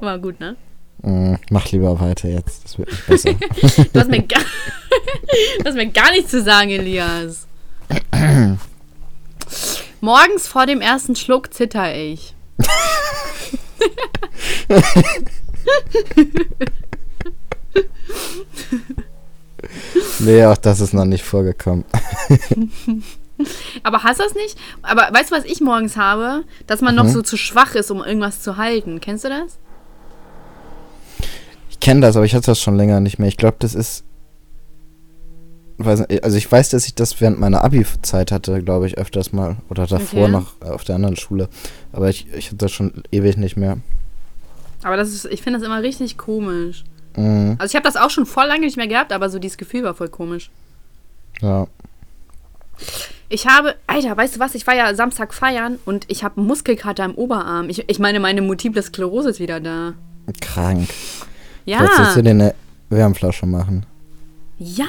War 0.00 0.18
gut, 0.18 0.40
ne? 0.40 0.56
Mhm. 1.02 1.38
Mach 1.50 1.70
lieber 1.72 1.98
weiter 2.00 2.28
jetzt. 2.28 2.64
Das 2.64 2.78
wird 2.78 2.90
nicht 2.90 3.06
besser. 3.06 3.34
Du 3.92 4.00
hast 4.00 4.10
mir, 4.10 4.22
gar, 4.22 4.40
du 5.58 5.64
hast 5.64 5.74
mir 5.74 5.88
gar 5.90 6.10
nichts 6.12 6.30
zu 6.30 6.42
sagen, 6.42 6.70
Elias. 6.70 7.46
Morgens 10.00 10.46
vor 10.46 10.66
dem 10.66 10.80
ersten 10.80 11.16
Schluck 11.16 11.52
zitter 11.52 11.94
ich. 11.94 12.34
nee, 20.20 20.44
auch 20.44 20.56
das 20.56 20.80
ist 20.80 20.94
noch 20.94 21.04
nicht 21.04 21.24
vorgekommen. 21.24 21.84
Aber 23.82 24.02
hast 24.02 24.20
du 24.20 24.24
das 24.24 24.34
nicht? 24.34 24.58
Aber 24.82 25.08
weißt 25.12 25.30
du, 25.30 25.34
was 25.36 25.44
ich 25.44 25.60
morgens 25.60 25.96
habe? 25.96 26.44
Dass 26.66 26.82
man 26.82 26.94
noch 26.94 27.04
Mhm. 27.04 27.12
so 27.12 27.22
zu 27.22 27.36
schwach 27.38 27.74
ist, 27.74 27.90
um 27.90 28.02
irgendwas 28.04 28.42
zu 28.42 28.58
halten. 28.58 29.00
Kennst 29.00 29.24
du 29.24 29.28
das? 29.30 29.56
Ich 31.80 31.86
kenne 31.86 32.02
das, 32.02 32.14
aber 32.14 32.26
ich 32.26 32.34
hatte 32.34 32.44
das 32.44 32.60
schon 32.60 32.76
länger 32.76 33.00
nicht 33.00 33.18
mehr. 33.18 33.26
Ich 33.28 33.38
glaube, 33.38 33.56
das 33.58 33.74
ist. 33.74 34.04
Also 35.78 36.36
ich 36.36 36.52
weiß, 36.52 36.68
dass 36.68 36.84
ich 36.84 36.94
das 36.94 37.22
während 37.22 37.40
meiner 37.40 37.64
Abi-Zeit 37.64 38.32
hatte, 38.32 38.62
glaube 38.62 38.86
ich, 38.86 38.98
öfters 38.98 39.32
mal. 39.32 39.56
Oder 39.70 39.86
davor 39.86 40.24
Okay. 40.24 40.30
noch 40.30 40.60
auf 40.60 40.84
der 40.84 40.96
anderen 40.96 41.16
Schule. 41.16 41.48
Aber 41.92 42.10
ich, 42.10 42.26
ich 42.34 42.48
hatte 42.48 42.56
das 42.56 42.70
schon 42.72 43.02
ewig 43.10 43.38
nicht 43.38 43.56
mehr. 43.56 43.78
Aber 44.82 44.98
das 44.98 45.08
ist, 45.08 45.24
ich 45.24 45.40
finde 45.40 45.58
das 45.58 45.66
immer 45.66 45.82
richtig 45.82 46.18
komisch. 46.18 46.84
Mhm. 47.16 47.56
Also 47.58 47.72
ich 47.72 47.76
habe 47.76 47.90
das 47.90 47.96
auch 47.96 48.10
schon 48.10 48.26
voll 48.26 48.44
lange 48.46 48.66
nicht 48.66 48.76
mehr 48.76 48.86
gehabt, 48.86 49.10
aber 49.10 49.30
so 49.30 49.38
dieses 49.38 49.56
Gefühl 49.56 49.82
war 49.84 49.94
voll 49.94 50.10
komisch. 50.10 50.50
Ja. 51.40 51.66
Ich 53.30 53.46
habe, 53.46 53.74
Alter, 53.86 54.14
weißt 54.18 54.36
du 54.36 54.40
was? 54.40 54.54
Ich 54.54 54.66
war 54.66 54.74
ja 54.74 54.94
Samstag 54.94 55.32
feiern 55.32 55.78
und 55.86 56.04
ich 56.08 56.24
habe 56.24 56.42
Muskelkater 56.42 57.06
im 57.06 57.14
Oberarm. 57.14 57.70
Ich, 57.70 57.88
ich 57.88 57.98
meine, 57.98 58.20
meine 58.20 58.42
multiple 58.42 58.82
Sklerose 58.82 59.30
ist 59.30 59.40
wieder 59.40 59.60
da. 59.60 59.94
Krank. 60.42 60.90
Vielleicht 61.78 61.96
sollst 61.96 62.12
du 62.16 62.18
Ja, 62.20 62.22
dir 62.22 62.30
eine 62.30 62.54
Wärmflasche 62.90 63.46
machen. 63.46 63.86
ja, 64.58 64.86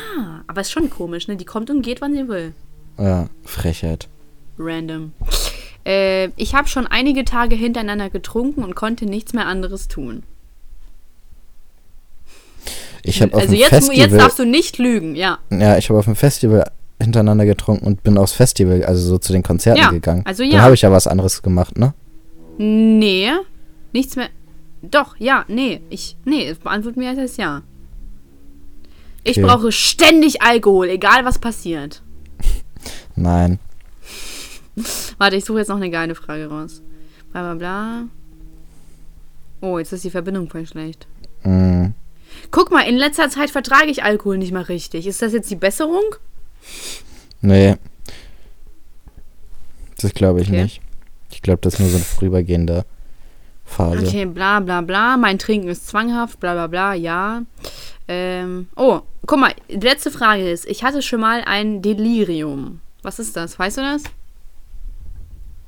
aber 0.47 0.61
ist 0.61 0.71
schon 0.71 0.89
komisch, 0.89 1.27
ne? 1.27 1.35
Die 1.37 1.45
kommt 1.45 1.69
und 1.69 1.81
geht, 1.81 2.01
wann 2.01 2.13
sie 2.13 2.27
will. 2.27 2.53
Ja, 2.97 3.27
Frechheit. 3.43 4.07
Random. 4.59 5.13
Äh, 5.85 6.27
ich 6.35 6.53
habe 6.53 6.67
schon 6.67 6.85
einige 6.87 7.25
Tage 7.25 7.55
hintereinander 7.55 8.09
getrunken 8.09 8.63
und 8.63 8.75
konnte 8.75 9.05
nichts 9.05 9.33
mehr 9.33 9.47
anderes 9.47 9.87
tun. 9.87 10.23
Ich 13.03 13.21
habe 13.21 13.33
auf 13.33 13.41
also 13.41 13.53
dem 13.53 13.59
jetzt, 13.59 13.69
Festival. 13.69 13.97
jetzt 13.97 14.13
darfst 14.19 14.39
du 14.39 14.45
nicht 14.45 14.77
lügen, 14.77 15.15
ja. 15.15 15.39
Ja, 15.49 15.77
ich 15.77 15.89
habe 15.89 15.97
auf 15.97 16.05
dem 16.05 16.15
Festival 16.15 16.69
hintereinander 17.01 17.45
getrunken 17.45 17.85
und 17.87 18.03
bin 18.03 18.17
aufs 18.17 18.33
Festival, 18.33 18.83
also 18.85 19.01
so 19.07 19.17
zu 19.17 19.33
den 19.33 19.41
Konzerten 19.41 19.79
Ja, 19.81 19.89
gegangen. 19.89 20.21
also 20.25 20.43
Dann 20.43 20.51
ja. 20.51 20.61
habe 20.61 20.75
ich 20.75 20.81
ja 20.83 20.91
was 20.91 21.07
anderes 21.07 21.41
gemacht, 21.41 21.77
ne? 21.79 21.93
Nee, 22.59 23.29
nichts 23.91 24.15
mehr. 24.15 24.27
Doch, 24.81 25.15
ja, 25.17 25.45
nee. 25.47 25.81
Ich, 25.89 26.15
nee, 26.25 26.47
es 26.47 26.57
beantwortet 26.59 26.97
mir 26.97 27.09
als 27.09 27.37
ja. 27.37 27.61
Ich 29.23 29.37
Okay. 29.37 29.45
brauche 29.47 29.71
ständig 29.71 30.41
Alkohol, 30.41 30.89
egal 30.89 31.23
was 31.25 31.37
passiert. 31.39 32.01
Nein. 33.15 33.59
Warte, 35.17 35.35
ich 35.35 35.45
suche 35.45 35.59
jetzt 35.59 35.67
noch 35.67 35.75
eine 35.75 35.91
geile 35.91 36.15
Frage 36.15 36.47
raus. 36.47 36.81
Bla 37.31 37.41
bla 37.41 37.53
bla. 37.55 38.03
Oh, 39.61 39.77
jetzt 39.77 39.93
ist 39.93 40.03
die 40.03 40.09
Verbindung 40.09 40.49
voll 40.49 40.65
schlecht. 40.65 41.05
Mhm. 41.43 41.93
Guck 42.49 42.71
mal, 42.71 42.81
in 42.87 42.97
letzter 42.97 43.29
Zeit 43.29 43.51
vertrage 43.51 43.91
ich 43.91 44.03
Alkohol 44.03 44.37
nicht 44.39 44.51
mehr 44.51 44.67
richtig. 44.69 45.05
Ist 45.05 45.21
das 45.21 45.33
jetzt 45.33 45.51
die 45.51 45.55
Besserung? 45.55 46.03
Nee. 47.41 47.75
Das 50.01 50.13
glaube 50.13 50.41
ich 50.41 50.47
Okay. 50.47 50.63
nicht. 50.63 50.81
Ich 51.29 51.41
glaube, 51.43 51.59
das 51.61 51.75
ist 51.75 51.79
nur 51.79 51.89
so 51.89 51.97
eine 51.97 52.05
vorübergehende 52.05 52.85
Phase. 53.71 54.05
Okay, 54.05 54.25
bla 54.25 54.59
bla 54.59 54.81
bla. 54.81 55.17
Mein 55.17 55.39
Trinken 55.39 55.67
ist 55.69 55.87
zwanghaft, 55.87 56.39
bla 56.39 56.53
bla 56.53 56.67
bla, 56.67 56.93
ja. 56.93 57.43
Ähm, 58.07 58.67
oh, 58.75 59.01
guck 59.25 59.39
mal, 59.39 59.53
die 59.69 59.75
letzte 59.85 60.11
Frage 60.11 60.49
ist, 60.49 60.65
ich 60.65 60.83
hatte 60.83 61.01
schon 61.01 61.21
mal 61.21 61.41
ein 61.45 61.81
Delirium. 61.81 62.81
Was 63.03 63.19
ist 63.19 63.35
das? 63.37 63.57
Weißt 63.57 63.77
du 63.77 63.81
das? 63.81 64.03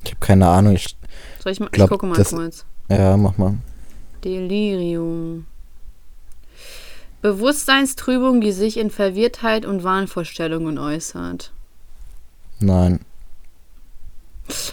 Ich 0.04 0.10
habe 0.10 0.20
keine 0.20 0.46
Ahnung. 0.48 0.74
Ich, 0.74 0.96
Soll 1.42 1.52
ich 1.52 1.60
mal, 1.60 1.68
Glaub, 1.70 1.86
ich 1.86 1.90
gucke 1.92 2.06
mal 2.06 2.16
das- 2.16 2.30
kurz. 2.30 2.64
ja, 2.88 3.16
mach 3.16 3.36
mal. 3.38 3.54
Delirium. 4.22 5.46
Bewusstseinstrübung, 7.22 8.40
die 8.42 8.52
sich 8.52 8.76
in 8.76 8.90
Verwirrtheit 8.90 9.64
und 9.64 9.82
Wahnvorstellungen 9.82 10.78
äußert. 10.78 11.52
Nein. 12.60 13.00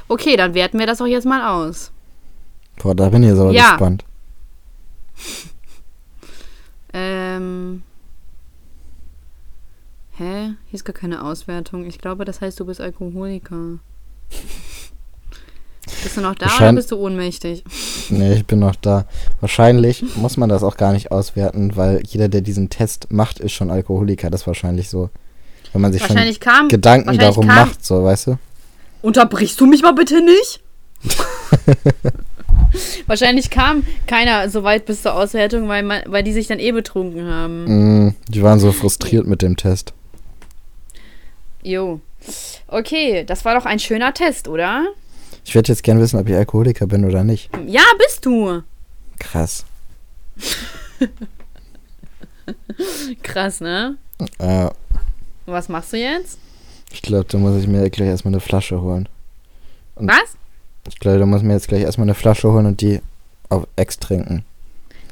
Okay, 0.09 0.35
dann 0.35 0.53
werten 0.53 0.77
wir 0.79 0.85
das 0.85 1.01
auch 1.01 1.05
jetzt 1.07 1.25
mal 1.25 1.47
aus. 1.49 1.91
Boah, 2.81 2.95
da 2.95 3.09
bin 3.09 3.23
ich 3.23 3.29
jetzt 3.29 3.39
aber 3.39 3.51
Ja. 3.51 3.71
gespannt. 3.71 4.05
Ähm. 6.93 7.83
Hä? 10.17 10.49
Hier 10.67 10.73
ist 10.73 10.83
gar 10.83 10.91
keine 10.93 11.23
Auswertung. 11.23 11.85
Ich 11.85 11.99
glaube, 11.99 12.25
das 12.25 12.41
heißt, 12.41 12.59
du 12.59 12.65
bist 12.65 12.81
Alkoholiker. 12.81 13.79
Bist 16.03 16.17
du 16.17 16.21
noch 16.21 16.35
da 16.35 16.45
oder 16.47 16.55
Schein- 16.55 16.75
bist 16.75 16.91
du 16.91 16.97
ohnmächtig? 16.97 17.63
Nee, 18.09 18.33
ich 18.33 18.45
bin 18.45 18.59
noch 18.59 18.75
da. 18.75 19.05
Wahrscheinlich 19.39 20.03
muss 20.17 20.35
man 20.35 20.49
das 20.49 20.63
auch 20.63 20.75
gar 20.75 20.91
nicht 20.91 21.11
auswerten, 21.11 21.75
weil 21.77 22.01
jeder, 22.05 22.27
der 22.27 22.41
diesen 22.41 22.69
Test 22.69 23.07
macht, 23.11 23.39
ist 23.39 23.53
schon 23.53 23.71
Alkoholiker. 23.71 24.29
Das 24.29 24.41
ist 24.41 24.47
wahrscheinlich 24.47 24.89
so. 24.89 25.09
Wenn 25.71 25.81
man 25.81 25.93
sich 25.93 26.01
schon 26.01 26.09
Wahrscheinlich 26.09 26.39
kam. 26.41 26.67
Gedanken 26.67 27.07
wahrscheinlich 27.07 27.29
darum 27.35 27.45
macht, 27.47 27.85
so, 27.85 28.03
weißt 28.03 28.27
du? 28.27 28.37
Unterbrichst 29.01 29.59
du 29.61 29.65
mich 29.65 29.81
mal 29.81 29.93
bitte 29.93 30.21
nicht? 30.21 30.61
Wahrscheinlich 33.07 33.49
kam 33.49 33.83
keiner 34.07 34.49
so 34.49 34.63
weit 34.63 34.85
bis 34.85 35.01
zur 35.01 35.13
Auswertung, 35.15 35.67
weil, 35.67 35.83
man, 35.83 36.01
weil 36.05 36.23
die 36.23 36.33
sich 36.33 36.47
dann 36.47 36.59
eh 36.59 36.71
betrunken 36.71 37.25
haben. 37.27 38.05
Mm, 38.07 38.15
die 38.29 38.41
waren 38.43 38.59
so 38.59 38.71
frustriert 38.71 39.27
mit 39.27 39.41
dem 39.41 39.57
Test. 39.57 39.93
Jo. 41.63 41.99
Okay, 42.67 43.23
das 43.25 43.45
war 43.45 43.55
doch 43.55 43.65
ein 43.65 43.79
schöner 43.79 44.13
Test, 44.13 44.47
oder? 44.47 44.85
Ich 45.43 45.55
würde 45.55 45.69
jetzt 45.71 45.83
gerne 45.83 45.99
wissen, 46.01 46.19
ob 46.19 46.29
ich 46.29 46.35
Alkoholiker 46.35 46.85
bin 46.87 47.03
oder 47.05 47.23
nicht. 47.23 47.49
Ja, 47.65 47.81
bist 47.97 48.25
du. 48.25 48.61
Krass. 49.19 49.65
Krass, 53.23 53.59
ne? 53.61 53.97
Äh, 54.39 54.69
Was 55.45 55.69
machst 55.69 55.93
du 55.93 55.97
jetzt? 55.97 56.37
ich 56.93 57.01
glaube, 57.01 57.25
da 57.29 57.37
muss 57.37 57.57
ich 57.61 57.67
mir 57.67 57.89
gleich 57.89 58.09
erstmal 58.09 58.33
eine 58.33 58.41
Flasche 58.41 58.81
holen. 58.81 59.07
Und- 59.95 60.09
Was? 60.09 60.35
Ich 60.87 60.99
glaube, 60.99 61.19
da 61.19 61.25
muss 61.25 61.43
mir 61.43 61.53
jetzt 61.53 61.67
gleich 61.67 61.81
erstmal 61.83 62.05
eine 62.05 62.13
Flasche 62.15 62.51
holen 62.51 62.65
und 62.65 62.81
die 62.81 63.01
auf 63.49 63.67
Ex 63.75 63.99
trinken. 63.99 64.45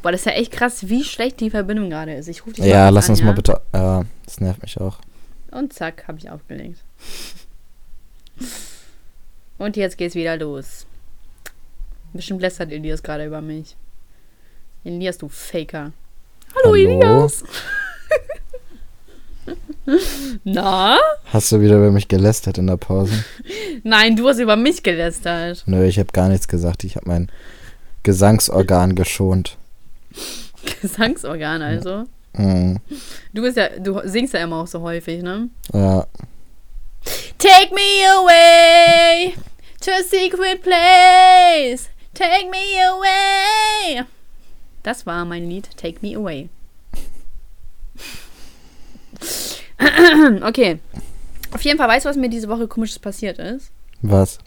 Boah, 0.02 0.12
das 0.12 0.22
ist 0.22 0.26
ja 0.26 0.32
echt 0.34 0.52
krass, 0.52 0.88
wie 0.90 1.04
schlecht 1.04 1.40
die 1.42 1.50
Verbindung 1.50 1.90
gerade 1.90 2.14
ist. 2.14 2.28
Ich 2.28 2.42
rufe 2.46 2.54
dich 2.56 2.60
mal 2.66 2.70
Ja, 2.70 2.86
kurz 2.86 2.96
lass 2.96 3.06
an, 3.06 3.12
uns 3.12 3.20
ja? 3.20 3.26
mal 3.26 3.34
bitte. 3.34 3.62
Ja, 3.74 4.04
das 4.26 4.40
nervt 4.40 4.62
mich 4.62 4.80
auch. 4.80 4.98
Und 5.52 5.74
zack, 5.74 6.06
habe 6.08 6.18
ich 6.18 6.30
aufgelegt. 6.30 6.80
Und 9.58 9.76
jetzt 9.76 9.98
geht's 9.98 10.16
wieder 10.16 10.38
los. 10.38 10.86
Bestimmt 12.14 12.42
lästert 12.42 12.72
Elias 12.72 13.04
gerade 13.04 13.26
über 13.26 13.42
mich. 13.42 13.76
Elias, 14.86 15.18
du 15.18 15.28
Faker. 15.28 15.92
Hallo, 16.56 16.74
Hallo? 16.74 16.76
Elias. 16.76 17.44
Na? 20.44 20.98
Hast 21.32 21.52
du 21.52 21.62
wieder 21.62 21.78
über 21.78 21.92
mich 21.92 22.08
gelästert 22.08 22.58
in 22.58 22.68
der 22.68 22.78
Pause? 22.78 23.24
Nein, 23.84 24.16
du 24.16 24.28
hast 24.28 24.40
über 24.40 24.56
mich 24.56 24.84
gelästert. 24.84 25.64
Nö, 25.66 25.86
ich 25.86 26.00
habe 26.00 26.12
gar 26.12 26.30
nichts 26.30 26.48
gesagt. 26.48 26.84
Ich 26.84 26.96
habe 26.96 27.08
mein 27.08 27.32
Gesangsorgan 28.04 28.96
geschont. 28.96 29.58
Gesangsorgan 30.82 31.62
also. 31.62 32.06
Mm, 32.34 32.76
Du 33.34 33.42
bist 33.42 33.58
ja, 33.58 33.70
du 33.70 34.02
singst 34.06 34.34
ja 34.34 34.44
immer 34.44 34.58
auch 34.62 34.68
so 34.68 34.82
häufig, 34.82 35.22
ne? 35.24 35.50
ja, 35.74 36.06
Take 37.38 37.74
me 37.74 38.06
away 38.18 39.34
to 39.82 39.92
a 39.92 40.04
secret 40.04 40.62
place. 40.62 41.90
Take 42.14 42.50
me 42.50 42.58
away. 42.86 44.04
Das 44.84 45.06
war 45.06 45.24
mein 45.26 45.48
Lied 45.50 45.70
Take 45.78 46.00
Me 46.02 46.16
Away. 46.18 46.50
okay. 50.44 50.80
Auf 51.52 51.62
jeden 51.64 51.78
Fall, 51.78 51.88
weißt 51.88 52.06
du, 52.06 52.10
was 52.10 52.18
mir 52.18 52.30
diese 52.30 52.48
Woche 52.50 52.68
komisches 52.68 53.00
passiert 53.00 53.40
ist? 53.40 53.72
was? 54.02 54.38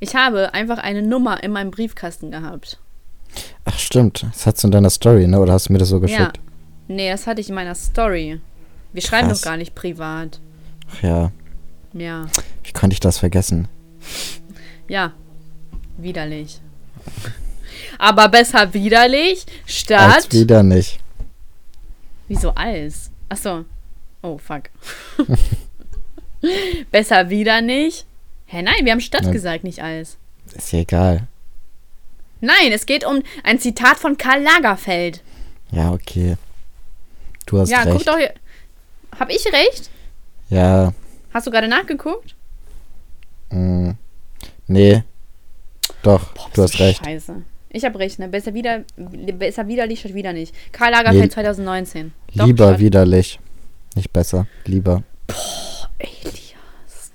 Ich 0.00 0.14
habe 0.16 0.52
einfach 0.54 0.78
eine 0.78 1.02
Nummer 1.02 1.42
in 1.42 1.50
meinem 1.52 1.70
Briefkasten 1.70 2.30
gehabt. 2.30 2.78
Ach, 3.64 3.78
stimmt. 3.78 4.22
Das 4.32 4.46
hast 4.46 4.62
du 4.62 4.68
in 4.68 4.72
deiner 4.72 4.90
Story, 4.90 5.26
ne? 5.26 5.40
Oder 5.40 5.52
hast 5.54 5.68
du 5.68 5.72
mir 5.72 5.78
das 5.78 5.88
so 5.88 5.96
Ja. 5.96 6.00
geschickt? 6.02 6.40
Nee, 6.88 7.10
das 7.10 7.26
hatte 7.26 7.40
ich 7.40 7.48
in 7.48 7.54
meiner 7.54 7.74
Story. 7.74 8.40
Wir 8.92 9.02
schreiben 9.02 9.28
Krass. 9.28 9.40
doch 9.40 9.44
gar 9.50 9.56
nicht 9.56 9.74
privat. 9.74 10.40
Ach 10.92 11.02
ja. 11.02 11.32
Ja. 11.94 12.26
Wie 12.62 12.72
konnte 12.72 12.92
ich 12.94 13.00
das 13.00 13.18
vergessen? 13.18 13.68
Ja. 14.88 15.12
Widerlich. 15.96 16.60
Aber 17.98 18.28
besser 18.28 18.74
widerlich 18.74 19.46
statt. 19.66 20.14
Als 20.16 20.32
wieder 20.32 20.62
nicht. 20.62 20.98
Wieso 22.28 22.50
als? 22.50 23.10
Achso. 23.28 23.64
Oh, 24.24 24.38
fuck. 24.38 24.70
besser 26.90 27.28
wieder 27.30 27.60
nicht. 27.60 28.06
Hä, 28.46 28.62
nein, 28.62 28.84
wir 28.84 28.92
haben 28.92 29.00
Stadt 29.00 29.22
Nein. 29.24 29.32
gesagt, 29.32 29.64
nicht 29.64 29.82
als. 29.82 30.16
Ist 30.54 30.72
ja 30.72 30.80
egal. 30.80 31.26
Nein, 32.40 32.72
es 32.72 32.86
geht 32.86 33.04
um 33.06 33.22
ein 33.42 33.58
Zitat 33.58 33.98
von 33.98 34.16
Karl 34.16 34.42
Lagerfeld. 34.42 35.22
Ja, 35.72 35.92
okay. 35.92 36.36
Du 37.46 37.58
hast 37.58 37.70
ja, 37.70 37.84
guck 37.84 37.94
recht. 37.94 38.08
doch 38.08 38.18
hier. 38.18 38.32
Hab 39.18 39.30
ich 39.30 39.44
recht? 39.52 39.90
Ja, 40.50 40.92
Hast 41.32 41.46
du 41.46 41.50
gerade 41.50 41.68
nachgeguckt? 41.68 42.34
mm, 43.50 43.90
nee. 44.68 45.02
Doch, 46.02 46.32
du 46.54 46.62
hast 46.62 46.78
recht. 46.78 47.04
Scheiße. 47.04 47.42
Ich 47.70 47.84
habe 47.84 47.98
recht, 47.98 48.18
ne? 48.20 48.28
Besser 48.28 48.54
wieder, 48.54 48.84
besser 48.96 49.66
widerlich 49.66 50.00
statt 50.00 50.14
wieder 50.14 50.32
nicht. 50.32 50.54
Karl 50.72 50.92
Lagerfeld 50.92 51.24
Nee. 51.24 51.28
2019. 51.30 52.12
Doch, 52.34 52.46
Lieber 52.46 52.68
statt- 52.68 52.80
widerlich. 52.80 53.40
Nicht 53.94 54.12
besser. 54.12 54.46
Lieber. 54.64 55.02
Elias. 55.98 57.12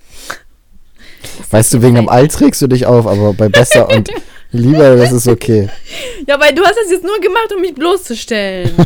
Ist 1.39 1.51
Weißt 1.51 1.73
du, 1.73 1.82
wegen 1.82 1.95
dem 1.95 2.09
All 2.09 2.27
trägst 2.27 2.61
du 2.61 2.67
dich 2.67 2.86
auf, 2.86 3.07
aber 3.07 3.34
bei 3.34 3.49
besser 3.49 3.89
und 3.89 4.09
lieber, 4.51 4.95
das 4.95 5.11
ist 5.11 5.27
okay. 5.27 5.69
Ja, 6.27 6.39
weil 6.39 6.53
du 6.53 6.63
hast 6.63 6.75
das 6.75 6.91
jetzt 6.91 7.03
nur 7.03 7.19
gemacht, 7.21 7.51
um 7.55 7.61
mich 7.61 7.73
bloßzustellen. 7.73 8.75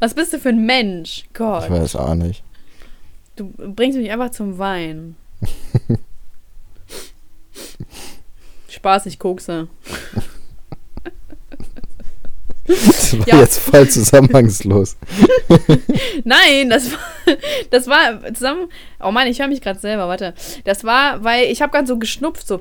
Was 0.00 0.14
bist 0.14 0.32
du 0.32 0.38
für 0.38 0.50
ein 0.50 0.64
Mensch? 0.64 1.24
Gott. 1.34 1.64
Ich 1.64 1.70
weiß 1.70 1.96
auch 1.96 2.14
nicht. 2.14 2.42
Du 3.36 3.52
bringst 3.56 3.98
mich 3.98 4.10
einfach 4.10 4.30
zum 4.30 4.58
Wein. 4.58 5.16
Spaß, 8.68 9.06
ich 9.06 9.18
kokse. 9.18 9.68
Das 12.66 13.18
war 13.18 13.28
Ja. 13.28 13.40
jetzt 13.40 13.58
voll 13.58 13.88
zusammenhangslos. 13.88 14.96
Nein, 16.24 16.70
das 16.70 16.92
war, 16.92 16.98
das 17.70 17.86
war 17.88 18.34
zusammen. 18.34 18.68
Oh 19.00 19.10
Mann, 19.10 19.26
ich 19.26 19.40
höre 19.40 19.48
mich 19.48 19.60
gerade 19.60 19.80
selber, 19.80 20.06
warte. 20.08 20.32
Das 20.64 20.84
war, 20.84 21.24
weil 21.24 21.46
ich 21.50 21.60
habe 21.60 21.72
gerade 21.72 21.86
so 21.88 21.98
geschnupft, 21.98 22.46
so. 22.46 22.60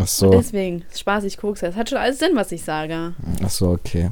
Ach 0.00 0.06
so. 0.08 0.30
Deswegen, 0.30 0.84
Spaß, 0.96 1.24
ich 1.24 1.36
kokse. 1.38 1.66
Das 1.66 1.76
hat 1.76 1.88
schon 1.88 1.98
alles 1.98 2.18
Sinn, 2.18 2.32
was 2.34 2.50
ich 2.52 2.62
sage. 2.64 3.14
Ach 3.44 3.50
so, 3.50 3.68
okay. 3.70 4.10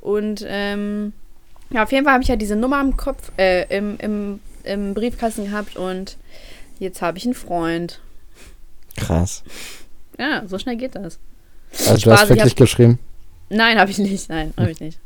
Und, 0.00 0.44
ähm, 0.48 1.12
ja, 1.70 1.82
auf 1.84 1.92
jeden 1.92 2.04
Fall 2.04 2.14
habe 2.14 2.22
ich 2.22 2.28
ja 2.28 2.36
diese 2.36 2.56
Nummer 2.56 2.80
im 2.80 2.96
Kopf, 2.96 3.30
äh, 3.38 3.64
im, 3.76 3.96
im, 3.98 4.40
im 4.64 4.94
Briefkasten 4.94 5.44
gehabt 5.44 5.76
und 5.76 6.16
jetzt 6.78 7.00
habe 7.02 7.18
ich 7.18 7.24
einen 7.26 7.34
Freund. 7.34 8.00
Krass. 8.96 9.42
Ja, 10.18 10.42
so 10.46 10.58
schnell 10.58 10.76
geht 10.76 10.96
das. 10.96 11.18
Also 11.72 11.94
du 11.94 12.00
Spaß, 12.00 12.20
hast 12.22 12.22
ich 12.24 12.36
wirklich 12.36 12.56
geschrieben? 12.56 12.98
Nein, 13.50 13.78
habe 13.78 13.90
ich 13.90 13.98
nicht. 13.98 14.28
Nein, 14.30 14.54
habe 14.56 14.70
ich 14.70 14.80
nicht. 14.80 14.98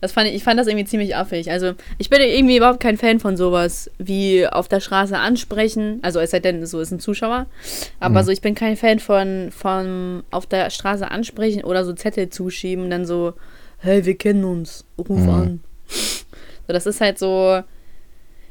Das 0.00 0.12
fand 0.12 0.28
ich, 0.28 0.34
ich 0.34 0.42
fand 0.44 0.58
das 0.58 0.66
irgendwie 0.66 0.84
ziemlich 0.86 1.14
affig. 1.16 1.50
Also, 1.50 1.72
ich 1.98 2.10
bin 2.10 2.20
irgendwie 2.20 2.56
überhaupt 2.56 2.80
kein 2.80 2.96
Fan 2.98 3.20
von 3.20 3.36
sowas 3.36 3.90
wie 3.98 4.46
auf 4.46 4.66
der 4.68 4.80
Straße 4.80 5.16
ansprechen. 5.16 6.00
Also, 6.02 6.18
es 6.20 6.30
sei 6.32 6.40
denn, 6.40 6.66
so 6.66 6.80
ist 6.80 6.90
ein 6.90 6.98
Zuschauer. 7.00 7.46
Aber 8.00 8.20
Mhm. 8.22 8.26
so, 8.26 8.32
ich 8.32 8.40
bin 8.40 8.54
kein 8.56 8.76
Fan 8.76 8.98
von, 8.98 9.50
von 9.52 10.24
auf 10.32 10.46
der 10.46 10.70
Straße 10.70 11.08
ansprechen 11.10 11.62
oder 11.64 11.84
so 11.84 11.92
Zettel 11.92 12.28
zuschieben 12.28 12.84
und 12.84 12.90
dann 12.90 13.06
so, 13.06 13.34
hey, 13.78 14.04
wir 14.04 14.16
kennen 14.16 14.44
uns, 14.44 14.84
ruf 14.98 15.20
Mhm. 15.20 15.28
an. 15.30 15.60
So, 15.88 16.72
das 16.72 16.86
ist 16.86 17.00
halt 17.00 17.18
so. 17.18 17.62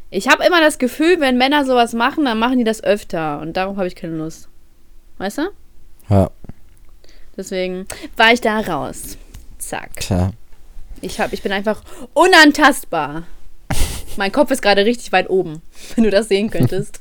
Ich 0.10 0.30
habe 0.30 0.46
immer 0.46 0.62
das 0.62 0.78
Gefühl, 0.80 1.20
wenn 1.20 1.38
Männer 1.38 1.66
sowas 1.66 1.94
machen, 1.94 2.24
dann 2.24 2.40
machen 2.40 2.58
die 2.58 2.64
das 2.64 2.82
öfter. 2.82 3.42
Und 3.42 3.58
darauf 3.58 3.76
habe 3.76 3.88
ich 3.88 3.96
keine 3.96 4.16
Lust. 4.16 4.48
Weißt 5.18 5.40
du? 5.40 5.42
Ja, 6.10 6.30
Deswegen 7.38 7.86
war 8.16 8.34
ich 8.34 8.42
da 8.42 8.60
raus. 8.60 9.18
Zack. 9.60 9.98
tja. 10.00 10.32
Ich, 11.02 11.20
hab, 11.20 11.32
ich 11.34 11.44
bin 11.44 11.52
einfach 11.52 11.84
unantastbar. 12.14 13.24
Mein 14.18 14.32
Kopf 14.32 14.50
ist 14.50 14.64
gerade 14.64 14.84
richtig 14.86 15.12
weit 15.12 15.30
oben, 15.30 15.62
wenn 15.96 16.04
du 16.04 16.10
das 16.10 16.28
sehen 16.28 16.50
könntest. 16.50 17.00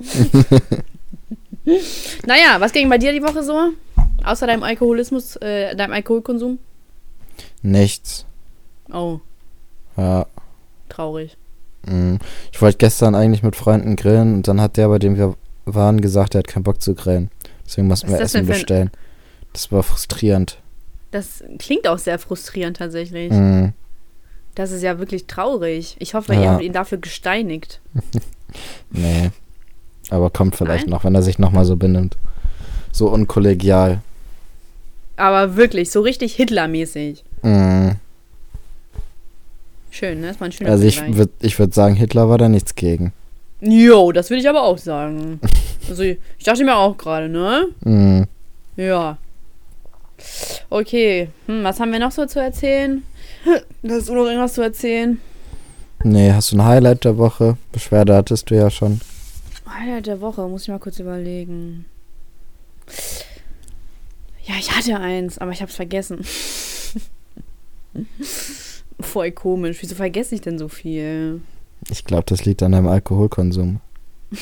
naja, 2.26 2.60
was 2.60 2.72
ging 2.72 2.88
bei 2.88 2.98
dir 2.98 3.12
die 3.12 3.22
Woche 3.22 3.42
so? 3.42 3.70
Außer 4.24 4.46
deinem 4.46 4.62
Alkoholismus, 4.62 5.36
äh, 5.36 5.74
deinem 5.76 5.92
Alkoholkonsum? 5.92 6.58
Nichts. 7.62 8.26
Oh, 8.92 9.20
Ja. 9.96 10.26
traurig. 10.88 11.36
mm. 11.86 12.16
Ich 12.52 12.60
wollte 12.62 12.78
gestern 12.78 13.14
eigentlich 13.14 13.42
mit 13.42 13.56
Freunden 13.56 13.96
grillen 13.96 14.34
und 14.36 14.48
dann 14.48 14.60
hat 14.60 14.76
der, 14.76 14.88
bei 14.88 14.98
dem 14.98 15.16
wir 15.16 15.34
waren, 15.64 16.00
gesagt, 16.00 16.34
er 16.34 16.40
hat 16.40 16.48
keinen 16.48 16.62
Bock 16.62 16.80
zu 16.80 16.94
grillen. 16.94 17.30
Deswegen 17.64 17.88
mussten 17.88 18.08
wir 18.08 18.20
Essen 18.20 18.44
für 18.46 18.52
ein- 18.52 18.58
bestellen. 18.58 18.90
Das 19.56 19.72
war 19.72 19.82
frustrierend. 19.82 20.58
Das 21.12 21.42
klingt 21.58 21.88
auch 21.88 21.96
sehr 21.96 22.18
frustrierend 22.18 22.76
tatsächlich. 22.76 23.32
Mm. 23.32 23.68
Das 24.54 24.70
ist 24.70 24.82
ja 24.82 24.98
wirklich 24.98 25.26
traurig. 25.26 25.96
Ich 25.98 26.12
hoffe, 26.12 26.34
Ja. 26.34 26.42
ihr 26.42 26.50
habt 26.50 26.62
ihn 26.62 26.72
dafür 26.74 26.98
gesteinigt. 26.98 27.80
Nee. 28.90 29.30
Aber 30.10 30.28
kommt 30.30 30.56
vielleicht 30.56 30.86
Nein? 30.86 30.90
noch, 30.90 31.04
wenn 31.04 31.14
er 31.14 31.22
sich 31.22 31.38
nochmal 31.38 31.64
so 31.64 31.76
benimmt. 31.76 32.16
So 32.92 33.08
unkollegial. 33.08 34.02
Aber 35.16 35.56
wirklich, 35.56 35.90
so 35.90 36.02
richtig 36.02 36.34
Hitler-mäßig. 36.36 37.24
Mm. 37.42 37.92
Schön, 39.90 40.20
ne? 40.20 40.28
Das 40.28 40.40
war 40.40 40.48
ein 40.48 40.52
schöner 40.52 40.70
Also 40.70 40.84
ich 40.84 41.00
würde 41.16 41.32
ich 41.40 41.58
würd 41.58 41.72
sagen, 41.72 41.94
Hitler 41.94 42.28
war 42.28 42.36
da 42.36 42.48
nichts 42.50 42.74
gegen. 42.74 43.12
Jo, 43.62 44.12
das 44.12 44.28
würde 44.28 44.40
ich 44.42 44.48
aber 44.50 44.64
auch 44.64 44.78
sagen. 44.78 45.40
Also, 45.88 46.02
ich 46.02 46.18
dachte 46.44 46.64
mir 46.64 46.76
auch 46.76 46.98
gerade, 46.98 47.28
ne? 47.28 47.68
Mhm. 47.84 48.26
Ja. 48.76 49.18
Okay, 50.70 51.28
hm, 51.46 51.64
was 51.64 51.80
haben 51.80 51.92
wir 51.92 51.98
noch 51.98 52.12
so 52.12 52.26
zu 52.26 52.40
erzählen? 52.40 53.02
Hast 53.88 54.08
du 54.08 54.14
noch 54.14 54.26
irgendwas 54.26 54.54
zu 54.54 54.62
erzählen? 54.62 55.20
Nee, 56.04 56.30
hast 56.32 56.52
du 56.52 56.56
ein 56.56 56.64
Highlight 56.64 57.04
der 57.04 57.16
Woche? 57.16 57.56
Beschwerde 57.72 58.14
hattest 58.14 58.50
du 58.50 58.54
ja 58.54 58.70
schon. 58.70 59.00
Highlight 59.68 60.06
der 60.06 60.20
Woche, 60.20 60.46
muss 60.46 60.62
ich 60.62 60.68
mal 60.68 60.78
kurz 60.78 60.98
überlegen. 60.98 61.86
Ja, 64.44 64.54
ich 64.58 64.70
hatte 64.70 64.98
eins, 64.98 65.38
aber 65.38 65.50
ich 65.52 65.62
hab's 65.62 65.74
vergessen. 65.74 66.24
Voll 69.00 69.32
komisch. 69.32 69.78
Wieso 69.80 69.94
vergesse 69.94 70.34
ich 70.34 70.40
denn 70.42 70.58
so 70.58 70.68
viel? 70.68 71.40
Ich 71.90 72.04
glaube, 72.04 72.24
das 72.26 72.44
liegt 72.44 72.62
an 72.62 72.72
deinem 72.72 72.88
Alkoholkonsum. 72.88 73.80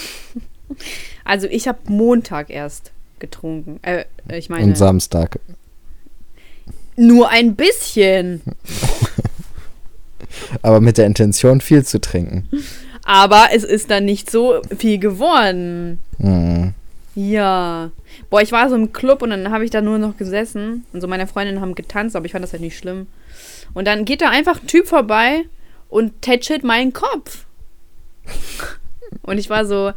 Also, 1.27 1.47
ich 1.47 1.68
habe 1.68 1.79
Montag 1.89 2.49
erst 2.49 2.91
getrunken. 3.18 3.79
Äh, 3.83 4.07
ich 4.33 4.49
meine. 4.49 4.64
Und 4.64 4.79
Samstag. 4.79 5.39
Nur 6.97 7.31
ein 7.31 7.57
bisschen. 7.57 8.43
Aber 10.63 10.81
mit 10.81 10.99
der 10.99 11.07
Intention, 11.07 11.61
viel 11.61 11.85
zu 11.85 12.01
trinken. 12.01 12.49
Aber 13.05 13.49
es 13.53 13.65
ist 13.65 13.91
dann 13.91 14.05
nicht 14.05 14.31
so 14.31 14.61
viel 14.77 14.99
geworden. 14.99 16.01
Mhm. 16.19 16.75
Ja. 17.15 17.91
Boah, 18.31 18.41
ich 18.41 18.53
war 18.53 18.69
so 18.69 18.75
im 18.75 18.93
Club 18.93 19.23
und 19.23 19.31
dann 19.31 19.51
habe 19.51 19.65
ich 19.65 19.71
da 19.71 19.81
nur 19.81 19.99
noch 19.99 20.17
gesessen. 20.17 20.85
Und 20.93 21.01
so 21.01 21.07
meine 21.07 21.27
Freundinnen 21.27 21.61
haben 21.61 21.75
getanzt, 21.75 22.17
aber 22.17 22.27
ich 22.27 22.33
fand 22.33 22.43
das 22.43 22.53
halt 22.53 22.63
nicht 22.63 22.79
schlimm. 22.79 23.07
Und 23.73 23.87
dann 23.87 24.05
geht 24.05 24.21
da 24.21 24.31
einfach 24.31 24.61
ein 24.61 24.67
Typ 24.67 24.87
vorbei 24.87 25.45
und 25.89 26.23
tätschelt 26.23 26.65
meinen 26.65 26.93
Kopf. 26.93 27.45
Und 29.23 29.39
ich 29.39 29.51
war 29.51 29.65
so, 29.65 29.93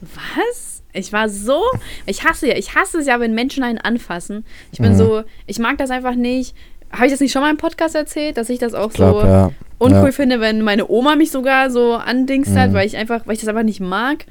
was? 0.00 0.71
Ich 0.92 1.12
war 1.12 1.28
so, 1.28 1.62
ich 2.06 2.24
hasse 2.24 2.48
ja, 2.48 2.56
ich 2.56 2.74
hasse 2.74 2.98
es 2.98 3.06
ja, 3.06 3.18
wenn 3.20 3.34
Menschen 3.34 3.62
einen 3.62 3.78
anfassen. 3.78 4.44
Ich 4.72 4.78
bin 4.78 4.92
Mhm. 4.92 4.96
so, 4.98 5.22
ich 5.46 5.58
mag 5.58 5.78
das 5.78 5.90
einfach 5.90 6.14
nicht. 6.14 6.54
Habe 6.92 7.06
ich 7.06 7.12
das 7.12 7.20
nicht 7.20 7.32
schon 7.32 7.40
mal 7.42 7.50
im 7.50 7.56
Podcast 7.56 7.94
erzählt, 7.94 8.36
dass 8.36 8.50
ich 8.50 8.58
das 8.58 8.74
auch 8.74 8.88
Ich 8.88 8.94
glaube, 8.94 9.20
so 9.22 9.26
ja. 9.26 9.50
uncool 9.78 10.06
ja. 10.06 10.12
finde, 10.12 10.40
wenn 10.40 10.60
meine 10.60 10.86
Oma 10.90 11.16
mich 11.16 11.30
sogar 11.30 11.70
so 11.70 11.94
andingst 11.94 12.54
hat, 12.54 12.70
Mhm. 12.70 12.74
weil 12.74 12.86
ich 12.86 12.96
einfach, 12.98 13.26
weil 13.26 13.34
ich 13.34 13.40
das 13.40 13.48
einfach 13.48 13.62
nicht 13.62 13.80
mag. 13.80 14.26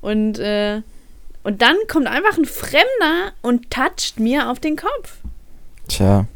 Und, 0.00 0.38
äh, 0.38 0.80
und 1.42 1.60
dann 1.60 1.76
kommt 1.88 2.06
einfach 2.06 2.38
ein 2.38 2.46
Fremder 2.46 3.32
und 3.42 3.70
toucht 3.70 4.18
mir 4.18 4.48
auf 4.50 4.58
den 4.58 4.76
Kopf. 4.76 5.18
Tja. 5.88 6.26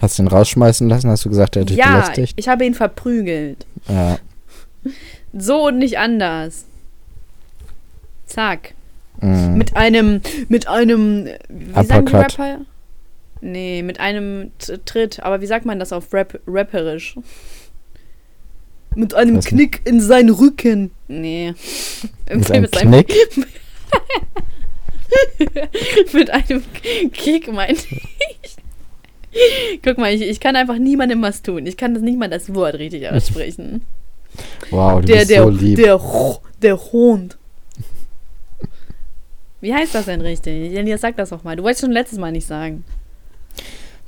Hast 0.00 0.18
du 0.18 0.22
ihn 0.22 0.28
rausschmeißen 0.28 0.88
lassen? 0.88 1.10
Hast 1.10 1.24
du 1.24 1.28
gesagt, 1.28 1.56
er 1.56 1.62
hat 1.62 1.68
dich 1.70 1.76
Ja, 1.76 2.00
belästigt? 2.00 2.34
ich 2.38 2.48
habe 2.48 2.64
ihn 2.64 2.74
verprügelt. 2.74 3.66
Ja. 3.88 4.18
So 5.36 5.66
und 5.66 5.78
nicht 5.78 5.98
anders. 5.98 6.64
Zack. 8.26 8.74
Mhm. 9.20 9.54
Mit 9.58 9.76
einem, 9.76 10.20
mit 10.48 10.68
einem, 10.68 11.26
wie 11.48 11.72
sagen 11.72 12.06
die 12.06 12.12
Uppercut. 12.14 12.38
Rapper? 12.38 12.60
Nee, 13.42 13.82
mit 13.82 14.00
einem 14.00 14.50
Tritt. 14.84 15.20
Aber 15.22 15.40
wie 15.40 15.46
sagt 15.46 15.64
man 15.64 15.78
das 15.78 15.92
auf 15.92 16.12
Rap 16.12 16.40
rapperisch? 16.46 17.16
Mit 18.94 19.14
einem 19.14 19.36
nicht. 19.36 19.48
Knick 19.48 19.80
in 19.84 20.00
seinen 20.00 20.30
Rücken. 20.30 20.90
Nee. 21.08 21.54
Mit 22.32 22.50
einem 22.50 22.66
seinem- 22.66 22.90
Knick? 23.06 23.14
mit 26.12 26.30
einem 26.30 26.62
Kick, 27.12 27.52
meine 27.52 27.72
ich. 27.72 27.86
Guck 29.84 29.98
mal, 29.98 30.12
ich, 30.12 30.22
ich 30.22 30.40
kann 30.40 30.56
einfach 30.56 30.76
niemandem 30.78 31.22
was 31.22 31.42
tun. 31.42 31.66
Ich 31.66 31.76
kann 31.76 31.94
das 31.94 32.02
nicht 32.02 32.18
mal 32.18 32.28
das 32.28 32.52
Wort 32.54 32.74
richtig 32.74 33.08
aussprechen. 33.08 33.82
Wow, 34.70 35.00
du 35.00 35.06
der, 35.06 35.16
bist 35.18 35.30
der, 35.30 35.42
so 35.44 35.48
lieb. 35.50 35.76
der, 35.76 36.00
der 36.62 36.92
Hund. 36.92 37.38
Wie 39.60 39.74
heißt 39.74 39.94
das 39.94 40.06
denn 40.06 40.20
richtig? 40.20 40.74
Elias, 40.76 41.00
sag 41.02 41.16
das 41.16 41.30
doch 41.30 41.44
mal. 41.44 41.56
Du 41.56 41.62
wolltest 41.62 41.82
schon 41.82 41.92
letztes 41.92 42.18
Mal 42.18 42.32
nicht 42.32 42.46
sagen. 42.46 42.84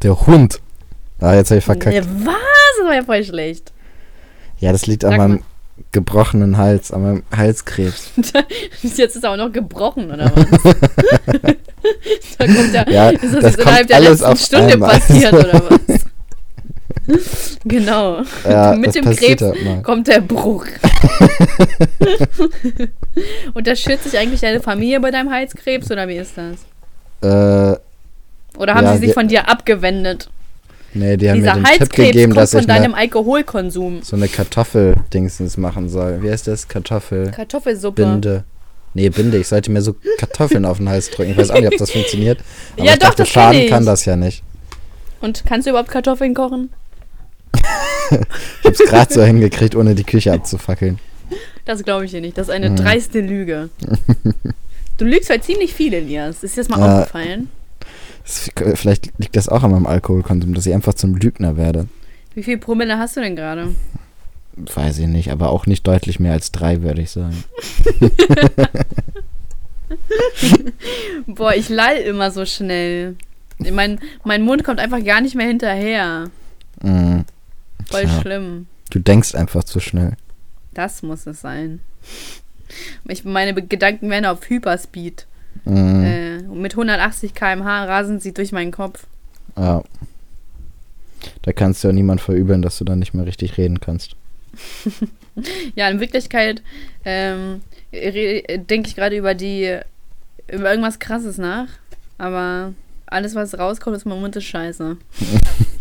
Der 0.02 0.26
Hund. 0.26 0.60
Ah, 1.20 1.34
jetzt 1.34 1.50
habe 1.50 1.58
ich 1.58 1.64
verkackt. 1.64 1.94
Ja, 1.94 2.02
was? 2.02 2.34
Das 2.78 2.86
war 2.86 2.94
ja 2.94 3.02
voll 3.04 3.22
schlecht. 3.24 3.72
Ja, 4.58 4.72
das 4.72 4.86
liegt 4.86 5.04
an 5.04 5.10
Sag 5.12 5.18
meinem 5.18 5.32
mal. 5.36 5.42
gebrochenen 5.92 6.56
Hals, 6.56 6.90
an 6.90 7.02
meinem 7.02 7.22
Halskrebs. 7.36 8.10
Jetzt 8.82 8.98
ist 9.16 9.22
er 9.24 9.30
auch 9.32 9.36
noch 9.36 9.52
gebrochen, 9.52 10.10
oder 10.10 10.32
was? 10.34 10.74
da 12.38 12.46
kommt 12.46 12.72
ja, 12.74 12.88
Ja, 12.90 13.10
ist 13.10 13.22
das, 13.24 13.30
das 13.32 13.42
jetzt 13.44 13.58
innerhalb 13.60 13.86
der 13.88 14.00
letzten 14.00 14.36
Stunde 14.36 14.72
einmal. 14.74 14.90
passiert, 14.90 15.32
oder 15.32 15.62
was? 15.68 16.00
genau. 17.64 18.22
Ja, 18.48 18.74
Mit 18.76 18.94
dem 18.94 19.04
Krebs 19.04 19.42
halt 19.42 19.82
kommt 19.84 20.08
der 20.08 20.20
Bruch. 20.20 20.66
Unterstützt 23.54 24.04
sich 24.04 24.18
eigentlich 24.18 24.40
deine 24.40 24.60
Familie 24.60 25.00
bei 25.00 25.10
deinem 25.10 25.30
Halskrebs 25.30 25.90
oder 25.90 26.08
wie 26.08 26.16
ist 26.16 26.32
das? 26.36 26.56
Äh, 27.22 27.78
Oder 28.58 28.74
haben 28.74 28.84
Ja, 28.84 28.94
sie 28.96 29.06
sich 29.06 29.14
von 29.14 29.28
dir 29.28 29.48
abgewendet? 29.48 30.28
nee, 30.94 31.16
die 31.16 31.30
haben 31.30 31.36
Dieser 31.38 31.54
mir 31.56 31.62
den 31.62 31.78
Tipp 31.78 31.92
gegeben, 31.92 32.32
kommt 32.32 32.42
dass 32.42 32.50
von 32.50 32.60
ich 32.60 32.66
deinem 32.66 32.92
eine, 32.94 33.04
Alkoholkonsum. 33.04 34.02
so 34.02 34.16
eine 34.16 34.28
Kartoffeldingsens 34.28 35.56
machen 35.56 35.88
soll. 35.88 36.22
Wie 36.22 36.30
heißt 36.30 36.46
das? 36.48 36.68
Kartoffelbinde. 36.68 37.34
Kartoffelsuppe. 37.36 38.44
Nee, 38.94 39.08
Binde. 39.08 39.38
Ich 39.38 39.48
sollte 39.48 39.70
mir 39.70 39.80
so 39.80 39.94
Kartoffeln 40.18 40.66
auf 40.66 40.76
den 40.76 40.90
Hals 40.90 41.08
drücken. 41.10 41.30
Ich 41.30 41.38
weiß 41.38 41.50
auch 41.50 41.60
nicht, 41.60 41.72
ob 41.72 41.78
das 41.78 41.90
funktioniert. 41.92 42.40
Aber 42.76 42.84
Ja, 42.84 42.92
ich 42.92 42.98
doch, 42.98 43.08
dachte, 43.08 43.22
das 43.22 43.28
Schaden 43.30 43.60
ich. 43.62 43.70
kann 43.70 43.86
das 43.86 44.04
ja 44.04 44.16
nicht. 44.16 44.42
Und 45.22 45.44
kannst 45.46 45.66
du 45.66 45.70
überhaupt 45.70 45.90
Kartoffeln 45.90 46.34
kochen? 46.34 46.68
Ich 47.54 48.64
hab's 48.64 48.78
gerade 48.78 49.12
so 49.12 49.22
hingekriegt, 49.22 49.74
ohne 49.74 49.94
die 49.94 50.04
Küche 50.04 50.32
abzufackeln. 50.32 50.98
Das 51.64 51.82
glaube 51.82 52.04
ich 52.04 52.10
dir 52.10 52.20
nicht. 52.20 52.36
Das 52.36 52.48
ist 52.48 52.54
eine 52.54 52.70
Mhm. 52.70 52.76
dreiste 52.76 53.20
Lüge. 53.20 53.68
Du 54.98 55.06
lügst 55.06 55.30
halt 55.30 55.42
ziemlich 55.42 55.72
viel, 55.74 55.92
Elias. 55.94 56.44
Ist 56.44 56.56
dir 56.56 56.60
das 56.60 56.68
mal 56.68 56.78
Ja. 56.78 56.98
aufgefallen? 57.00 57.48
Das, 58.24 58.50
vielleicht 58.78 59.10
liegt 59.18 59.34
das 59.34 59.48
auch 59.48 59.62
an 59.64 59.72
meinem 59.72 59.86
Alkoholkonsum, 59.86 60.54
dass 60.54 60.66
ich 60.66 60.74
einfach 60.74 60.94
zum 60.94 61.16
Lügner 61.16 61.56
werde. 61.56 61.88
Wie 62.34 62.42
viel 62.44 62.58
Promille 62.58 62.98
hast 62.98 63.16
du 63.16 63.20
denn 63.20 63.34
gerade? 63.34 63.74
Weiß 64.56 64.98
ich 64.98 65.06
nicht, 65.08 65.32
aber 65.32 65.48
auch 65.50 65.66
nicht 65.66 65.86
deutlich 65.86 66.20
mehr 66.20 66.32
als 66.34 66.52
drei, 66.52 66.82
würde 66.82 67.00
ich 67.02 67.10
sagen. 67.10 67.42
Boah, 71.26 71.54
ich 71.54 71.68
lall 71.68 71.96
immer 71.96 72.30
so 72.30 72.44
schnell. 72.46 73.16
Mein, 73.58 73.98
mein 74.24 74.42
Mund 74.42 74.64
kommt 74.64 74.80
einfach 74.80 75.02
gar 75.04 75.20
nicht 75.20 75.34
mehr 75.34 75.46
hinterher. 75.46 76.26
Mhm. 76.82 77.24
Voll 77.90 78.02
Tja. 78.04 78.20
schlimm. 78.20 78.66
Du 78.90 78.98
denkst 78.98 79.34
einfach 79.34 79.64
zu 79.64 79.80
schnell. 79.80 80.12
Das 80.74 81.02
muss 81.02 81.26
es 81.26 81.40
sein. 81.40 81.80
Ich, 83.06 83.24
meine 83.24 83.54
Gedanken 83.54 84.10
werden 84.10 84.26
auf 84.26 84.48
Hyperspeed. 84.48 85.26
Mhm. 85.64 86.04
Äh, 86.04 86.36
und 86.48 86.60
mit 86.60 86.72
180 86.72 87.34
km/h 87.34 87.84
rasen 87.84 88.20
sie 88.20 88.32
durch 88.32 88.52
meinen 88.52 88.72
Kopf. 88.72 89.06
Ja. 89.56 89.82
Da 91.42 91.52
kannst 91.52 91.84
du 91.84 91.88
ja 91.88 91.92
niemand 91.92 92.20
verübeln, 92.20 92.62
dass 92.62 92.78
du 92.78 92.84
dann 92.84 92.98
nicht 92.98 93.14
mehr 93.14 93.26
richtig 93.26 93.58
reden 93.58 93.80
kannst. 93.80 94.16
Ja, 95.76 95.88
in 95.88 95.98
Wirklichkeit 95.98 96.62
ähm, 97.06 97.62
denke 97.90 98.86
ich 98.88 98.96
gerade 98.96 99.16
über 99.16 99.32
die 99.32 99.78
über 100.46 100.70
irgendwas 100.70 100.98
krasses 100.98 101.38
nach. 101.38 101.68
Aber 102.18 102.74
alles, 103.06 103.34
was 103.34 103.58
rauskommt, 103.58 103.96
ist 103.96 104.04
mein 104.04 104.20
Mund 104.20 104.36
ist 104.36 104.44
scheiße. 104.44 104.96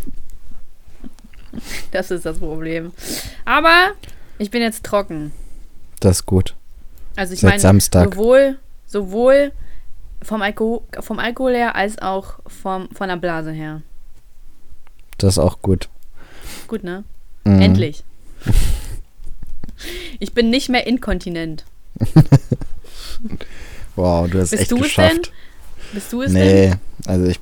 das 1.91 2.11
ist 2.11 2.25
das 2.25 2.39
Problem. 2.39 2.91
Aber 3.45 3.91
ich 4.37 4.51
bin 4.51 4.61
jetzt 4.61 4.83
trocken. 4.83 5.31
Das 5.99 6.17
ist 6.17 6.25
gut. 6.25 6.55
Also 7.15 7.33
ich 7.33 7.41
Seit 7.41 7.51
meine, 7.51 7.61
Samstag. 7.61 8.13
sowohl, 8.13 8.57
sowohl 8.87 9.51
vom, 10.21 10.41
Alkohol, 10.41 10.81
vom 10.99 11.19
Alkohol 11.19 11.53
her 11.53 11.75
als 11.75 12.01
auch 12.01 12.39
vom, 12.47 12.89
von 12.91 13.09
der 13.09 13.17
Blase 13.17 13.51
her. 13.51 13.81
Das 15.17 15.35
ist 15.35 15.39
auch 15.39 15.61
gut. 15.61 15.89
Gut, 16.67 16.83
ne? 16.83 17.03
Mhm. 17.43 17.61
Endlich. 17.61 18.03
Ich 20.19 20.35
bin 20.35 20.51
nicht 20.51 20.69
mehr 20.69 20.85
inkontinent. 20.85 21.65
Wow, 23.95 24.29
du 24.29 24.39
hast 24.39 24.51
Bist 24.51 24.61
echt 24.63 24.71
du 24.71 24.77
es 24.77 24.83
geschafft. 24.83 25.31
Bist 25.93 26.13
du 26.13 26.21
es 26.21 26.31
Nee, 26.31 26.73
also 27.05 27.25
ich 27.25 27.39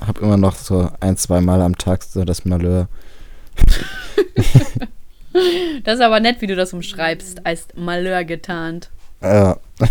habe 0.00 0.20
immer 0.20 0.36
noch 0.36 0.56
so 0.56 0.90
ein, 1.00 1.16
zwei 1.16 1.40
Mal 1.40 1.60
am 1.62 1.76
Tag 1.76 2.04
so 2.04 2.24
das 2.24 2.44
Malheur. 2.44 2.88
Das 5.82 5.96
ist 5.96 6.00
aber 6.00 6.20
nett, 6.20 6.40
wie 6.40 6.46
du 6.46 6.54
das 6.54 6.72
umschreibst, 6.72 7.44
als 7.44 7.66
Malheur 7.74 8.22
getarnt. 8.22 8.90
Ja, 9.20 9.58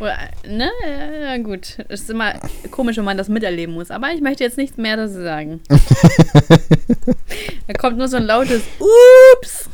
Oder, 0.00 0.18
ne? 0.46 0.70
Ja, 1.22 1.38
gut. 1.38 1.78
Es 1.88 2.02
ist 2.02 2.10
immer 2.10 2.34
komisch, 2.70 2.98
wenn 2.98 3.04
man 3.04 3.16
das 3.16 3.28
miterleben 3.28 3.74
muss. 3.74 3.90
Aber 3.90 4.12
ich 4.12 4.20
möchte 4.20 4.44
jetzt 4.44 4.58
nichts 4.58 4.76
mehr 4.76 4.96
dazu 4.96 5.22
sagen. 5.22 5.60
da 7.66 7.72
kommt 7.74 7.98
nur 7.98 8.06
so 8.08 8.18
ein 8.18 8.24
lautes 8.24 8.62
Ups. 8.78 9.68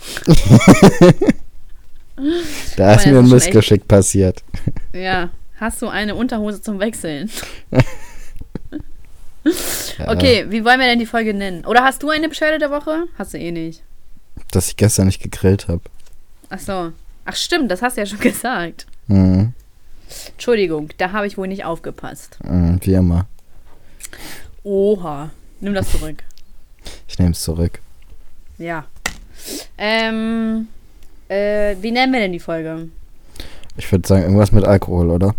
da 2.77 2.95
ist 2.95 3.07
mir 3.07 3.19
ein 3.19 3.29
Missgeschick 3.29 3.87
passiert. 3.89 4.45
Ja. 4.93 5.31
Hast 5.57 5.83
du 5.83 5.89
eine 5.89 6.15
Unterhose 6.15 6.63
zum 6.63 6.79
Wechseln? 6.79 7.29
Ja, 9.99 10.11
Okay, 10.13 10.47
wie 10.49 10.65
wollen 10.65 10.79
wir 10.79 10.87
denn 10.87 10.99
die 11.01 11.07
Folge 11.07 11.35
nennen? 11.35 11.65
Oder 11.65 11.83
hast 11.83 12.03
du 12.03 12.11
eine 12.11 12.29
Beschwerde 12.29 12.59
der 12.59 12.71
Woche? 12.71 13.07
Hast 13.19 13.35
du 13.35 13.39
eh 13.39 13.51
nicht. 13.51 13.83
Dass 14.53 14.69
ich 14.69 14.77
gestern 14.77 15.07
nicht 15.07 15.21
gegrillt 15.23 15.67
habe. 15.69 15.83
Ach 16.51 16.59
so. 16.61 16.93
Ach 17.25 17.35
stimmt, 17.37 17.71
das 17.71 17.83
hast 17.83 17.97
du 17.97 18.03
ja 18.03 18.07
schon 18.07 18.21
gesagt. 18.21 18.87
Mhm. 19.09 19.53
Entschuldigung, 20.33 20.91
da 20.99 21.13
habe 21.13 21.27
ich 21.27 21.37
wohl 21.37 21.49
nicht 21.49 21.65
aufgepasst. 21.65 22.39
Mhm, 22.45 22.79
wie 22.83 22.95
immer. 22.95 23.27
Oha. 24.63 25.31
Nimm 25.61 25.75
das 25.75 25.91
zurück. 25.91 26.23
Ich 27.09 27.19
nehme 27.19 27.33
es 27.33 27.43
zurück. 27.43 27.81
Ja. 28.59 28.87
Ähm, 29.77 30.69
äh, 31.29 31.77
wie 31.81 31.91
nennen 31.91 32.13
wir 32.13 32.21
denn 32.21 32.33
die 32.33 32.39
Folge? 32.41 32.89
Ich 33.77 33.91
würde 33.91 34.07
sagen, 34.07 34.23
irgendwas 34.23 34.53
mit 34.53 34.65
Alkohol, 34.65 35.11
oder? 35.11 35.35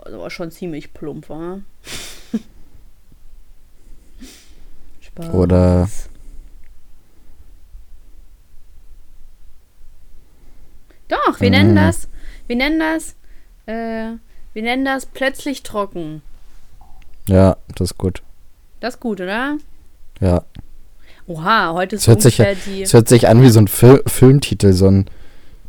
Also 0.00 0.18
war 0.20 0.30
schon 0.30 0.50
ziemlich 0.50 0.92
plump, 0.92 1.28
war. 1.28 1.60
Spaß. 5.18 5.34
Oder- 5.34 5.88
Doch, 11.08 11.40
wir 11.40 11.50
nennen 11.50 11.72
Mhm. 11.72 11.76
das. 11.76 12.08
Wir 12.46 12.56
nennen 12.56 12.80
das. 12.80 13.14
Äh, 13.66 14.16
wir 14.54 14.62
nennen 14.62 14.84
das 14.84 15.06
plötzlich 15.06 15.62
trocken. 15.62 16.22
Ja, 17.26 17.56
das 17.76 17.92
ist 17.92 17.98
gut. 17.98 18.22
Das 18.80 18.94
ist 18.94 19.00
gut, 19.00 19.20
oder? 19.20 19.58
Ja. 20.20 20.42
Oha, 21.26 21.72
heute 21.72 21.96
ist 21.96 22.02
Es 22.02 22.08
hört, 22.08 22.22
sich, 22.22 22.36
die. 22.66 22.82
es 22.82 22.92
hört 22.94 23.08
sich 23.08 23.28
an 23.28 23.42
wie 23.42 23.50
so 23.50 23.60
ein 23.60 23.68
Fil 23.68 24.02
Filmtitel, 24.06 24.72
so, 24.72 24.88
ein, 24.88 25.06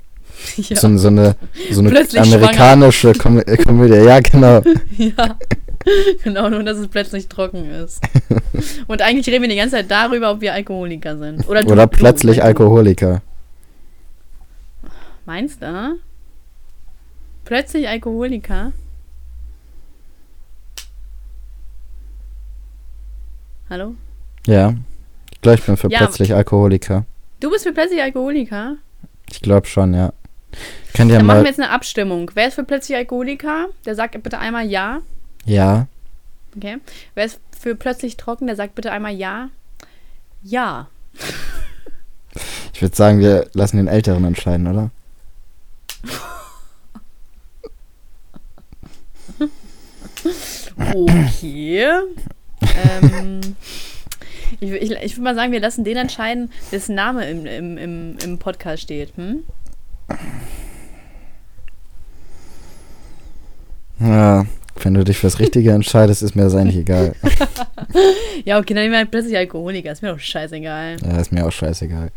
ja, 0.55 0.75
so, 0.77 0.97
so 0.97 1.07
eine, 1.09 1.35
so 1.71 1.81
eine 1.81 1.89
Plötzlich 1.89 2.21
amerikanische 2.21 3.09
äh, 3.09 3.57
Komödie. 3.57 3.95
Ja, 3.95 4.19
genau. 4.21 4.61
ja. 4.97 5.37
genau, 6.23 6.49
nur 6.49 6.63
dass 6.63 6.77
es 6.77 6.88
plötzlich 6.88 7.27
trocken 7.27 7.69
ist. 7.69 8.01
Und 8.88 9.01
eigentlich 9.01 9.27
reden 9.27 9.43
wir 9.43 9.49
die 9.49 9.55
ganze 9.55 9.75
Zeit 9.77 9.89
darüber, 9.89 10.32
ob 10.32 10.41
wir 10.41 10.53
Alkoholiker 10.53 11.17
sind. 11.17 11.47
Oder, 11.47 11.63
du- 11.63 11.71
Oder 11.71 11.88
du, 11.88 11.97
plötzlich 11.97 12.38
du- 12.38 12.43
Alkoholiker. 12.43 13.21
Meinst 15.25 15.61
du? 15.61 15.99
Plötzlich 17.45 17.88
Alkoholiker? 17.88 18.73
Hallo? 23.69 23.95
Ja. 24.47 24.73
Ich 25.32 25.41
glaube, 25.41 25.59
ich 25.59 25.65
bin 25.65 25.77
für 25.77 25.89
Ja. 25.91 25.99
plötzlich 25.99 26.34
Alkoholiker. 26.34 27.05
Du 27.39 27.49
bist 27.51 27.63
für 27.65 27.71
plötzlich 27.73 28.01
Alkoholiker? 28.01 28.75
Ich 29.32 29.41
glaube 29.41 29.67
schon, 29.67 29.93
ja. 29.93 30.11
Könnt 30.95 31.11
ihr 31.11 31.17
Dann 31.17 31.25
machen 31.27 31.38
mal. 31.38 31.43
wir 31.43 31.49
jetzt 31.49 31.59
eine 31.59 31.69
Abstimmung. 31.69 32.32
Wer 32.34 32.47
ist 32.47 32.55
für 32.55 32.63
plötzlich 32.63 32.97
Alkoholiker? 32.97 33.67
Der 33.86 33.95
sagt 33.95 34.21
bitte 34.23 34.39
einmal 34.39 34.65
ja. 34.65 35.01
Ja. 35.45 35.87
Okay. 36.55 36.77
Wer 37.15 37.25
ist 37.25 37.39
für 37.57 37.75
plötzlich 37.75 38.17
trocken? 38.17 38.47
Der 38.47 38.55
sagt 38.55 38.75
bitte 38.75 38.91
einmal 38.91 39.13
ja. 39.13 39.49
Ja. 40.43 40.87
Ich 42.73 42.81
würde 42.81 42.95
sagen, 42.95 43.19
wir 43.19 43.49
lassen 43.53 43.77
den 43.77 43.87
Älteren 43.87 44.23
entscheiden, 44.23 44.67
oder? 44.67 44.91
Okay. 50.77 51.85
ähm, 52.61 53.41
ich 54.59 54.71
ich, 54.71 54.91
ich 54.91 55.15
würde 55.15 55.23
mal 55.23 55.35
sagen, 55.35 55.51
wir 55.51 55.59
lassen 55.59 55.83
den 55.83 55.97
entscheiden, 55.97 56.51
dessen 56.71 56.95
Name 56.95 57.29
im, 57.29 57.45
im, 57.45 57.77
im, 57.77 58.17
im 58.23 58.39
Podcast 58.39 58.83
steht. 58.83 59.15
Hm? 59.17 59.43
Ja. 63.99 64.45
Wenn 64.84 64.93
du 64.93 65.03
dich 65.03 65.17
fürs 65.17 65.39
Richtige 65.39 65.71
entscheidest, 65.71 66.23
ist 66.23 66.36
mir 66.36 66.43
das 66.43 66.55
eigentlich 66.55 66.77
egal. 66.77 67.13
Ja, 68.45 68.57
okay, 68.57 68.73
dann 68.73 68.84
nehmen 68.84 68.93
wir 68.93 68.99
halt 68.99 69.11
plötzlich 69.11 69.36
Alkoholiker. 69.36 69.91
Ist 69.91 70.01
mir 70.01 70.11
doch 70.11 70.19
scheißegal. 70.19 70.97
Ja, 71.03 71.19
ist 71.19 71.32
mir 71.32 71.45
auch 71.45 71.51
scheißegal. 71.51 72.09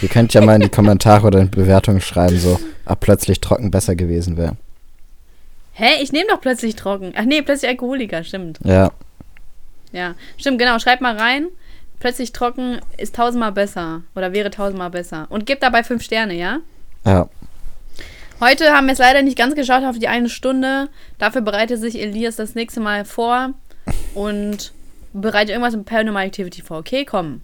Ihr 0.00 0.08
könnt 0.08 0.32
ja 0.32 0.40
mal 0.40 0.54
in 0.54 0.62
die 0.62 0.68
Kommentare 0.68 1.26
oder 1.26 1.40
in 1.40 1.50
die 1.50 1.56
Bewertungen 1.56 2.00
schreiben, 2.00 2.38
so, 2.38 2.58
ob 2.86 3.00
plötzlich 3.00 3.40
trocken 3.40 3.70
besser 3.70 3.94
gewesen 3.94 4.36
wäre. 4.36 4.56
Hä? 5.72 6.02
Ich 6.02 6.10
nehme 6.10 6.26
doch 6.30 6.40
plötzlich 6.40 6.74
trocken. 6.74 7.12
Ach 7.16 7.24
nee, 7.24 7.42
plötzlich 7.42 7.68
Alkoholiker, 7.70 8.24
stimmt. 8.24 8.58
Ja. 8.64 8.90
Ja, 9.92 10.14
stimmt, 10.36 10.58
genau. 10.58 10.78
Schreibt 10.78 11.02
mal 11.02 11.16
rein. 11.16 11.48
Plötzlich 12.00 12.32
trocken 12.32 12.80
ist 12.96 13.14
tausendmal 13.14 13.52
besser. 13.52 14.02
Oder 14.16 14.32
wäre 14.32 14.50
tausendmal 14.50 14.90
besser. 14.90 15.26
Und 15.28 15.46
gebt 15.46 15.62
dabei 15.62 15.84
fünf 15.84 16.02
Sterne, 16.02 16.34
ja? 16.34 16.60
Ja. 17.04 17.28
Heute 18.40 18.72
haben 18.72 18.86
wir 18.86 18.92
es 18.92 18.98
leider 18.98 19.22
nicht 19.22 19.36
ganz 19.36 19.56
geschafft 19.56 19.84
auf 19.84 19.98
die 19.98 20.06
eine 20.06 20.28
Stunde. 20.28 20.88
Dafür 21.18 21.40
bereitet 21.40 21.80
sich 21.80 22.00
Elias 22.00 22.36
das 22.36 22.54
nächste 22.54 22.78
Mal 22.78 23.04
vor 23.04 23.54
und 24.14 24.72
bereitet 25.12 25.50
irgendwas 25.50 25.74
mit 25.74 25.86
Paranormal 25.86 26.26
Activity 26.26 26.62
vor. 26.62 26.78
Okay, 26.78 27.04
komm. 27.04 27.40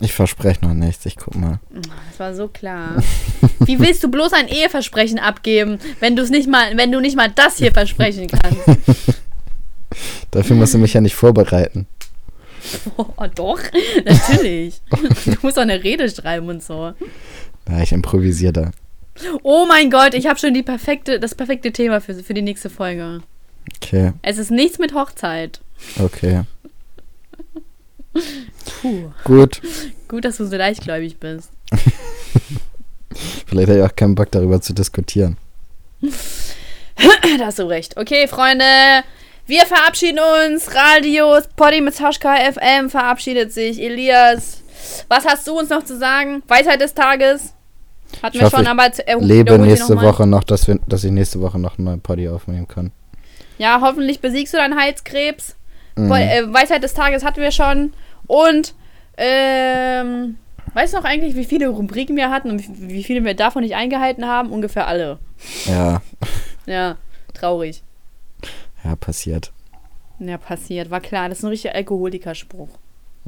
Ich 0.00 0.14
verspreche 0.14 0.64
noch 0.64 0.72
nichts. 0.72 1.04
Ich 1.04 1.16
guck 1.16 1.34
mal. 1.34 1.60
Das 1.70 2.18
war 2.18 2.34
so 2.34 2.48
klar. 2.48 3.02
Wie 3.60 3.78
willst 3.78 4.02
du 4.02 4.08
bloß 4.08 4.32
ein 4.32 4.48
Eheversprechen 4.48 5.18
abgeben, 5.18 5.78
wenn 6.00 6.16
du 6.16 6.22
es 6.22 6.30
nicht 6.30 6.48
mal, 6.48 6.74
wenn 6.78 6.90
du 6.90 7.00
nicht 7.00 7.16
mal 7.16 7.30
das 7.30 7.58
hier 7.58 7.72
versprechen 7.72 8.26
kannst? 8.26 8.60
Dafür 10.30 10.56
musst 10.56 10.72
du 10.72 10.78
mich 10.78 10.94
ja 10.94 11.02
nicht 11.02 11.14
vorbereiten. 11.14 11.86
Oh, 12.96 13.26
doch, 13.34 13.60
natürlich. 14.04 14.80
Du 15.24 15.36
musst 15.42 15.58
auch 15.58 15.62
eine 15.62 15.82
Rede 15.82 16.08
schreiben 16.10 16.48
und 16.48 16.62
so. 16.62 16.92
Ja, 17.70 17.80
ich 17.82 17.92
improvisiere 17.92 18.52
da. 18.52 18.70
Oh 19.42 19.66
mein 19.66 19.90
Gott, 19.90 20.14
ich 20.14 20.26
habe 20.26 20.38
schon 20.38 20.54
die 20.54 20.62
perfekte, 20.62 21.20
das 21.20 21.34
perfekte 21.34 21.72
Thema 21.72 22.00
für, 22.00 22.14
für 22.14 22.34
die 22.34 22.42
nächste 22.42 22.70
Folge. 22.70 23.20
Okay, 23.76 24.12
Es 24.22 24.38
ist 24.38 24.50
nichts 24.50 24.78
mit 24.78 24.94
Hochzeit. 24.94 25.60
okay. 26.02 26.42
Puh, 28.80 29.10
Gut. 29.24 29.60
gut, 30.08 30.24
dass 30.24 30.38
du 30.38 30.46
so 30.46 30.56
leichtgläubig 30.56 31.18
bist. 31.18 31.50
Vielleicht 33.46 33.68
habe 33.68 33.78
ich 33.80 33.84
auch 33.84 33.94
keinen 33.94 34.14
Bock 34.14 34.30
darüber 34.32 34.60
zu 34.60 34.72
diskutieren. 34.72 35.36
Da 36.00 37.46
hast 37.46 37.58
du 37.58 37.64
recht. 37.68 37.96
Okay, 37.96 38.26
Freunde, 38.26 38.64
wir 39.46 39.66
verabschieden 39.66 40.18
uns. 40.48 40.74
Radios, 40.74 41.44
Poddy 41.56 41.80
mit 41.80 41.94
Sascha 41.94 42.36
FM 42.52 42.90
verabschiedet 42.90 43.52
sich. 43.52 43.80
Elias, 43.80 44.62
was 45.08 45.24
hast 45.26 45.46
du 45.46 45.58
uns 45.58 45.68
noch 45.70 45.84
zu 45.84 45.96
sagen? 45.98 46.42
Weisheit 46.48 46.80
des 46.80 46.94
Tages? 46.94 47.54
Hatten 48.22 48.36
Ich 48.36 48.40
wir 48.40 48.46
hoffe, 48.46 48.56
schon, 48.56 48.66
aber 48.66 48.92
z- 48.92 49.06
äh, 49.08 49.16
Lebe 49.18 49.58
nächste 49.58 49.94
noch. 49.94 50.02
Woche 50.02 50.26
noch, 50.26 50.44
dass, 50.44 50.66
wir, 50.68 50.78
dass 50.88 51.04
ich 51.04 51.10
nächste 51.10 51.40
Woche 51.40 51.58
noch 51.58 51.78
einen 51.78 51.84
neuen 51.86 52.00
Poddy 52.00 52.28
aufnehmen 52.28 52.68
kann. 52.68 52.90
Ja, 53.58 53.80
hoffentlich 53.82 54.20
besiegst 54.20 54.52
du 54.54 54.58
deinen 54.58 54.78
Halskrebs. 54.78 55.56
Mhm. 55.96 56.12
Äh, 56.12 56.52
Weisheit 56.52 56.82
des 56.82 56.94
Tages 56.94 57.24
hatten 57.24 57.40
wir 57.40 57.50
schon. 57.50 57.92
Und, 58.26 58.74
ähm, 59.16 60.36
weißt 60.74 60.92
du 60.94 60.98
noch 60.98 61.04
eigentlich, 61.04 61.34
wie 61.34 61.44
viele 61.44 61.68
Rubriken 61.68 62.16
wir 62.16 62.30
hatten 62.30 62.50
und 62.50 62.60
wie, 62.80 62.88
wie 62.94 63.04
viele 63.04 63.24
wir 63.24 63.34
davon 63.34 63.62
nicht 63.62 63.74
eingehalten 63.74 64.26
haben? 64.26 64.50
Ungefähr 64.50 64.86
alle. 64.86 65.18
Ja, 65.66 66.00
Ja, 66.66 66.96
traurig. 67.34 67.82
ja, 68.84 68.96
passiert. 68.96 69.52
Ja, 70.18 70.36
passiert. 70.38 70.90
War 70.90 71.00
klar, 71.00 71.28
das 71.28 71.38
ist 71.38 71.44
ein 71.44 71.48
richtiger 71.48 71.74
Alkoholikerspruch. 71.74 72.68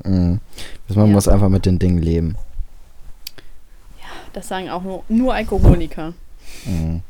Mhm. 0.04 0.40
Man 0.88 1.06
Ja. 1.08 1.12
muss 1.12 1.28
einfach 1.28 1.48
mit 1.48 1.66
den 1.66 1.78
Dingen 1.78 1.98
leben. 2.00 2.36
Das 4.32 4.48
sagen 4.48 4.70
auch 4.70 4.82
nur, 4.82 5.02
nur 5.08 5.34
Alkoholiker. 5.34 6.14
Mhm. 6.64 7.02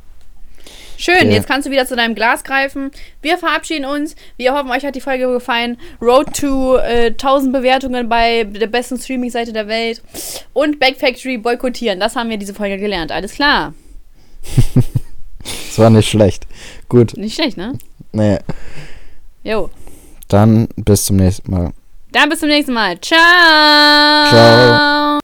Schön, 0.99 1.29
Ja. 1.31 1.33
jetzt 1.37 1.49
kannst 1.49 1.66
du 1.66 1.70
wieder 1.73 1.87
zu 1.87 1.97
deinem 1.97 2.14
Glas 2.14 2.45
greifen. 2.45 2.93
Wir 3.23 3.37
verabschieden 3.37 3.85
uns. 3.87 4.14
Wir 4.37 4.55
hoffen, 4.55 4.70
euch 4.70 4.85
hat 4.85 4.95
die 4.95 5.01
Folge 5.01 5.27
gefallen. 5.33 5.77
Road 6.01 6.33
to 6.39 6.77
äh, 6.77 7.07
1000 7.07 7.53
Bewertungen 7.53 8.09
bei 8.09 8.45
der 8.45 8.68
besten 8.68 8.99
Streaming-Seite 8.99 9.53
der 9.53 9.66
Welt. 9.66 10.01
Und 10.53 10.79
Back 10.79 10.99
Factory 11.01 11.39
boykottieren. 11.39 11.99
Das 11.99 12.14
haben 12.14 12.31
wir 12.31 12.37
diese 12.37 12.55
Folge 12.55 12.79
gelernt. 12.79 13.11
Alles 13.12 13.33
klar. 13.35 13.75
Das 15.45 15.79
war 15.79 15.91
nicht 15.91 16.09
schlecht. 16.09 16.47
Gut, 16.89 17.16
Nicht 17.16 17.35
schlecht, 17.35 17.57
ne? 17.57 17.73
nee, 18.12 18.39
Jo. 19.43 19.70
dann 20.29 20.68
bis 20.77 21.07
zum 21.07 21.16
nächsten 21.16 21.51
Mal. 21.51 21.73
Dann 22.12 22.29
bis 22.29 22.41
zum 22.41 22.49
nächsten 22.51 22.75
Mal. 22.75 23.01
Ciao. 23.01 23.18
Ciao. 24.29 25.22